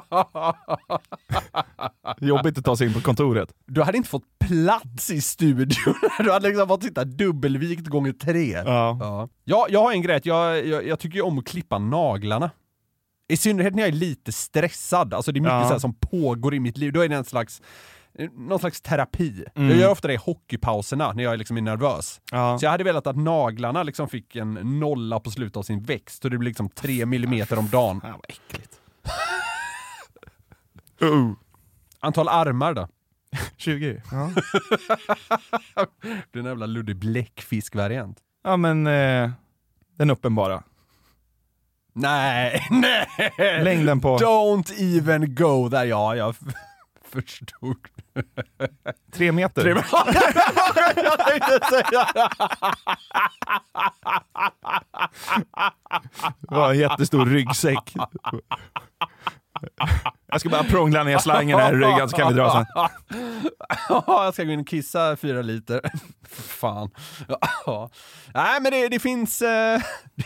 Jobbigt 2.25 2.57
att 2.57 2.65
ta 2.65 2.75
sig 2.77 2.87
in 2.87 2.93
på 2.93 3.01
kontoret. 3.01 3.53
Du 3.65 3.83
hade 3.83 3.97
inte 3.97 4.09
fått 4.09 4.39
plats 4.39 5.09
i 5.09 5.21
studion. 5.21 5.93
Du 6.19 6.31
hade 6.31 6.47
liksom 6.47 6.67
fått 6.67 6.83
sitta 6.83 7.03
dubbelvikt 7.03 7.87
gånger 7.87 8.11
tre. 8.13 8.51
Ja. 8.65 8.97
Ja. 9.01 9.29
Ja, 9.43 9.67
jag 9.69 9.79
har 9.83 9.91
en 9.91 10.01
grej, 10.01 10.21
jag, 10.23 10.65
jag, 10.67 10.87
jag 10.87 10.99
tycker 10.99 11.15
ju 11.15 11.21
om 11.21 11.39
att 11.39 11.47
klippa 11.47 11.77
naglarna. 11.79 12.51
I 13.29 13.37
synnerhet 13.37 13.75
när 13.75 13.81
jag 13.83 13.89
är 13.89 13.93
lite 13.95 14.31
stressad, 14.31 15.13
alltså 15.13 15.31
det 15.31 15.39
är 15.39 15.41
mycket 15.41 15.53
Ja. 15.53 15.69
så 15.69 15.79
som 15.79 15.93
pågår 15.93 16.53
i 16.55 16.59
mitt 16.59 16.77
liv, 16.77 16.93
då 16.93 17.01
är 17.01 17.09
det 17.09 17.15
en 17.15 17.25
slags 17.25 17.61
någon 18.33 18.59
slags 18.59 18.81
terapi. 18.81 19.45
Mm. 19.55 19.69
Jag 19.69 19.77
gör 19.79 19.89
ofta 19.89 20.07
det 20.07 20.13
i 20.13 20.17
hockeypauserna 20.17 21.13
när 21.13 21.23
jag 21.23 21.37
liksom 21.39 21.57
är 21.57 21.61
nervös. 21.61 22.21
Ja. 22.31 22.59
Så 22.59 22.65
jag 22.65 22.71
hade 22.71 22.83
velat 22.83 23.07
att 23.07 23.17
naglarna 23.17 23.83
liksom 23.83 24.09
fick 24.09 24.35
en 24.35 24.53
nolla 24.79 25.19
på 25.19 25.31
slutet 25.31 25.57
av 25.57 25.63
sin 25.63 25.83
växt, 25.83 26.21
så 26.21 26.29
det 26.29 26.37
blir 26.37 26.49
liksom 26.49 26.69
tre 26.69 27.05
millimeter 27.05 27.59
om 27.59 27.69
dagen. 27.69 28.01
Fan 28.01 28.11
vad 28.11 28.25
äckligt. 28.29 28.79
Uh. 31.01 31.31
Antal 31.99 32.27
armar 32.29 32.73
då? 32.73 32.87
20. 33.57 34.01
Ja, 34.11 34.31
Det 36.31 36.39
är 36.39 36.39
en 36.39 36.45
jävla 36.45 36.65
luddig 36.65 36.95
bläckfisk-variant. 36.95 38.17
ja 38.43 38.57
men 38.57 38.87
eh, 38.87 39.31
den 39.97 40.09
uppenbara. 40.09 40.63
Nej, 41.93 42.67
nej! 42.69 43.07
Längden 43.63 44.01
på 44.01 44.17
Don't 44.17 44.97
even 44.97 45.35
go 45.35 45.69
there. 45.69 45.85
Ja, 45.85 46.15
jag 46.15 46.35
förstod. 47.11 47.77
Tre 49.13 49.31
meter. 49.31 49.61
Tre- 49.61 49.71
jag 51.03 51.27
tänkte 51.27 51.59
säga 51.69 52.07
Det 56.39 56.55
var 56.55 56.71
en 56.71 56.79
jättestor 56.79 57.25
ryggsäck. 57.25 57.93
Jag 60.27 60.39
ska 60.39 60.49
bara 60.49 60.63
prångla 60.63 61.03
ner 61.03 61.17
slangen 61.17 61.59
här 61.59 61.73
i 61.73 61.77
ryggen 61.77 62.09
så 62.09 62.17
kan 62.17 62.27
vi 62.27 62.33
dra 62.39 62.51
sen. 62.51 62.65
Ja, 63.89 64.23
jag 64.25 64.33
ska 64.33 64.43
gå 64.43 64.51
in 64.51 64.59
och 64.59 64.67
kissa 64.67 65.15
fyra 65.15 65.41
liter. 65.41 65.81
Fan. 66.29 66.89
Ja. 67.65 67.89
Nej, 68.33 68.61
men 68.61 68.71
det, 68.71 68.87
det 68.87 68.99
finns 68.99 69.41
eh, 69.41 69.81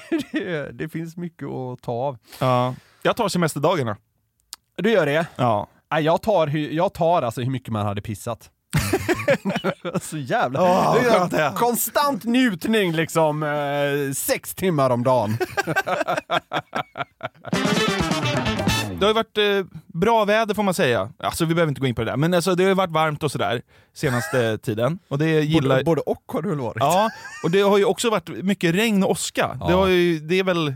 det, 0.31 0.71
det 0.71 0.89
finns 0.89 1.17
mycket 1.17 1.47
att 1.47 1.81
ta 1.81 1.91
av. 1.91 2.17
Ja. 2.39 2.75
Jag 3.01 3.15
tar 3.15 3.29
semesterdagarna. 3.29 3.97
Du 4.77 4.91
gör 4.91 5.05
det? 5.05 5.25
Ja. 5.35 5.67
Jag 5.99 6.21
tar, 6.21 6.47
jag 6.57 6.93
tar 6.93 7.21
alltså 7.21 7.41
hur 7.41 7.51
mycket 7.51 7.69
man 7.73 7.85
hade 7.85 8.01
pissat. 8.01 8.49
Så 10.01 10.17
jävla... 10.17 10.93
Det 10.93 11.27
det 11.31 11.41
är. 11.43 11.51
konstant 11.53 12.23
njutning 12.23 12.91
liksom, 12.93 13.43
eh, 13.43 14.13
sex 14.13 14.55
timmar 14.55 14.89
om 14.89 15.03
dagen. 15.03 15.37
Det 18.99 19.05
har 19.05 19.09
ju 19.09 19.13
varit 19.13 19.37
eh, 19.37 19.77
bra 19.87 20.25
väder 20.25 20.53
får 20.53 20.63
man 20.63 20.73
säga. 20.73 21.09
Alltså 21.19 21.45
vi 21.45 21.55
behöver 21.55 21.69
inte 21.69 21.81
gå 21.81 21.87
in 21.87 21.95
på 21.95 22.01
det 22.03 22.11
där, 22.11 22.17
men 22.17 22.33
alltså, 22.33 22.55
det 22.55 22.63
har 22.63 22.67
ju 22.67 22.73
varit 22.75 22.91
varmt 22.91 23.23
och 23.23 23.31
sådär 23.31 23.61
senaste 23.93 24.57
tiden. 24.63 24.99
Och 25.07 25.17
det 25.17 25.41
gillar... 25.41 25.75
Både, 25.75 25.83
både 25.83 26.01
och 26.01 26.23
har 26.27 26.41
det 26.41 26.49
väl 26.49 26.59
varit? 26.59 26.77
Ja, 26.79 27.09
och 27.43 27.51
det 27.51 27.61
har 27.61 27.77
ju 27.77 27.85
också 27.85 28.09
varit 28.09 28.29
mycket 28.29 28.75
regn 28.75 29.03
och 29.03 29.09
åska. 29.11 29.47
Det, 29.47 29.57
Ja. 29.71 29.75
har 29.79 29.87
ju, 29.87 30.19
det 30.19 30.39
är 30.39 30.43
väl... 30.43 30.75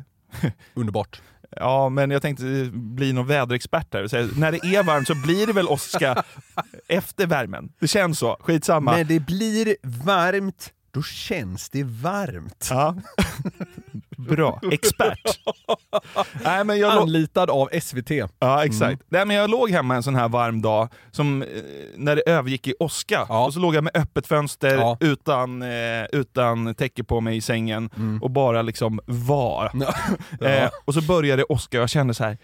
Underbart. 0.74 1.22
Ja, 1.56 1.90
men 1.90 2.12
jag 2.12 2.22
tänkte 2.22 2.70
bli 2.74 3.14
någon 3.14 3.28
väderexpert 3.28 3.94
här 3.94 4.08
säga, 4.08 4.30
när 4.38 4.52
det 4.52 4.66
är 4.76 4.84
varmt 4.84 5.08
så 5.08 5.16
blir 5.16 5.48
det 5.48 5.54
väl 5.54 5.68
åska 5.68 6.24
efter 6.88 7.28
värmen. 7.28 7.72
Det 7.80 7.88
känns 7.88 8.20
så, 8.20 8.38
skitsamma. 8.40 8.92
När 8.92 9.04
det 9.04 9.20
blir 9.20 9.76
varmt, 9.84 10.74
då 10.92 11.04
känns 11.04 11.70
det 11.70 11.84
varmt. 11.84 12.68
Ja. 12.70 12.96
Bra, 14.30 14.60
expert. 14.72 15.40
Nej, 16.44 16.64
men 16.64 16.80
jag 16.80 16.92
Anlitad 16.92 17.50
av 17.50 17.70
SVT. 17.82 18.12
Ja, 18.40 18.66
exakt. 18.66 19.02
Nej, 19.10 19.26
men 19.26 19.36
jag 19.36 19.50
låg 19.50 19.70
hemma 19.72 19.96
en 19.96 20.04
sån 20.04 20.16
här 20.16 20.30
varm 20.30 20.62
dag, 20.62 20.90
som, 21.12 21.42
eh, 21.42 21.48
när 21.96 22.16
det 22.16 22.22
övergick 22.22 22.68
i 22.68 22.74
åska. 22.80 23.26
Ja. 23.30 23.46
Och 23.46 23.54
så 23.54 23.60
låg 23.60 23.76
jag 23.76 23.84
med 23.84 23.92
öppet 23.96 24.28
fönster, 24.28 24.78
Ja. 24.78 24.98
utan, 25.00 25.62
eh, 25.62 26.06
utan 26.12 26.76
täcke 26.76 27.04
på 27.04 27.22
mig 27.22 27.38
i 27.38 27.42
sängen, 27.42 27.90
och 28.22 28.32
bara 28.32 28.62
liksom 28.62 29.00
var. 29.06 29.66
eh, 30.42 30.70
och 30.86 30.94
så 30.94 31.02
började 31.02 31.42
det 31.42 31.46
åska 31.46 31.78
och 31.78 31.82
jag 31.82 31.90
kände 31.90 32.14
så 32.14 32.24
här. 32.24 32.38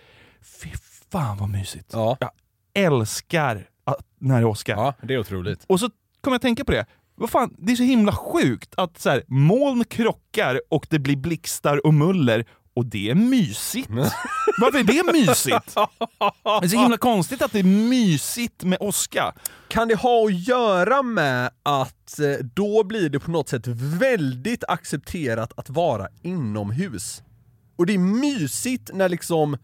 fy 0.61 0.69
fan 1.11 1.37
vad 1.37 1.49
mysigt. 1.49 1.89
Ja. 1.93 2.17
Jag 2.19 2.29
älskar 2.73 3.65
att, 3.83 3.97
när 4.19 4.39
det 4.39 4.45
åskar. 4.45 4.75
ja, 4.75 4.93
det 5.01 5.13
är 5.13 5.17
otroligt. 5.17 5.63
Och 5.67 5.79
så 5.79 5.89
kom 6.21 6.33
jag 6.33 6.35
att 6.35 6.41
tänka 6.41 6.65
på 6.65 6.71
det. 6.71 6.85
Vad 7.21 7.29
fan, 7.29 7.55
det 7.57 7.71
är 7.71 7.75
så 7.75 7.83
himla 7.83 8.11
sjukt 8.11 8.73
att 8.77 8.99
så 8.99 9.09
här, 9.09 9.23
moln 9.27 9.85
krockar 9.85 10.61
och 10.69 10.87
det 10.89 10.99
blir 10.99 11.15
blixtar 11.15 11.85
och 11.85 11.93
muller 11.93 12.45
Och 12.73 12.85
det 12.85 13.09
är 13.09 13.15
mysigt. 13.15 13.89
Varför 14.61 14.79
är 14.79 14.83
det 14.83 15.13
mysigt? 15.13 15.75
Det 16.61 16.65
är 16.65 16.67
så 16.67 16.77
himla 16.77 16.97
konstigt 16.97 17.41
att 17.41 17.51
det 17.51 17.59
är 17.59 17.63
mysigt 17.89 18.63
med 18.63 18.77
åska. 18.81 19.33
Kan 19.67 19.87
det 19.87 19.95
ha 19.95 20.25
att 20.25 20.47
göra 20.47 21.01
med 21.01 21.51
att 21.63 22.19
eh, 22.19 22.45
då 22.53 22.83
blir 22.83 23.09
det 23.09 23.19
på 23.19 23.31
något 23.31 23.49
sätt 23.49 23.67
väldigt 23.67 24.63
accepterat 24.67 25.53
att 25.55 25.69
vara 25.69 26.07
inomhus? 26.21 27.23
Och 27.77 27.85
det 27.85 27.93
är 27.93 27.97
mysigt 27.97 28.89
när 28.93 29.09
liksom 29.09 29.57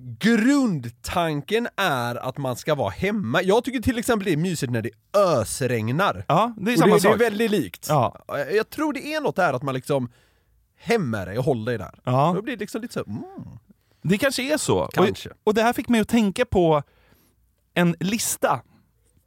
grundtanken 0.00 1.68
är 1.76 2.14
att 2.14 2.38
man 2.38 2.56
ska 2.56 2.74
vara 2.74 2.90
hemma. 2.90 3.42
Jag 3.42 3.64
tycker 3.64 3.80
till 3.80 3.98
exempel 3.98 4.24
det 4.24 4.32
är 4.32 4.36
mysigt 4.36 4.72
när 4.72 4.82
det 4.82 4.90
ösregnar. 5.16 6.24
Ja, 6.28 6.54
det 6.56 6.72
är 6.72 6.76
samma 6.76 6.94
det, 6.94 7.00
sak. 7.00 7.18
det 7.18 7.26
är 7.26 7.30
väldigt 7.30 7.50
likt. 7.50 7.86
Ja. 7.88 8.24
Jag 8.52 8.70
tror 8.70 8.92
det 8.92 9.14
är 9.14 9.20
något 9.20 9.36
där 9.36 9.52
att 9.52 9.62
man 9.62 9.74
liksom 9.74 10.08
hämmar 10.76 11.26
dig 11.26 11.38
och 11.38 11.44
håller 11.44 11.64
dig 11.64 11.78
där. 11.78 12.00
Ja. 12.04 12.32
Då 12.36 12.42
blir 12.42 12.56
det 12.56 12.60
liksom 12.60 12.82
lite 12.82 12.94
så, 12.94 13.04
mm. 13.06 13.22
Det 14.02 14.18
kanske 14.18 14.52
är 14.52 14.56
så. 14.56 14.88
Kanske. 14.92 15.28
Och, 15.28 15.36
och 15.44 15.54
det 15.54 15.62
här 15.62 15.72
fick 15.72 15.88
mig 15.88 16.00
att 16.00 16.08
tänka 16.08 16.44
på 16.44 16.82
en 17.74 17.96
lista. 18.00 18.60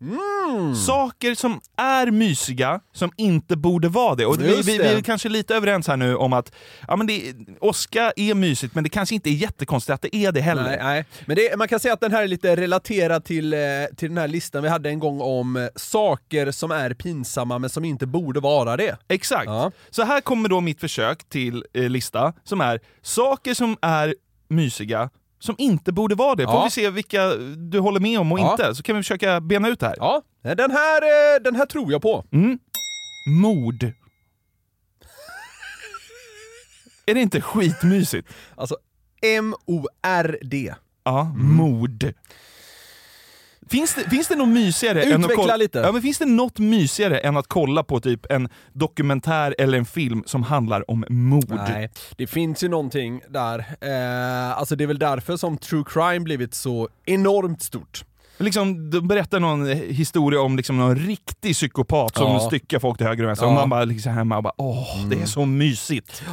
Mm. 0.02 0.76
Saker 0.76 1.36
som 1.36 1.62
är 1.78 2.12
mysiga, 2.12 2.80
som 2.94 3.12
inte 3.18 3.56
borde 3.56 3.90
vara 3.90 4.16
det. 4.16 4.26
Och 4.26 4.42
vi, 4.42 4.62
vi, 4.62 4.78
vi 4.78 4.84
är 4.84 5.02
kanske 5.02 5.30
lite 5.30 5.56
överens 5.56 5.88
här 5.88 5.98
nu 5.98 6.16
om 6.16 6.34
att 6.34 6.52
ja, 6.88 6.96
men 6.96 7.08
det, 7.08 7.34
åska 7.60 8.14
är 8.16 8.34
mysigt, 8.34 8.76
men 8.76 8.84
det 8.84 8.90
kanske 8.90 9.16
inte 9.16 9.30
är 9.30 9.34
jättekonstigt 9.34 9.94
att 9.94 10.02
det 10.02 10.16
är 10.16 10.32
det 10.32 10.42
heller. 10.42 10.64
Nej, 10.64 10.80
nej. 10.82 11.06
Men 11.26 11.36
det, 11.36 11.58
man 11.58 11.68
kan 11.68 11.80
säga 11.80 11.94
att 11.94 12.02
den 12.02 12.12
här 12.12 12.24
är 12.24 12.28
lite 12.28 12.56
relaterad 12.56 13.24
till, 13.24 13.54
eh, 13.54 13.60
till 13.98 14.10
den 14.10 14.18
här 14.18 14.28
listan 14.28 14.64
vi 14.64 14.70
hade 14.70 14.90
en 14.90 15.00
gång 15.00 15.22
om 15.22 15.56
eh, 15.58 15.68
saker 15.76 16.52
som 16.52 16.72
är 16.72 16.94
pinsamma 16.94 17.60
men 17.60 17.70
som 17.70 17.86
inte 17.86 18.06
borde 18.06 18.40
vara 18.40 18.78
det. 18.78 18.98
Exakt. 19.08 19.46
Ja. 19.46 19.72
Så 19.90 20.04
här 20.04 20.22
kommer 20.22 20.50
då 20.50 20.62
mitt 20.62 20.80
försök 20.80 21.30
till 21.30 21.66
eh, 21.74 21.90
lista, 21.90 22.34
som 22.44 22.62
är 22.62 22.80
saker 23.02 23.54
som 23.54 23.78
är 23.82 24.16
mysiga, 24.48 25.10
som 25.42 25.56
inte 25.58 25.92
borde 25.92 26.16
vara 26.16 26.36
det. 26.36 26.44
Får 26.46 26.54
Ja. 26.54 26.64
vi 26.64 26.70
se 26.70 26.90
vilka 26.90 27.36
du 27.58 27.80
håller 27.80 28.00
med 28.00 28.20
om 28.20 28.32
och 28.32 28.40
Ja. 28.40 28.52
inte, 28.52 28.76
så 28.76 28.84
kan 28.84 28.96
vi 28.96 29.00
försöka 29.02 29.42
bena 29.42 29.68
ut 29.70 29.80
det 29.80 29.88
här. 29.88 29.96
Ja, 30.00 30.22
den 30.42 30.72
här, 30.72 31.02
eh, 31.02 31.42
den 31.44 31.56
här 31.56 31.66
tror 31.66 31.92
jag 31.92 32.02
på. 32.02 32.26
Mm. 32.32 32.60
Mord. 33.42 33.92
är 37.06 37.14
det 37.14 37.22
inte 37.22 37.42
skitmysigt? 37.42 38.28
Alltså, 38.56 38.76
M-O-R-D. 39.22 40.74
Ja, 41.04 41.22
Mm. 41.22 41.54
mord. 41.56 42.14
Finns 43.72 43.96
det, 43.96 44.10
finns 44.10 44.28
det 44.28 44.36
något 44.36 44.48
mysigare 44.50 45.02
än 45.04 45.14
att 45.14 45.20
Utveckla 45.20 45.36
kolla, 45.44 45.56
lite. 45.56 45.80
Ja, 45.80 45.92
men 45.92 46.02
finns 46.02 46.18
det 46.18 46.26
något 46.26 46.60
mysigare 46.60 47.18
än 47.20 47.38
att 47.38 47.48
kolla 47.48 47.84
på 47.84 48.00
typ 48.00 48.32
en 48.32 48.50
dokumentär 48.74 49.56
eller 49.58 49.78
en 49.78 49.86
film 49.86 50.24
som 50.26 50.44
handlar 50.44 50.92
om 50.92 51.06
mord? 51.10 51.46
Nej, 51.50 51.90
det 52.18 52.28
finns 52.28 52.64
ju 52.64 52.70
någonting 52.70 53.22
där. 53.30 53.60
Eh, 53.82 54.58
alltså 54.58 54.76
det 54.76 54.84
är 54.84 54.88
väl 54.88 55.00
därför 55.00 55.38
som 55.38 55.58
true 55.58 55.84
crime 55.88 56.20
blivit 56.20 56.54
så 56.54 56.90
enormt 57.06 57.62
stort. 57.62 58.04
Liksom, 58.38 58.90
de 58.90 59.08
berättar 59.08 59.40
någon 59.40 59.66
historia 59.68 60.42
om 60.42 60.58
liksom 60.58 60.78
någon 60.78 60.96
riktig 60.96 61.54
psykopat 61.54 62.16
som 62.18 62.32
Ja. 62.32 62.40
styckar 62.40 62.80
folk 62.80 62.98
till 62.98 63.08
höger 63.08 63.24
och 63.24 63.30
vänster, 63.30 63.46
Ja. 63.46 63.50
och 63.50 63.56
man 63.56 63.70
bara 63.70 63.86
liksom 63.86 64.12
hemma 64.14 64.38
och 64.38 64.44
bara 64.44 64.54
åh, 64.58 65.06
det 65.10 65.22
är 65.22 65.26
så 65.26 65.46
mysigt. 65.46 66.24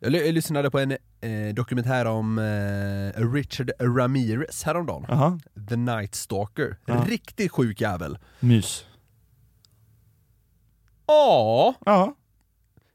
Jag, 0.00 0.14
jag 0.14 0.34
lyssnade 0.34 0.70
på 0.70 0.78
en 0.78 0.90
eh, 1.20 1.54
dokumentär 1.54 2.04
om 2.04 2.38
eh, 2.38 3.32
Richard 3.32 3.70
Ramirez 3.78 4.62
häromdagen. 4.62 5.06
Aha. 5.08 5.38
The 5.68 5.76
Night 5.76 6.14
Stalker. 6.14 6.76
Ja. 6.86 7.04
Riktigt 7.08 7.52
sjuk 7.52 7.80
jävel. 7.80 8.18
Mys. 8.40 8.84
Ja. 11.06 11.74
Ja. 11.86 12.14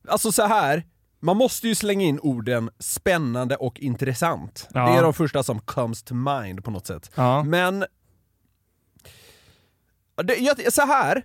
Alltså 0.08 0.32
så 0.32 0.46
här. 0.48 0.84
man 1.20 1.38
måste 1.38 1.68
ju 1.68 1.76
slänga 1.76 2.06
in 2.06 2.20
orden 2.20 2.70
spännande 2.80 3.56
och 3.56 3.80
intressant. 3.80 4.68
Det 4.74 4.80
är 4.80 5.02
de 5.02 5.14
första 5.14 5.44
som 5.44 5.60
comes 5.60 6.04
to 6.04 6.14
mind 6.16 6.64
på 6.64 6.72
något 6.72 6.88
sätt. 6.88 7.12
Ja. 7.16 7.44
Men... 7.44 7.86
Det, 10.24 10.36
jag, 10.36 10.74
så 10.74 10.86
här. 10.86 11.24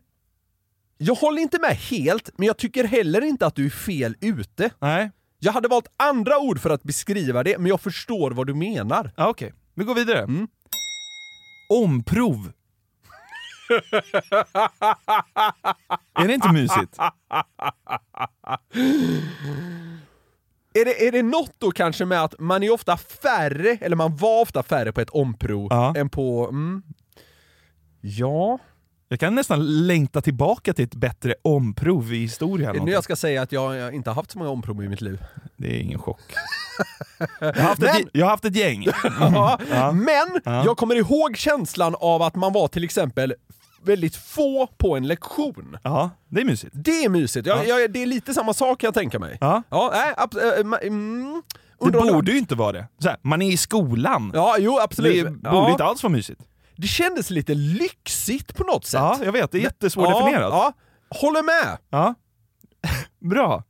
Jag 0.99 1.15
håller 1.15 1.43
inte 1.43 1.59
med 1.61 1.71
helt, 1.77 2.31
men 2.39 2.47
jag 2.47 2.57
tycker 2.57 2.85
heller 2.85 3.25
inte 3.25 3.47
att 3.47 3.55
du 3.55 3.67
är 3.67 3.71
fel 3.71 4.17
ute. 4.21 4.71
Nej. 4.79 5.11
Jag 5.39 5.53
hade 5.53 5.69
valt 5.69 5.87
andra 5.97 6.39
ord 6.39 6.61
för 6.61 6.71
att 6.71 6.83
beskriva 6.83 7.43
det, 7.43 7.59
men 7.59 7.67
jag 7.67 7.81
förstår 7.81 8.31
vad 8.31 8.47
du 8.47 8.55
menar. 8.55 9.13
Ja, 9.17 9.29
Okej, 9.29 9.53
vi 9.75 9.85
går 9.85 9.95
vidare. 9.95 10.19
Mm. 10.19 10.49
Omprov. 11.73 12.53
är 16.21 16.29
det 16.29 16.35
inte 16.35 16.53
mysigt? 16.53 16.99
Är 20.75 20.85
det, 20.85 21.07
är 21.09 21.13
det 21.13 21.23
något 21.23 21.55
då 21.59 21.71
kanske 21.71 22.05
med 22.05 22.23
att 22.25 22.35
man 22.39 22.63
är 22.63 22.73
ofta 22.73 22.97
färre, 22.97 23.79
eller 23.81 23.97
man 23.97 24.17
var 24.17 24.43
ofta 24.43 24.63
färre 24.63 24.93
på 24.93 25.01
ett 25.01 25.11
omprov 25.11 25.67
Ja. 25.71 25.95
än 25.97 26.09
på... 26.09 26.49
Mm, 26.49 26.83
ja... 28.01 28.59
Jag 29.11 29.21
kan 29.21 29.35
nästan 29.35 29.87
längta 29.87 30.21
tillbaka 30.21 30.73
till 30.73 30.85
ett 30.85 30.95
bättre 30.95 31.35
omprov 31.43 32.13
i 32.15 32.17
historien. 32.19 32.77
Nu 32.85 32.91
jag 32.93 33.05
ska 33.05 33.17
säga 33.17 33.43
att 33.43 33.53
jag, 33.53 33.95
inte 33.95 34.11
har 34.11 34.15
haft 34.15 34.31
så 34.31 34.39
många 34.39 34.51
omprov 34.51 34.85
i 34.85 34.89
mitt 34.89 35.01
liv. 35.01 35.23
Det 35.57 35.77
är 35.77 35.81
ingen 35.81 35.99
chock. 35.99 36.21
Jag 37.41 37.47
har 37.55 37.63
haft, 37.63 37.81
Men- 37.81 37.91
ett, 37.97 38.09
jag 38.13 38.27
har 38.27 38.31
haft 38.31 38.45
ett 38.45 38.57
gäng. 38.57 38.83
Ja, 39.21 39.59
Ja. 39.71 39.93
Men 39.93 40.41
Ja. 40.45 40.65
jag 40.65 40.77
kommer 40.77 40.95
ihåg 40.95 41.37
känslan 41.37 41.95
av 42.01 42.23
att 42.23 42.35
man 42.35 42.53
var 42.53 42.69
till 42.69 42.85
exempel 42.85 43.35
väldigt 43.85 44.17
få 44.17 44.67
på 44.67 44.97
en 44.97 45.07
lektion. 45.07 45.77
Ja, 45.83 46.11
det 46.29 46.41
är 46.41 46.45
mysigt. 46.45 46.73
Det 46.75 47.05
är 47.05 47.09
mysigt. 47.09 47.47
Jag, 47.47 47.59
Ja. 47.67 47.79
jag, 47.79 47.93
det 47.93 48.03
är 48.03 48.07
lite 48.07 48.35
samma 48.35 48.55
sak 48.55 48.83
jag 48.83 48.95
tänka 48.95 49.19
mig. 49.19 49.39
Ja. 49.41 49.63
Ja, 49.71 49.91
nej, 49.95 50.15
äh, 50.19 50.63
ma- 50.65 50.83
mm, 50.87 51.43
Det 51.93 52.13
borde 52.13 52.33
ju 52.33 52.39
inte 52.39 52.55
vara 52.55 52.73
det. 52.73 52.87
Här, 53.05 53.17
man 53.23 53.43
är 53.43 53.53
i 53.53 53.57
skolan. 53.57 54.31
Ja, 54.35 54.57
jo 54.59 54.79
absolut. 54.79 55.25
Det 55.25 55.31
borde 55.31 55.57
ja. 55.57 55.71
inte 55.71 55.85
alls 55.85 56.03
vara 56.03 56.13
mysigt. 56.13 56.41
Det 56.81 56.87
kändes 56.87 57.31
lite 57.31 57.55
lyxigt 57.55 58.55
på 58.55 58.65
något 58.65 58.85
sätt. 58.85 59.01
Ja, 59.01 59.19
jag 59.25 59.33
vet. 59.33 59.51
Det 59.53 59.59
är 59.59 59.63
jättesvårdefinierat. 59.63 60.53
Ja, 60.53 60.73
ja, 61.11 61.17
håller 61.19 61.43
med. 61.43 61.79
Ja. 61.91 62.15
Bra. 63.31 63.65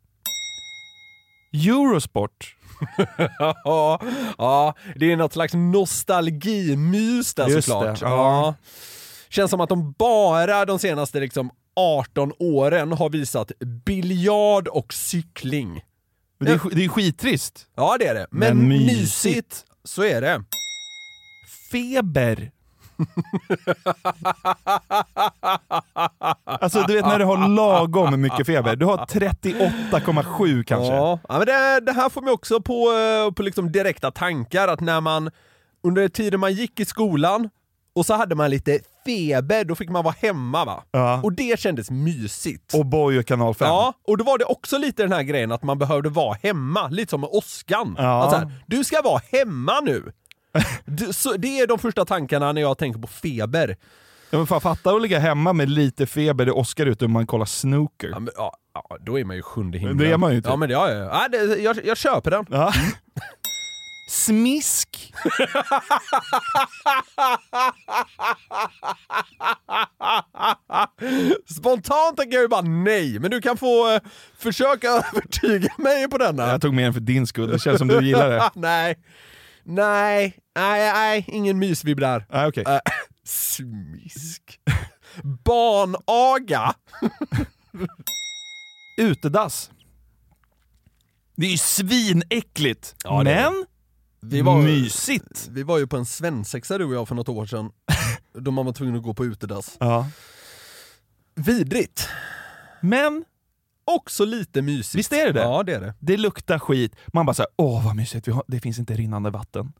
Eurosport. 1.52 2.56
ja, 3.64 4.00
ja, 4.38 4.74
det 4.96 5.12
är 5.12 5.16
något 5.16 5.32
slags 5.32 5.54
nostalgimys 5.54 7.34
där 7.34 7.48
Just 7.48 7.68
såklart. 7.68 8.00
det, 8.00 8.06
ja. 8.06 8.10
Ja. 8.10 8.54
Känns 9.28 9.50
som 9.50 9.60
att 9.60 9.68
de 9.68 9.92
bara 9.92 10.64
de 10.64 10.78
senaste 10.78 11.20
liksom 11.20 11.50
18 11.76 12.32
åren 12.38 12.92
har 12.92 13.10
visat 13.10 13.52
biljard 13.84 14.68
och 14.68 14.92
cykling. 14.94 15.80
Det 16.40 16.50
är, 16.52 16.60
det 16.74 16.84
är 16.84 16.88
skittrist. 16.88 17.66
Ja 17.76 17.96
det 17.98 18.06
är 18.06 18.14
det, 18.14 18.26
men, 18.30 18.58
Men 18.58 18.68
mysigt. 18.68 18.98
mysigt. 19.24 19.64
så 19.84 20.02
är 20.02 20.20
det. 20.20 20.44
Feber. 21.72 22.50
alltså 26.44 26.82
du 26.82 26.94
vet 26.94 27.06
när 27.06 27.18
du 27.18 27.24
har 27.24 27.48
lagom 27.48 28.20
mycket 28.20 28.46
feber. 28.46 28.76
Du 28.76 28.86
har 28.86 28.96
38,7 28.96 30.64
kanske. 30.64 30.94
Ja, 30.94 31.18
men 31.28 31.40
det, 31.40 31.80
det 31.80 31.92
här 31.92 32.08
får 32.08 32.22
mig 32.22 32.32
också 32.32 32.60
på, 32.60 32.72
eh, 32.72 33.32
på 33.32 33.42
liksom 33.42 33.72
direkta 33.72 34.10
tankar 34.10 34.68
att 34.68 34.80
när 34.80 35.00
man 35.00 35.30
under 35.82 36.08
tiden 36.08 36.40
man 36.40 36.52
gick 36.52 36.80
i 36.80 36.84
skolan 36.84 37.48
och 37.94 38.06
så 38.06 38.14
hade 38.14 38.34
man 38.34 38.50
lite 38.50 38.78
feber, 39.06 39.64
då 39.64 39.74
fick 39.74 39.90
man 39.90 40.04
vara 40.04 40.14
hemma 40.18 40.64
va? 40.64 40.82
Ja. 40.90 41.20
Och 41.22 41.32
det 41.32 41.60
kändes 41.60 41.90
mysigt. 41.90 42.74
Och 42.74 42.86
Boy 42.86 43.18
och 43.18 43.26
kanal 43.26 43.54
5. 43.54 43.68
Ja, 43.68 43.92
och 44.08 44.18
då 44.18 44.24
var 44.24 44.38
det 44.38 44.44
också 44.44 44.78
lite 44.78 45.02
den 45.02 45.12
här 45.12 45.22
grejen 45.22 45.52
att 45.52 45.62
man 45.62 45.78
behövde 45.78 46.08
vara 46.08 46.36
hemma, 46.42 46.88
lite 46.88 47.10
som 47.10 47.20
med 47.20 47.30
åskan. 47.32 47.94
Ja. 47.98 48.30
Här, 48.30 48.52
du 48.66 48.84
ska 48.84 49.02
vara 49.02 49.20
hemma 49.32 49.80
nu! 49.80 50.12
Det 51.38 51.60
är 51.60 51.66
de 51.66 51.78
första 51.78 52.04
tankarna 52.04 52.52
när 52.52 52.60
jag 52.60 52.78
tänker 52.78 53.00
på 53.00 53.06
feber. 53.06 53.76
Ja, 54.30 54.38
men 54.38 54.46
fan, 54.46 54.60
fatta 54.60 54.90
att 54.90 55.02
ligga 55.02 55.18
hemma 55.18 55.52
med 55.52 55.70
lite 55.70 56.06
feber, 56.06 56.46
det 56.46 56.52
åskar 56.52 56.86
ute 56.86 57.04
och 57.04 57.10
man 57.10 57.26
kollar 57.26 57.44
snooker. 57.44 58.08
Ja, 58.08 58.18
men, 58.18 58.32
ja, 58.36 58.56
ja, 58.74 58.96
då 59.00 59.18
är 59.18 59.24
man 59.24 59.36
ju 59.36 59.42
sjunde 59.42 59.78
himlen. 59.78 59.98
Det 59.98 60.12
är 60.12 60.16
man 60.16 60.30
ju 60.30 60.36
inte. 60.36 60.48
Ja, 60.48 60.56
men 60.56 60.68
det, 60.68 60.72
ja, 60.72 60.90
ja. 60.92 60.98
ja 60.98 61.28
det, 61.28 61.62
jag, 61.62 61.84
jag 61.84 61.96
köper 61.96 62.30
den. 62.30 62.46
Ja. 62.50 62.72
Smisk. 64.10 65.14
Spontant 71.56 72.16
tänker 72.16 72.34
jag 72.34 72.42
ju 72.42 72.48
bara 72.48 72.60
nej, 72.60 73.18
men 73.18 73.30
du 73.30 73.40
kan 73.40 73.56
få 73.56 73.94
eh, 73.94 74.00
försöka 74.38 74.88
övertyga 75.12 75.72
mig 75.78 76.08
på 76.08 76.18
denna. 76.18 76.48
Jag 76.48 76.62
tog 76.62 76.74
med 76.74 76.84
den 76.84 76.92
för 76.92 77.00
din 77.00 77.26
skull, 77.26 77.50
det 77.50 77.58
känns 77.58 77.78
som 77.78 77.88
du 77.88 78.06
gillar 78.06 78.30
det. 78.30 78.50
nej. 78.60 78.98
Nej, 79.70 80.38
nej, 80.54 80.92
nej, 80.92 81.24
ingen 81.28 81.58
mysvibb 81.58 82.00
där. 82.00 82.26
Nej, 82.30 82.46
okej. 82.48 82.64
Äh, 82.68 82.78
smisk. 83.24 84.60
Barnaga. 85.44 86.74
Utedass. 88.98 89.70
Det 91.36 91.46
är 91.46 91.50
ju 91.50 91.58
svinäckligt, 91.58 92.94
Ja, 93.04 93.22
men 93.22 93.66
Vi 94.20 94.40
var, 94.42 94.62
mysigt. 94.62 95.48
vi 95.50 95.62
var 95.62 95.78
ju 95.78 95.86
på 95.86 95.96
en 95.96 96.06
svensexa 96.06 96.78
du 96.78 96.84
och 96.84 96.94
jag 96.94 97.08
för 97.08 97.14
något 97.14 97.28
år 97.28 97.46
sedan, 97.46 97.70
då 98.32 98.50
man 98.50 98.66
var 98.66 98.72
tvungen 98.72 98.96
att 98.96 99.02
gå 99.02 99.14
på 99.14 99.24
utedass. 99.24 99.76
Ja. 99.80 100.06
Vidrigt. 101.34 102.08
Men 102.80 103.24
också 103.96 104.24
lite 104.24 104.62
mysigt. 104.62 104.94
Visst 104.94 105.12
är 105.12 105.26
det 105.26 105.32
det? 105.32 105.40
Ja, 105.40 105.62
det 105.62 105.74
är 105.74 105.80
det. 105.80 105.94
Det 105.98 106.16
luktar 106.16 106.58
skit. 106.58 106.96
Man 107.12 107.26
bara 107.26 107.34
såhär, 107.34 107.50
åh 107.56 107.84
vad 107.84 107.96
mysigt, 107.96 108.28
det 108.46 108.60
finns 108.60 108.78
inte 108.78 108.94
rinnande 108.94 109.30
vatten. 109.30 109.72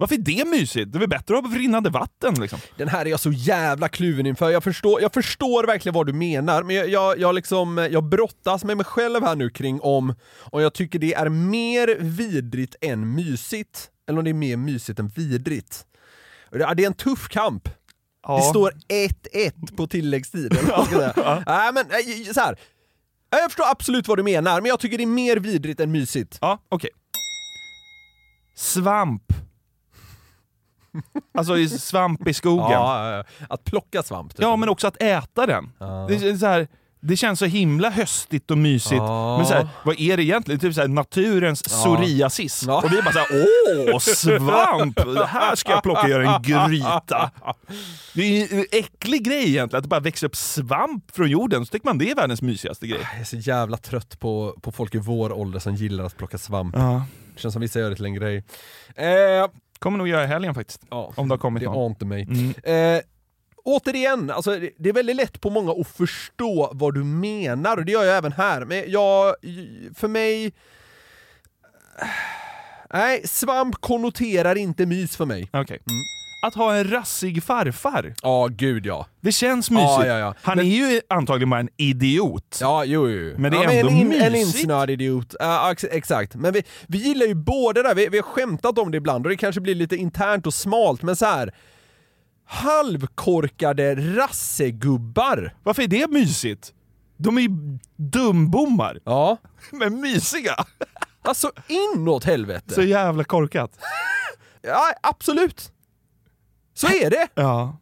Varför 0.00 0.14
är 0.14 0.18
det 0.18 0.44
mysigt? 0.44 0.92
Det 0.92 0.98
är 0.98 1.00
väl 1.00 1.08
bättre 1.08 1.38
att 1.38 1.44
ha 1.46 1.58
rinnande 1.58 1.90
vatten 1.90 2.34
liksom? 2.34 2.58
Den 2.76 2.88
här 2.88 3.06
är 3.06 3.10
jag 3.10 3.20
så 3.20 3.32
jävla 3.32 3.88
kluven 3.88 4.26
inför. 4.26 4.50
Jag 4.50 4.64
förstår, 4.64 5.02
jag 5.02 5.12
förstår 5.12 5.66
verkligen 5.66 5.94
vad 5.94 6.06
du 6.06 6.12
menar, 6.12 6.62
men 6.62 6.76
jag, 6.76 6.88
jag, 6.88 7.18
jag, 7.18 7.34
liksom, 7.34 7.88
jag 7.90 8.04
brottas 8.04 8.64
med 8.64 8.76
mig 8.76 8.86
själv 8.86 9.22
här 9.22 9.36
nu 9.36 9.50
kring 9.50 9.80
om, 9.80 10.14
om 10.40 10.62
jag 10.62 10.74
tycker 10.74 10.98
det 10.98 11.14
är 11.14 11.28
mer 11.28 11.96
vidrigt 12.00 12.76
än 12.80 13.14
mysigt, 13.14 13.90
eller 14.08 14.18
om 14.18 14.24
det 14.24 14.30
är 14.30 14.34
mer 14.34 14.56
mysigt 14.56 14.98
än 14.98 15.08
vidrigt. 15.08 15.84
Det 16.50 16.62
är 16.62 16.86
en 16.86 16.94
tuff 16.94 17.28
kamp. 17.28 17.68
Ja. 18.22 18.36
Det 18.36 18.42
står 18.42 18.72
1-1 18.88 19.76
på 19.76 19.86
tilläggstid. 19.86 20.52
eller 20.52 20.62
vad 20.70 20.78
man 20.78 20.86
ska 20.86 21.12
säga. 21.12 21.42
Nej, 21.46 21.72
men 21.72 21.86
eh, 21.86 22.32
så 22.32 22.40
här. 22.40 22.58
Jag 23.30 23.50
förstår 23.50 23.64
absolut 23.70 24.08
vad 24.08 24.18
du 24.18 24.22
menar, 24.22 24.60
men 24.60 24.68
jag 24.68 24.80
tycker 24.80 24.98
det 24.98 25.04
är 25.04 25.06
mer 25.06 25.36
vidrigt 25.36 25.80
än 25.80 25.92
mysigt. 25.92 26.38
Ja, 26.40 26.58
okej. 26.68 26.90
Svamp. 28.56 29.22
Alltså 31.34 31.58
i 31.58 31.68
svamp 31.68 32.28
i 32.28 32.34
skogen. 32.34 32.70
Ja, 32.70 33.10
ja, 33.10 33.16
ja. 33.16 33.46
Att 33.48 33.64
plocka 33.64 34.02
svamp. 34.02 34.34
typ. 34.34 34.42
Ja, 34.42 34.56
men 34.56 34.68
också 34.68 34.86
att 34.86 35.02
äta 35.02 35.46
den. 35.46 35.72
Det, 35.78 36.14
är 36.14 36.36
så 36.36 36.46
här, 36.46 36.68
det 37.00 37.16
känns 37.16 37.38
så 37.38 37.44
himla 37.46 37.90
höstigt 37.90 38.50
och 38.50 38.58
mysigt. 38.58 38.94
Ja. 38.94 39.36
Men 39.36 39.46
så 39.46 39.54
här, 39.54 39.68
vad 39.84 40.00
är 40.00 40.16
det 40.16 40.22
egentligen? 40.22 40.60
Typ 40.60 40.74
så 40.74 40.80
här, 40.80 40.88
naturens 40.88 41.62
Ja. 41.70 41.76
psoriasis. 41.76 42.64
Ja. 42.66 42.82
Och 42.82 42.92
vi 42.92 43.02
bara 43.02 43.12
såhär, 43.12 43.28
åh, 43.92 43.98
svamp! 43.98 44.96
Det 44.96 45.26
här 45.26 45.56
ska 45.56 45.70
jag 45.72 45.82
plocka 45.82 46.02
och 46.02 46.08
göra 46.08 46.34
en 46.36 46.42
gryta. 46.42 47.30
Det 48.14 48.22
är 48.22 48.48
ju 48.52 48.58
en 48.60 48.66
äcklig 48.72 49.24
grej 49.24 49.48
egentligen, 49.48 49.78
att 49.78 49.82
det 49.84 49.88
bara 49.88 50.00
växer 50.00 50.26
upp 50.26 50.36
svamp 50.36 51.04
från 51.16 51.28
jorden. 51.30 51.66
Så 51.66 51.70
tycker 51.72 51.86
man 51.86 51.98
det 51.98 52.10
är 52.10 52.14
världens 52.14 52.42
mysigaste 52.42 52.86
grej. 52.86 53.00
Jag 53.12 53.20
är 53.20 53.24
så 53.24 53.36
jävla 53.36 53.76
trött 53.76 54.20
på, 54.20 54.58
på 54.62 54.72
folk 54.72 54.94
i 54.94 54.98
vår 54.98 55.32
ålder 55.32 55.58
som 55.58 55.74
gillar 55.74 56.04
att 56.04 56.16
plocka 56.16 56.38
svamp. 56.38 56.74
Ja. 56.78 57.02
Det 57.34 57.40
känns 57.40 57.52
som 57.52 57.60
vissa 57.62 57.78
gör 57.80 57.90
det 57.90 57.96
till 57.96 58.04
en 58.04 58.14
grej. 58.14 58.44
Eh, 58.96 59.50
Kommer 59.78 59.98
nog 59.98 60.08
göra 60.08 60.24
i 60.24 60.26
helgen 60.26 60.54
faktiskt. 60.54 60.80
ja, 60.90 61.12
Om 61.16 61.28
det 61.28 61.32
har 61.32 61.38
kommit 61.38 61.62
det 61.62 61.66
någon. 61.68 61.90
ante 61.90 62.04
mig. 62.04 62.22
Mm. 62.22 62.48
Eh, 62.96 63.00
återigen, 63.76 64.30
alltså, 64.30 64.50
det- 64.58 64.70
det 64.78 64.88
är 64.88 64.92
väldigt 64.92 65.16
lätt 65.16 65.40
på 65.40 65.50
många 65.50 65.72
att 65.72 65.88
förstå 65.88 66.70
vad 66.74 66.94
du 66.94 67.04
menar, 67.04 67.76
och 67.76 67.84
det 67.84 67.92
gör 67.92 68.04
jag 68.04 68.16
även 68.16 68.32
här. 68.32 68.64
Men 68.64 68.84
jag, 68.90 69.34
för 69.94 70.08
mig... 70.08 70.52
Nej, 72.92 73.22
svamp 73.28 73.74
konnoterar 73.80 74.54
inte 74.58 74.86
mys 74.86 75.16
för 75.16 75.26
mig. 75.26 75.48
Okej. 75.52 75.78
Att 76.46 76.54
ha 76.54 76.74
en 76.76 76.90
rassig 76.90 77.42
farfar. 77.42 78.14
Ja, 78.22 78.48
gud 78.50 78.86
ja. 78.86 79.06
Det 79.20 79.32
känns 79.32 79.70
mysigt. 79.70 79.88
Ja, 79.90 80.06
ja, 80.06 80.18
ja. 80.18 80.34
Han 80.42 80.56
Men- 80.56 80.66
är 80.66 80.70
ju 80.70 81.00
antagligen 81.08 81.50
bara 81.50 81.60
en 81.60 81.68
idiot. 81.76 82.58
Ja, 82.60 82.84
jo, 82.84 83.08
jo. 83.10 83.34
Men 83.38 83.52
det 83.52 83.58
är 83.58 83.62
ja, 83.64 83.70
ändå 83.72 83.88
en, 83.90 83.96
in, 83.96 84.12
en 84.12 84.32
mysigt. 84.32 84.56
insnöad 84.58 84.90
idiot. 84.90 85.34
Ja, 85.40 85.72
ex- 85.72 85.84
exakt. 85.90 86.34
Men 86.34 86.52
vi, 86.52 86.62
vi 86.86 86.98
gillar 86.98 87.26
ju 87.26 87.34
båda 87.34 87.82
där, 87.82 87.94
vi, 87.94 88.08
vi 88.08 88.18
har 88.18 88.22
skämtat 88.22 88.78
om 88.78 88.90
det 88.90 88.96
ibland 88.96 89.26
och 89.26 89.30
det 89.30 89.36
kanske 89.36 89.60
blir 89.60 89.74
lite 89.74 89.96
internt 89.96 90.46
och 90.46 90.54
smalt, 90.54 91.02
men 91.02 91.16
så 91.16 91.26
här 91.26 91.52
halvkorkade 92.50 93.94
rassegubbar. 94.16 95.54
Varför 95.62 95.82
är 95.82 95.88
det 95.88 96.10
mysigt? 96.10 96.74
De 97.16 97.36
är 97.38 97.42
ju 97.42 97.48
dumbommar. 97.96 99.00
Ja. 99.04 99.36
Men 99.72 100.00
mysiga. 100.00 100.54
Alltså 101.22 101.52
inåt 101.68 102.24
helvete. 102.24 102.74
Så 102.74 102.82
jävla 102.82 103.24
korkat. 103.24 103.78
Ja, 104.62 104.92
absolut. 105.02 105.72
Så 106.74 106.86
är 106.86 107.10
det. 107.10 107.28
Ja. 107.34 107.78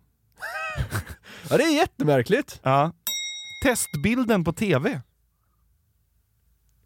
Ja, 1.51 1.57
det 1.57 1.63
är 1.65 1.77
jättemärkligt. 1.77 2.61
ja. 2.63 2.93
Testbilden 3.65 4.45
på 4.45 4.53
TV. 4.53 4.91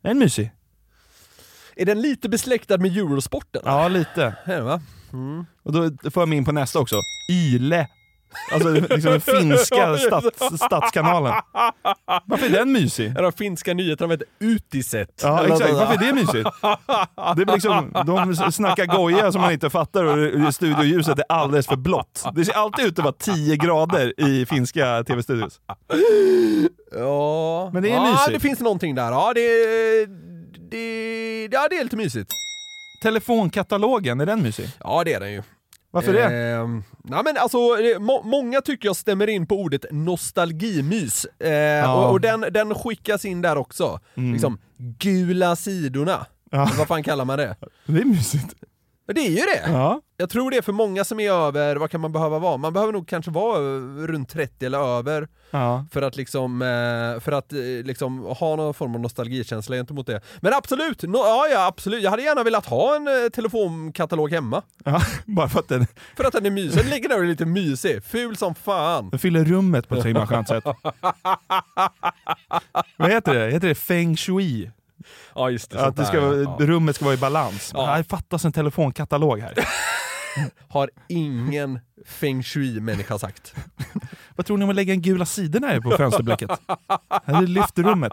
Är 0.02 0.08
den 0.08 0.18
mysig? 0.18 0.52
Är 1.76 1.86
den 1.86 2.02
lite 2.02 2.28
besläktad 2.28 2.78
med 2.78 2.96
Eurosporten? 2.96 3.62
Ja, 3.64 3.88
lite. 3.88 4.34
Är 4.44 4.56
den, 4.56 4.64
va? 4.64 4.80
Och 5.62 5.72
då 5.72 6.10
får 6.10 6.20
jag 6.22 6.28
mig 6.28 6.38
in 6.38 6.44
på 6.44 6.52
nästa 6.52 6.78
också. 6.78 6.96
Yle. 7.30 7.86
Alltså 8.52 8.70
liksom 8.70 9.10
den 9.10 9.20
finska 9.20 9.96
stats, 9.98 10.56
statskanalen. 10.56 11.34
Varför 12.24 12.46
är 12.46 12.50
den 12.50 12.72
mysig? 12.72 13.14
De 13.14 13.32
finska 13.32 13.74
nyheterna 13.74 14.12
heter 14.12 14.26
Utiset. 14.40 15.20
Ja, 15.22 15.46
exakt. 15.46 15.72
Varför 15.72 15.94
är 15.94 15.98
det 15.98 16.12
mysigt? 16.12 16.50
Det 17.36 17.42
är 17.42 17.52
liksom, 17.52 17.92
de 18.06 18.52
snackar 18.52 18.86
goja 18.86 19.32
som 19.32 19.40
man 19.40 19.52
inte 19.52 19.70
fattar 19.70 20.04
och 20.04 20.54
studioljuset 20.54 21.18
är 21.18 21.24
alldeles 21.28 21.66
för 21.66 21.76
blått. 21.76 22.24
Det 22.34 22.44
ser 22.44 22.52
alltid 22.52 22.86
ut 22.86 22.98
att 22.98 23.04
vara 23.04 23.14
10 23.18 23.56
grader 23.56 24.20
i 24.20 24.46
finska 24.46 25.04
tv-studios. 25.04 25.60
Ja, 26.94 27.70
Men 27.72 27.82
det 27.82 27.90
är 27.90 27.94
ja, 27.94 28.10
mysigt. 28.12 28.32
det 28.32 28.40
finns 28.40 28.60
någonting 28.60 28.94
där. 28.94 29.10
Ja, 29.10 29.32
det, 29.34 30.06
det, 30.70 31.48
ja, 31.52 31.68
det 31.70 31.76
är 31.78 31.82
lite 31.84 31.96
mysigt. 31.96 32.32
Telefonkatalogen, 33.02 34.20
är 34.20 34.26
den 34.26 34.42
mysig? 34.42 34.68
Ja, 34.80 35.04
det 35.04 35.12
är 35.12 35.20
den 35.20 35.32
ju. 35.32 35.42
Varför 35.90 36.12
det? 36.12 36.24
Ehm, 36.24 36.84
nej 37.04 37.20
men 37.24 37.36
alltså, 37.36 37.58
må, 38.00 38.22
många 38.22 38.60
tycker 38.60 38.88
jag 38.88 38.96
stämmer 38.96 39.26
in 39.28 39.46
på 39.46 39.56
ordet 39.56 39.84
nostalgimys. 39.90 41.24
Eh, 41.24 41.96
och, 41.96 42.10
och 42.10 42.20
den, 42.20 42.40
den 42.50 42.74
skickas 42.74 43.24
in 43.24 43.42
där 43.42 43.56
också. 43.58 44.00
Liksom, 44.14 44.58
gula 44.78 45.56
sidorna. 45.56 46.14
Mm. 46.14 46.26
Ja. 46.50 46.70
Vad 46.78 46.88
fan 46.88 47.02
kallar 47.02 47.24
man 47.24 47.38
det? 47.38 47.56
Det 47.86 48.00
är 48.00 48.04
mysigt. 48.04 48.54
Det 49.14 49.20
är 49.20 49.30
ju 49.30 49.36
det! 49.36 49.72
Ja. 49.72 50.00
Jag 50.22 50.30
tror 50.30 50.50
det 50.50 50.56
är 50.56 50.62
för 50.62 50.72
många 50.72 51.04
som 51.04 51.20
är 51.20 51.30
över, 51.30 51.76
vad 51.76 51.90
kan 51.90 52.00
man 52.00 52.12
behöva 52.12 52.38
vara? 52.38 52.56
Man 52.56 52.72
behöver 52.72 52.92
nog 52.92 53.08
kanske 53.08 53.30
vara 53.30 53.56
eh, 53.58 53.62
runt 54.06 54.28
30 54.28 54.66
eller 54.66 54.78
över 54.98 55.28
Ja. 55.50 55.86
för 55.92 56.02
att 56.02 56.16
liksom, 56.16 56.62
eh, 56.62 57.20
för 57.20 57.32
att 57.32 57.52
eh, 57.52 57.58
liksom 57.84 58.18
ha 58.18 58.56
någon 58.56 58.74
form 58.74 58.94
av 58.94 59.00
nostalgikänsla 59.00 59.76
gentemot 59.76 60.06
det. 60.06 60.20
Men 60.40 60.52
absolut, 60.54 61.02
no, 61.02 61.16
ja, 61.16 61.46
ja 61.52 61.66
absolut, 61.66 62.02
jag 62.02 62.10
hade 62.10 62.22
gärna 62.22 62.42
velat 62.42 62.66
ha 62.66 62.96
en 62.96 63.30
telefonkatalog 63.30 64.32
hemma. 64.32 64.62
ja. 64.84 65.00
Bara 65.26 65.48
för 65.48 65.58
att 65.60 65.68
den, 65.68 65.86
För 66.16 66.24
att 66.24 66.32
den 66.32 66.46
är 66.46 66.50
mysig, 66.50 66.80
den 66.82 66.90
ligger 66.90 67.08
där 67.08 67.16
och 67.18 67.24
är 67.24 67.28
lite 67.28 67.46
mysig, 67.46 68.04
ful 68.04 68.36
som 68.36 68.54
fan. 68.54 69.10
den 69.10 69.18
fyller 69.18 69.44
rummet 69.44 69.88
på 69.88 69.94
ett 69.94 70.02
så 70.02 70.08
himla 70.08 70.26
skönt 70.26 70.48
sätt. 70.48 70.64
Vad 72.96 73.10
heter 73.10 73.34
det? 73.34 73.50
Heter 73.50 73.68
det 73.68 73.74
feng 73.74 74.16
shui? 74.16 74.70
Ja 75.34 75.50
just 75.50 75.70
det, 75.70 75.84
Att 75.86 75.96
det 75.96 76.04
ska, 76.04 76.16
ja. 76.16 76.56
rummet 76.60 76.96
ska 76.96 77.04
vara 77.04 77.14
i 77.14 77.18
balans. 77.18 77.70
Ja. 77.74 77.96
Det 77.96 78.04
fattas 78.04 78.44
en 78.44 78.52
telefonkatalog 78.52 79.40
här. 79.40 79.54
Har 80.68 80.90
ingen 81.08 81.80
feng 82.06 82.42
shui-människa 82.42 83.18
sagt. 83.18 83.54
Vad 84.36 84.46
tror 84.46 84.58
ni 84.58 84.64
om 84.64 84.70
att 84.70 84.76
lägga 84.76 84.92
en 84.92 85.02
gula 85.02 85.26
sidorna 85.26 85.66
här 85.66 85.80
på 85.80 85.90
fönsterblecket? 85.90 86.50
Det 87.26 87.40
lyfter 87.46 87.82
rummet. 87.82 88.12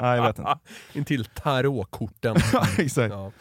Nej, 0.00 0.16
jag 0.16 0.26
vet 0.26 0.38
inte. 0.38 0.58
Intill 0.92 1.24
tarotkorten. 1.24 2.36
Exakt. 2.78 3.14
Ja. 3.14 3.32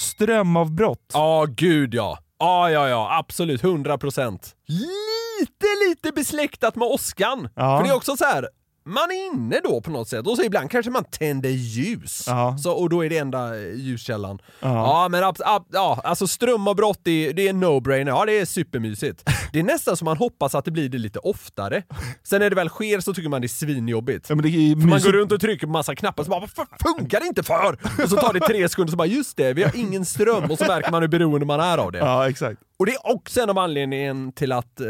Strömavbrott. 0.00 1.10
Ja, 1.12 1.46
gud 1.48 1.94
ja. 1.94 2.18
Ja, 2.38 2.70
ja, 2.70 2.88
ja, 2.88 3.18
absolut, 3.18 3.64
100 3.64 3.98
procent. 3.98 4.56
Lite, 4.66 5.66
lite 5.88 6.12
besläktat 6.12 6.76
med 6.76 6.88
åskan. 6.88 7.48
Ja. 7.54 7.78
För 7.78 7.84
det 7.84 7.90
är 7.90 7.96
också 7.96 8.16
så 8.16 8.24
här. 8.24 8.48
Man 8.84 9.10
är 9.10 9.26
inne 9.34 9.60
då 9.64 9.80
på 9.80 9.90
något 9.90 10.08
sätt 10.08 10.26
och 10.26 10.36
så 10.36 10.42
ibland 10.42 10.70
kanske 10.70 10.90
man 10.90 11.04
tänder 11.04 11.50
ljus. 11.50 12.24
Ja. 12.26 12.58
Så, 12.58 12.72
och 12.72 12.88
då 12.88 13.04
är 13.04 13.10
det 13.10 13.18
enda 13.18 13.60
eh, 13.60 13.74
ljuskällan. 13.74 14.38
Ja. 14.60 14.68
Ja, 14.68 15.08
men 15.08 15.24
ab, 15.24 15.36
ab, 15.44 15.66
ja, 15.72 16.00
alltså 16.04 16.26
strömavbrott, 16.26 17.00
det, 17.02 17.32
det 17.32 17.48
är 17.48 17.52
no-brainer. 17.52 18.08
Ja, 18.08 18.26
det 18.26 18.38
är 18.38 18.44
supermysigt. 18.44 19.30
Det 19.52 19.58
är 19.58 19.62
nästan 19.62 19.96
som 19.96 20.04
man 20.04 20.16
hoppas 20.16 20.54
att 20.54 20.64
det 20.64 20.70
blir 20.70 20.88
det 20.88 20.98
lite 20.98 21.18
oftare. 21.18 21.82
Sen 22.22 22.40
när 22.40 22.50
det 22.50 22.56
väl 22.56 22.68
sker 22.68 23.00
så 23.00 23.14
tycker 23.14 23.28
man 23.28 23.40
det 23.40 23.46
är 23.46 23.48
svinjobbigt. 23.48 24.30
Ja, 24.30 24.36
är 24.36 24.86
man 24.86 25.00
går 25.00 25.12
runt 25.12 25.32
och 25.32 25.40
trycker 25.40 25.66
på 25.66 25.72
massa 25.72 25.94
knappar 25.94 26.24
så 26.24 26.30
bara 26.30 26.40
varför 26.40 26.66
funkar 26.82 27.20
det 27.20 27.26
inte 27.26 27.42
för? 27.42 27.78
Och 28.02 28.10
så 28.10 28.16
tar 28.16 28.32
det 28.32 28.40
tre 28.40 28.68
sekunder 28.68 28.90
så 28.90 28.96
bara 28.96 29.06
just 29.08 29.36
det, 29.36 29.52
vi 29.52 29.62
har 29.62 29.76
ingen 29.76 30.04
ström 30.04 30.50
och 30.50 30.58
så 30.58 30.64
märker 30.64 30.90
man 30.90 31.02
hur 31.02 31.08
beroende 31.08 31.46
man 31.46 31.60
är 31.60 31.78
av 31.78 31.92
det. 31.92 31.98
Ja, 31.98 32.28
exakt. 32.28 32.60
Och 32.80 32.86
det 32.86 32.92
är 32.92 33.06
också 33.12 33.40
en 33.40 33.50
av 33.50 33.58
anledningen 33.58 34.32
till 34.32 34.52
att, 34.52 34.80
eh, 34.80 34.86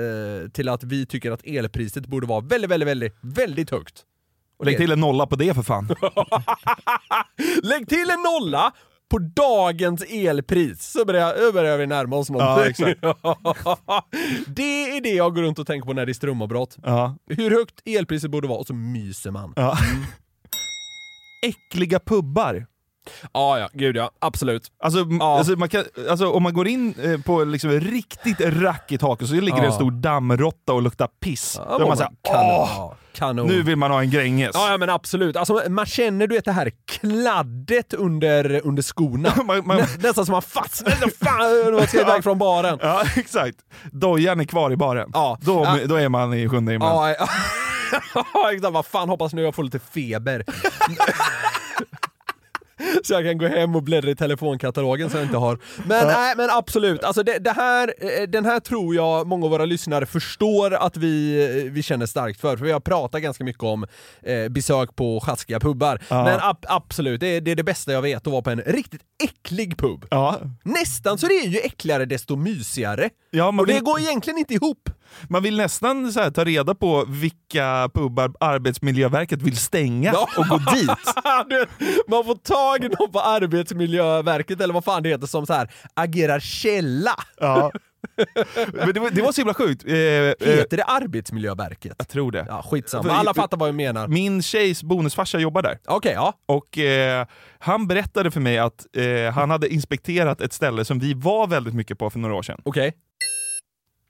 till 0.53 0.68
att 0.68 0.84
vi 0.84 1.07
tycker 1.07 1.30
att 1.30 1.47
elpriset 1.47 2.07
borde 2.07 2.26
vara 2.26 2.41
väldigt, 2.41 2.70
väldigt, 2.70 2.88
väldigt, 2.88 3.14
väldigt 3.20 3.70
högt. 3.70 4.03
Och 4.59 4.64
Lägg 4.66 4.74
det- 4.74 4.78
till 4.78 4.93
en 4.93 5.01
nolla 5.01 5.26
på 5.26 5.36
det 5.36 5.55
för 5.55 5.62
fan. 5.62 5.88
Lägg 7.62 7.88
till 7.88 8.11
en 8.11 8.22
nolla 8.22 8.72
på 9.11 9.18
dagens 9.18 10.03
elpris 10.11 10.93
så 10.93 11.05
börjar, 11.05 11.53
börjar 11.53 11.78
vi 11.78 11.86
närma 11.86 12.16
oss 12.16 12.30
någonting. 12.30 12.70
exakt. 12.70 13.01
det 14.47 14.97
är 14.97 15.01
det 15.01 15.11
jag 15.14 15.34
går 15.34 15.43
runt 15.43 15.59
och 15.59 15.66
tänker 15.66 15.86
på 15.86 15.93
när 15.93 16.07
det 16.07 16.12
är 16.12 16.14
strömavbrott. 16.14 16.76
Ja. 16.82 17.16
Hur 17.26 17.51
högt 17.51 17.80
elpriset 17.86 18.30
borde 18.30 18.49
vara 18.49 18.59
och 18.59 18.66
så 18.66 18.74
myser 18.74 19.30
man. 19.30 19.53
Ja. 19.57 19.78
Äckliga 21.47 22.01
pubbar. 22.01 22.66
Ja, 23.33 23.59
ja, 23.59 23.69
gud 23.73 23.97
ja, 23.97 24.11
absolut. 24.19 24.63
Alltså, 24.83 25.07
Ja. 25.21 25.39
alltså, 25.39 25.53
man 25.57 25.69
kan, 25.69 25.85
alltså 26.11 26.31
om 26.31 26.43
man 26.43 26.53
går 26.55 26.69
in 26.69 26.95
eh, 27.03 27.21
på 27.21 27.45
liksom 27.45 27.71
riktigt 27.71 28.41
rackigt 28.41 29.03
hak 29.03 29.23
och 29.23 29.29
så 29.29 29.35
ligger 29.35 29.53
det 29.57 29.59
en 29.59 29.65
Ja. 29.65 29.73
stor 29.73 29.91
dammråtta 29.91 30.73
och 30.73 30.83
luktar 30.83 31.07
piss. 31.21 31.61
Ja, 31.69 31.79
Då 31.79 31.89
man 31.89 31.97
kanon. 31.97 32.17
åh! 32.25 32.71
Ja, 32.77 32.97
kanon. 33.15 33.47
Nu 33.47 33.63
vill 33.63 33.77
man 33.77 33.91
ha 33.91 34.01
en 34.01 34.11
Gränges. 34.11 34.51
Ja, 34.55 34.71
ja 34.71 34.79
men 34.79 34.91
absolut. 34.91 35.37
Alltså, 35.37 35.63
man 35.69 35.87
känner 35.87 36.27
du 36.27 36.35
vet 36.35 36.45
det 36.45 36.53
här 36.53 36.71
kladdet 36.89 37.95
under, 37.95 38.61
under 38.67 38.83
skorna. 38.83 39.33
Man- 39.45 39.67
man- 39.67 39.77
Nä, 39.77 39.87
nästan 39.99 40.27
som 40.27 40.33
man 40.33 40.43
fastnar. 40.43 40.91
Fan, 41.25 41.75
man 41.75 41.87
ska 41.87 42.01
iväg 42.01 42.25
från 42.25 42.39
baren. 42.39 42.79
Ja, 42.83 43.03
exakt. 43.17 43.57
Dojan 43.93 44.41
är 44.41 44.45
kvar 44.45 44.73
i 44.73 44.77
baren. 44.77 45.11
Ja. 45.13 45.39
Då, 45.41 45.63
Ja. 45.65 45.87
då 45.87 45.95
är 45.95 46.09
man 46.09 46.35
i 46.35 46.49
sjunde 46.49 46.73
himlen. 46.73 46.89
Ja, 46.91 47.11
ja. 47.19 47.29
Ja, 48.35 48.53
exakt. 48.53 48.73
Vad 48.75 48.87
fan, 48.87 49.09
hoppas 49.09 49.33
nu 49.33 49.43
jag 49.43 49.55
får 49.55 49.63
lite 49.65 49.79
feber. 49.79 50.45
Så 53.05 53.12
jag 53.12 53.24
kan 53.24 53.39
gå 53.39 53.47
hem 53.47 53.76
och 53.76 53.83
bläddra 53.83 54.11
i 54.11 54.16
telefonkatalogen 54.16 55.11
som 55.11 55.18
jag 55.18 55.26
inte 55.26 55.37
har. 55.39 55.59
Men 55.87 56.07
nej, 56.07 56.35
men 56.37 56.51
absolut. 56.51 57.05
Alltså 57.05 57.22
det, 57.22 57.39
det 57.39 57.51
här, 57.53 57.95
eh, 57.99 58.22
den 58.28 58.45
här 58.45 58.61
tror 58.61 58.95
jag 58.95 59.26
många 59.26 59.45
av 59.45 59.51
våra 59.51 59.64
lyssnare 59.64 60.07
förstår 60.07 60.74
att 60.74 60.97
vi, 60.97 61.43
eh, 61.66 61.72
vi 61.72 61.83
känner 61.83 62.07
starkt 62.07 62.41
för. 62.41 62.57
För 62.57 62.64
vi 62.64 62.72
har 62.72 62.81
pratat 62.81 63.22
ganska 63.22 63.45
mycket 63.45 63.62
om 63.62 63.87
eh, 64.22 64.49
besök 64.49 64.97
på 64.97 65.20
sjaskiga 65.20 65.61
pubbar. 65.61 66.01
Ja. 66.09 66.24
Men 66.24 66.39
ab, 66.41 66.57
absolut, 66.68 67.20
det 67.20 67.26
är, 67.26 67.41
det 67.41 67.51
är 67.51 67.55
det 67.57 67.64
bästa 67.64 67.93
jag 67.93 68.03
vet 68.03 68.26
att 68.26 68.33
vara 68.33 68.43
på 68.43 68.51
en 68.51 68.61
riktigt 68.66 69.01
äcklig 69.24 69.78
pub. 69.78 70.07
Ja. 70.11 70.41
Nästan 70.64 71.18
så 71.18 71.26
det 71.26 71.35
är 71.35 71.47
ju 71.49 71.59
äckligare 71.59 72.05
desto 72.05 72.37
mysigare. 72.37 73.11
Ja, 73.31 73.49
och 73.49 73.66
det 73.66 73.72
vill- 73.74 73.83
går 73.83 74.01
egentligen 74.01 74.39
inte 74.39 74.55
ihop. 74.55 74.91
Man 75.29 75.43
vill 75.43 75.57
nästan 75.57 76.13
så 76.13 76.21
här, 76.21 76.31
ta 76.31 76.45
reda 76.45 76.75
på 76.75 77.05
vilka 77.09 77.91
pubbar 77.95 78.33
Arbetsmiljöverket 78.41 79.43
vill 79.43 79.57
stänga 79.57 80.13
och 80.13 80.45
gå 80.49 80.59
dit. 80.59 80.89
Man 82.09 82.25
får 82.25 82.35
tag 82.35 82.85
i 82.85 82.89
någon 82.99 83.13
på 83.13 83.21
Arbetsmiljöverket 83.21 84.61
eller 84.61 84.75
vad 84.75 84.85
fan 84.85 85.03
det 85.03 85.09
heter 85.09 85.27
som 85.27 85.47
så 85.47 85.53
här 85.53 85.71
agerar 85.95 86.41
källa. 86.41 87.15
Ja. 87.41 87.73
Men 88.73 88.93
det, 88.95 89.01
var, 89.01 89.11
det 89.11 89.23
var 89.23 89.33
så 89.33 89.41
himla 89.41 89.55
sjukt. 89.55 89.85
Eh, 89.87 89.95
eh, 89.95 90.35
Heter 90.41 90.77
det 90.77 90.85
Arbetsmiljöverket? 90.85 91.95
jag 91.99 92.09
tror 92.09 92.33
det. 92.33 92.45
Ja, 92.49 92.63
skitsamma. 92.71 93.03
För- 93.03 93.11
Alla 93.11 93.35
fattar 93.35 93.57
vad 93.57 93.69
jag 93.69 93.75
menar. 93.77 94.09
Min 94.09 94.43
tjejs 94.43 94.83
bonusfarsa 94.83 95.39
jobbar 95.39 95.63
där. 95.63 95.79
Okej, 95.87 96.13
ja. 96.13 96.33
Och 96.47 96.79
eh, 96.79 97.27
han 97.59 97.87
berättade 97.87 98.31
för 98.31 98.41
mig 98.41 98.59
att 98.59 98.87
eh, 98.97 99.33
han 99.35 99.51
hade 99.51 99.69
inspekterat 99.75 100.41
ett 100.41 100.53
ställe 100.53 100.85
som 100.85 100.99
vi 100.99 101.15
var 101.15 101.47
väldigt 101.47 101.75
mycket 101.75 101.99
på 101.99 102.11
för 102.11 102.19
några 102.19 102.35
år 102.35 102.43
sedan. 102.43 102.61
Okej. 102.65 102.93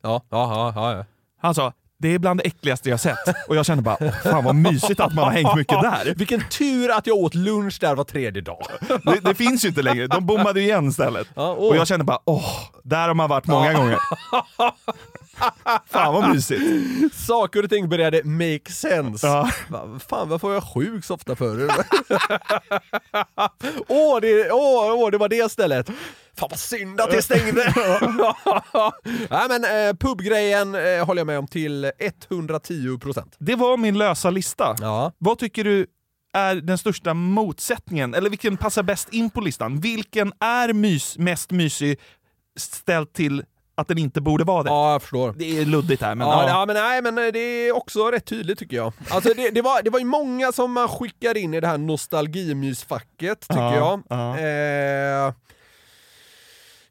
Ja, 0.03 0.23
ja, 0.31 0.73
ja, 0.77 0.97
ja. 0.97 1.05
Han 1.41 1.55
sa 1.55 1.73
det 2.01 2.15
är 2.15 2.19
bland 2.19 2.41
det 2.41 2.47
äckligaste 2.47 2.91
jag 2.91 3.01
sett. 3.01 3.19
Och 3.49 3.57
jag 3.57 3.67
kände 3.67 3.83
bara, 3.83 4.13
fan 4.13 4.45
vad 4.45 4.55
mysigt 4.55 5.01
att 5.01 5.15
man 5.15 5.25
har 5.25 5.33
hängt 5.33 5.57
mycket 5.57 5.81
där. 5.83 6.15
Vilken 6.17 6.49
tur 6.49 6.91
att 6.91 7.07
jag 7.07 7.17
åt 7.17 7.35
lunch 7.35 7.79
där 7.81 7.95
var 7.95 8.05
tredje 8.05 8.43
dag. 8.43 8.67
Det, 9.05 9.21
det 9.21 9.35
finns 9.35 9.65
ju 9.65 9.69
inte 9.69 9.83
längre, 9.83 10.07
de 10.07 10.27
bommade 10.27 10.61
igen 10.61 10.93
stället. 10.93 11.29
Ja. 11.35 11.53
Och 11.53 11.77
jag 11.77 11.89
kände 11.89 12.05
bara, 12.05 12.19
åh, 12.25 12.59
där 12.83 13.09
har 13.09 13.15
man 13.15 13.29
varit 13.29 13.47
många 13.47 13.73
gånger. 13.73 13.99
Fan 15.87 16.15
vad 16.15 16.29
mysigt. 16.35 17.15
Saker 17.15 17.63
och 17.63 17.71
ting 17.71 17.89
började 17.89 18.25
make 18.25 18.73
sense. 18.73 19.27
Ja. 19.27 19.51
Fan, 20.09 20.29
varför 20.29 20.49
var 20.49 20.55
jag 20.55 20.65
sjuk 20.75 21.05
så 21.05 21.15
ofta 21.15 21.37
förr? 21.37 21.69
åh, 23.89 24.21
det, 24.21 24.51
åh, 24.53 24.95
åh, 24.95 25.11
det 25.11 25.19
var 25.19 25.29
det 25.29 25.51
stället. 25.51 25.91
Fan 26.41 26.49
vad 26.51 26.59
synd 26.59 27.01
att 27.01 27.11
det 27.11 27.23
stängde! 27.23 27.75
Nej 29.31 29.47
men 29.49 29.65
eh, 29.65 29.95
pubgrejen 29.97 30.75
eh, 30.75 31.07
håller 31.07 31.21
jag 31.21 31.27
med 31.27 31.39
om 31.39 31.47
till 31.47 31.85
110%. 31.85 33.25
Det 33.39 33.55
var 33.55 33.77
min 33.77 33.99
lösa 33.99 34.31
lista. 34.31 34.77
Ja. 34.81 35.13
Vad 35.19 35.39
tycker 35.39 35.65
du 35.65 35.87
är 36.33 36.55
den 36.55 36.79
största 36.79 37.15
motsättningen? 37.15 38.15
Eller 38.15 38.31
vilken 38.31 38.57
passar 38.57 38.83
bäst 38.83 39.09
in 39.13 39.31
på 39.31 39.41
listan? 39.41 39.81
Vilken 39.81 40.33
är 40.41 40.73
mys, 40.73 41.19
mest 41.19 41.51
mysig 41.51 41.99
ställt 42.59 43.13
till 43.13 43.45
att 43.75 43.89
den 43.89 43.99
inte 43.99 44.21
borde 44.21 44.45
vara 44.45 44.63
det? 44.63 44.71
Ja, 44.71 44.93
jag 44.93 45.03
förstår. 45.03 45.35
Det 45.39 45.59
är 45.59 45.65
luddigt 45.65 46.03
här, 46.03 46.15
men 46.15 46.27
ja, 46.29 46.43
ja. 46.43 46.49
ja, 46.49 46.67
men 46.67 46.77
nej, 46.77 47.03
men 47.03 47.15
det 47.15 47.39
är 47.39 47.77
också 47.77 48.11
rätt 48.11 48.25
tydligt 48.27 48.59
tycker 48.59 48.77
jag. 48.77 48.93
Alltså 49.11 49.35
det, 49.35 49.51
det, 49.51 49.63
var, 49.63 49.83
det 49.83 49.91
var 49.91 49.99
ju 49.99 50.05
många 50.05 50.53
som 50.53 50.73
man 50.73 50.89
skickar 50.89 51.37
in 51.37 51.55
i 51.55 51.61
det 51.61 51.67
här 51.67 51.79
nostalgimysfacket, 51.79 53.41
tycker 53.41 53.61
Ja, 53.63 54.03
jag. 54.09 54.19
ja. 54.19 54.39
Eh, 54.39 55.33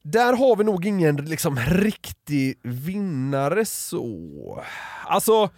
där 0.03 0.33
har 0.33 0.55
vi 0.55 0.63
nog 0.63 0.85
ingen 0.85 1.15
liksom 1.15 1.59
riktig 1.59 2.59
vinnare 2.63 3.65
så. 3.65 4.63
Alltså, 5.05 5.49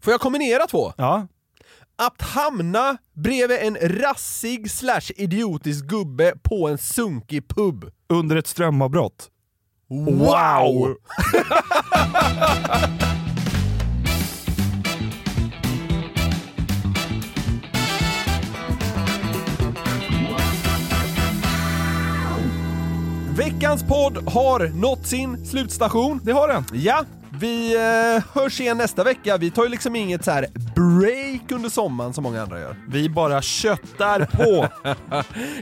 får 0.00 0.12
jag 0.12 0.20
kombinera 0.20 0.66
två? 0.66 0.92
Ja. 0.96 1.26
Att 1.96 2.22
hamna 2.22 2.96
bredvid 3.12 3.58
en 3.60 3.76
rassig 3.82 4.70
slash 4.70 5.10
idiotisk 5.16 5.84
gubbe 5.84 6.32
på 6.42 6.68
en 6.68 6.78
sunkig 6.78 7.48
pub. 7.48 7.90
Under 8.08 8.36
ett 8.36 8.46
strömavbrott. 8.46 9.30
Wow! 9.88 10.96
Veckans 23.38 23.82
podd 23.82 24.28
har 24.28 24.80
nått 24.80 25.06
sin 25.06 25.46
slutstation. 25.46 26.20
Det 26.22 26.32
har 26.32 26.48
den. 26.48 26.64
Ja, 26.72 27.04
vi 27.40 27.74
eh, 27.74 28.24
hörs 28.34 28.60
igen 28.60 28.78
nästa 28.78 29.04
vecka. 29.04 29.36
Vi 29.36 29.50
tar 29.50 29.64
ju 29.64 29.68
liksom 29.68 29.96
inget 29.96 30.24
så 30.24 30.30
här 30.30 30.46
break 30.74 31.52
under 31.52 31.68
sommaren 31.68 32.12
som 32.14 32.24
många 32.24 32.42
andra 32.42 32.60
gör. 32.60 32.76
Vi 32.88 33.08
bara 33.08 33.42
köttar 33.42 34.24
på. 34.24 34.68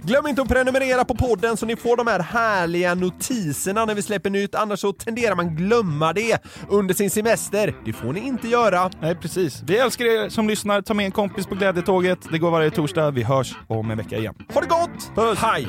Glöm 0.06 0.26
inte 0.26 0.42
att 0.42 0.48
prenumerera 0.48 1.04
på 1.04 1.14
podden 1.14 1.56
så 1.56 1.66
ni 1.66 1.76
får 1.76 1.96
de 1.96 2.06
här 2.06 2.20
härliga 2.20 2.94
notiserna 2.94 3.84
när 3.84 3.94
vi 3.94 4.02
släpper 4.02 4.30
nytt, 4.30 4.54
annars 4.54 4.80
så 4.80 4.92
tenderar 4.92 5.34
man 5.34 5.56
glömma 5.56 6.12
det 6.12 6.38
under 6.68 6.94
sin 6.94 7.10
semester. 7.10 7.74
Det 7.84 7.92
får 7.92 8.12
ni 8.12 8.20
inte 8.20 8.48
göra. 8.48 8.90
Nej, 9.00 9.14
precis. 9.14 9.62
Vi 9.66 9.78
älskar 9.78 10.04
er 10.04 10.28
som 10.28 10.48
lyssnar. 10.48 10.82
Ta 10.82 10.94
med 10.94 11.06
en 11.06 11.12
kompis 11.12 11.46
på 11.46 11.54
glädjetåget. 11.54 12.18
Det 12.30 12.38
går 12.38 12.50
varje 12.50 12.70
torsdag. 12.70 13.10
Vi 13.10 13.22
hörs 13.22 13.56
om 13.66 13.90
en 13.90 13.98
vecka 13.98 14.16
igen. 14.16 14.34
Ha 14.54 14.60
det 14.60 14.68
gott! 14.68 15.14
Puss! 15.14 15.38
Hej! 15.38 15.68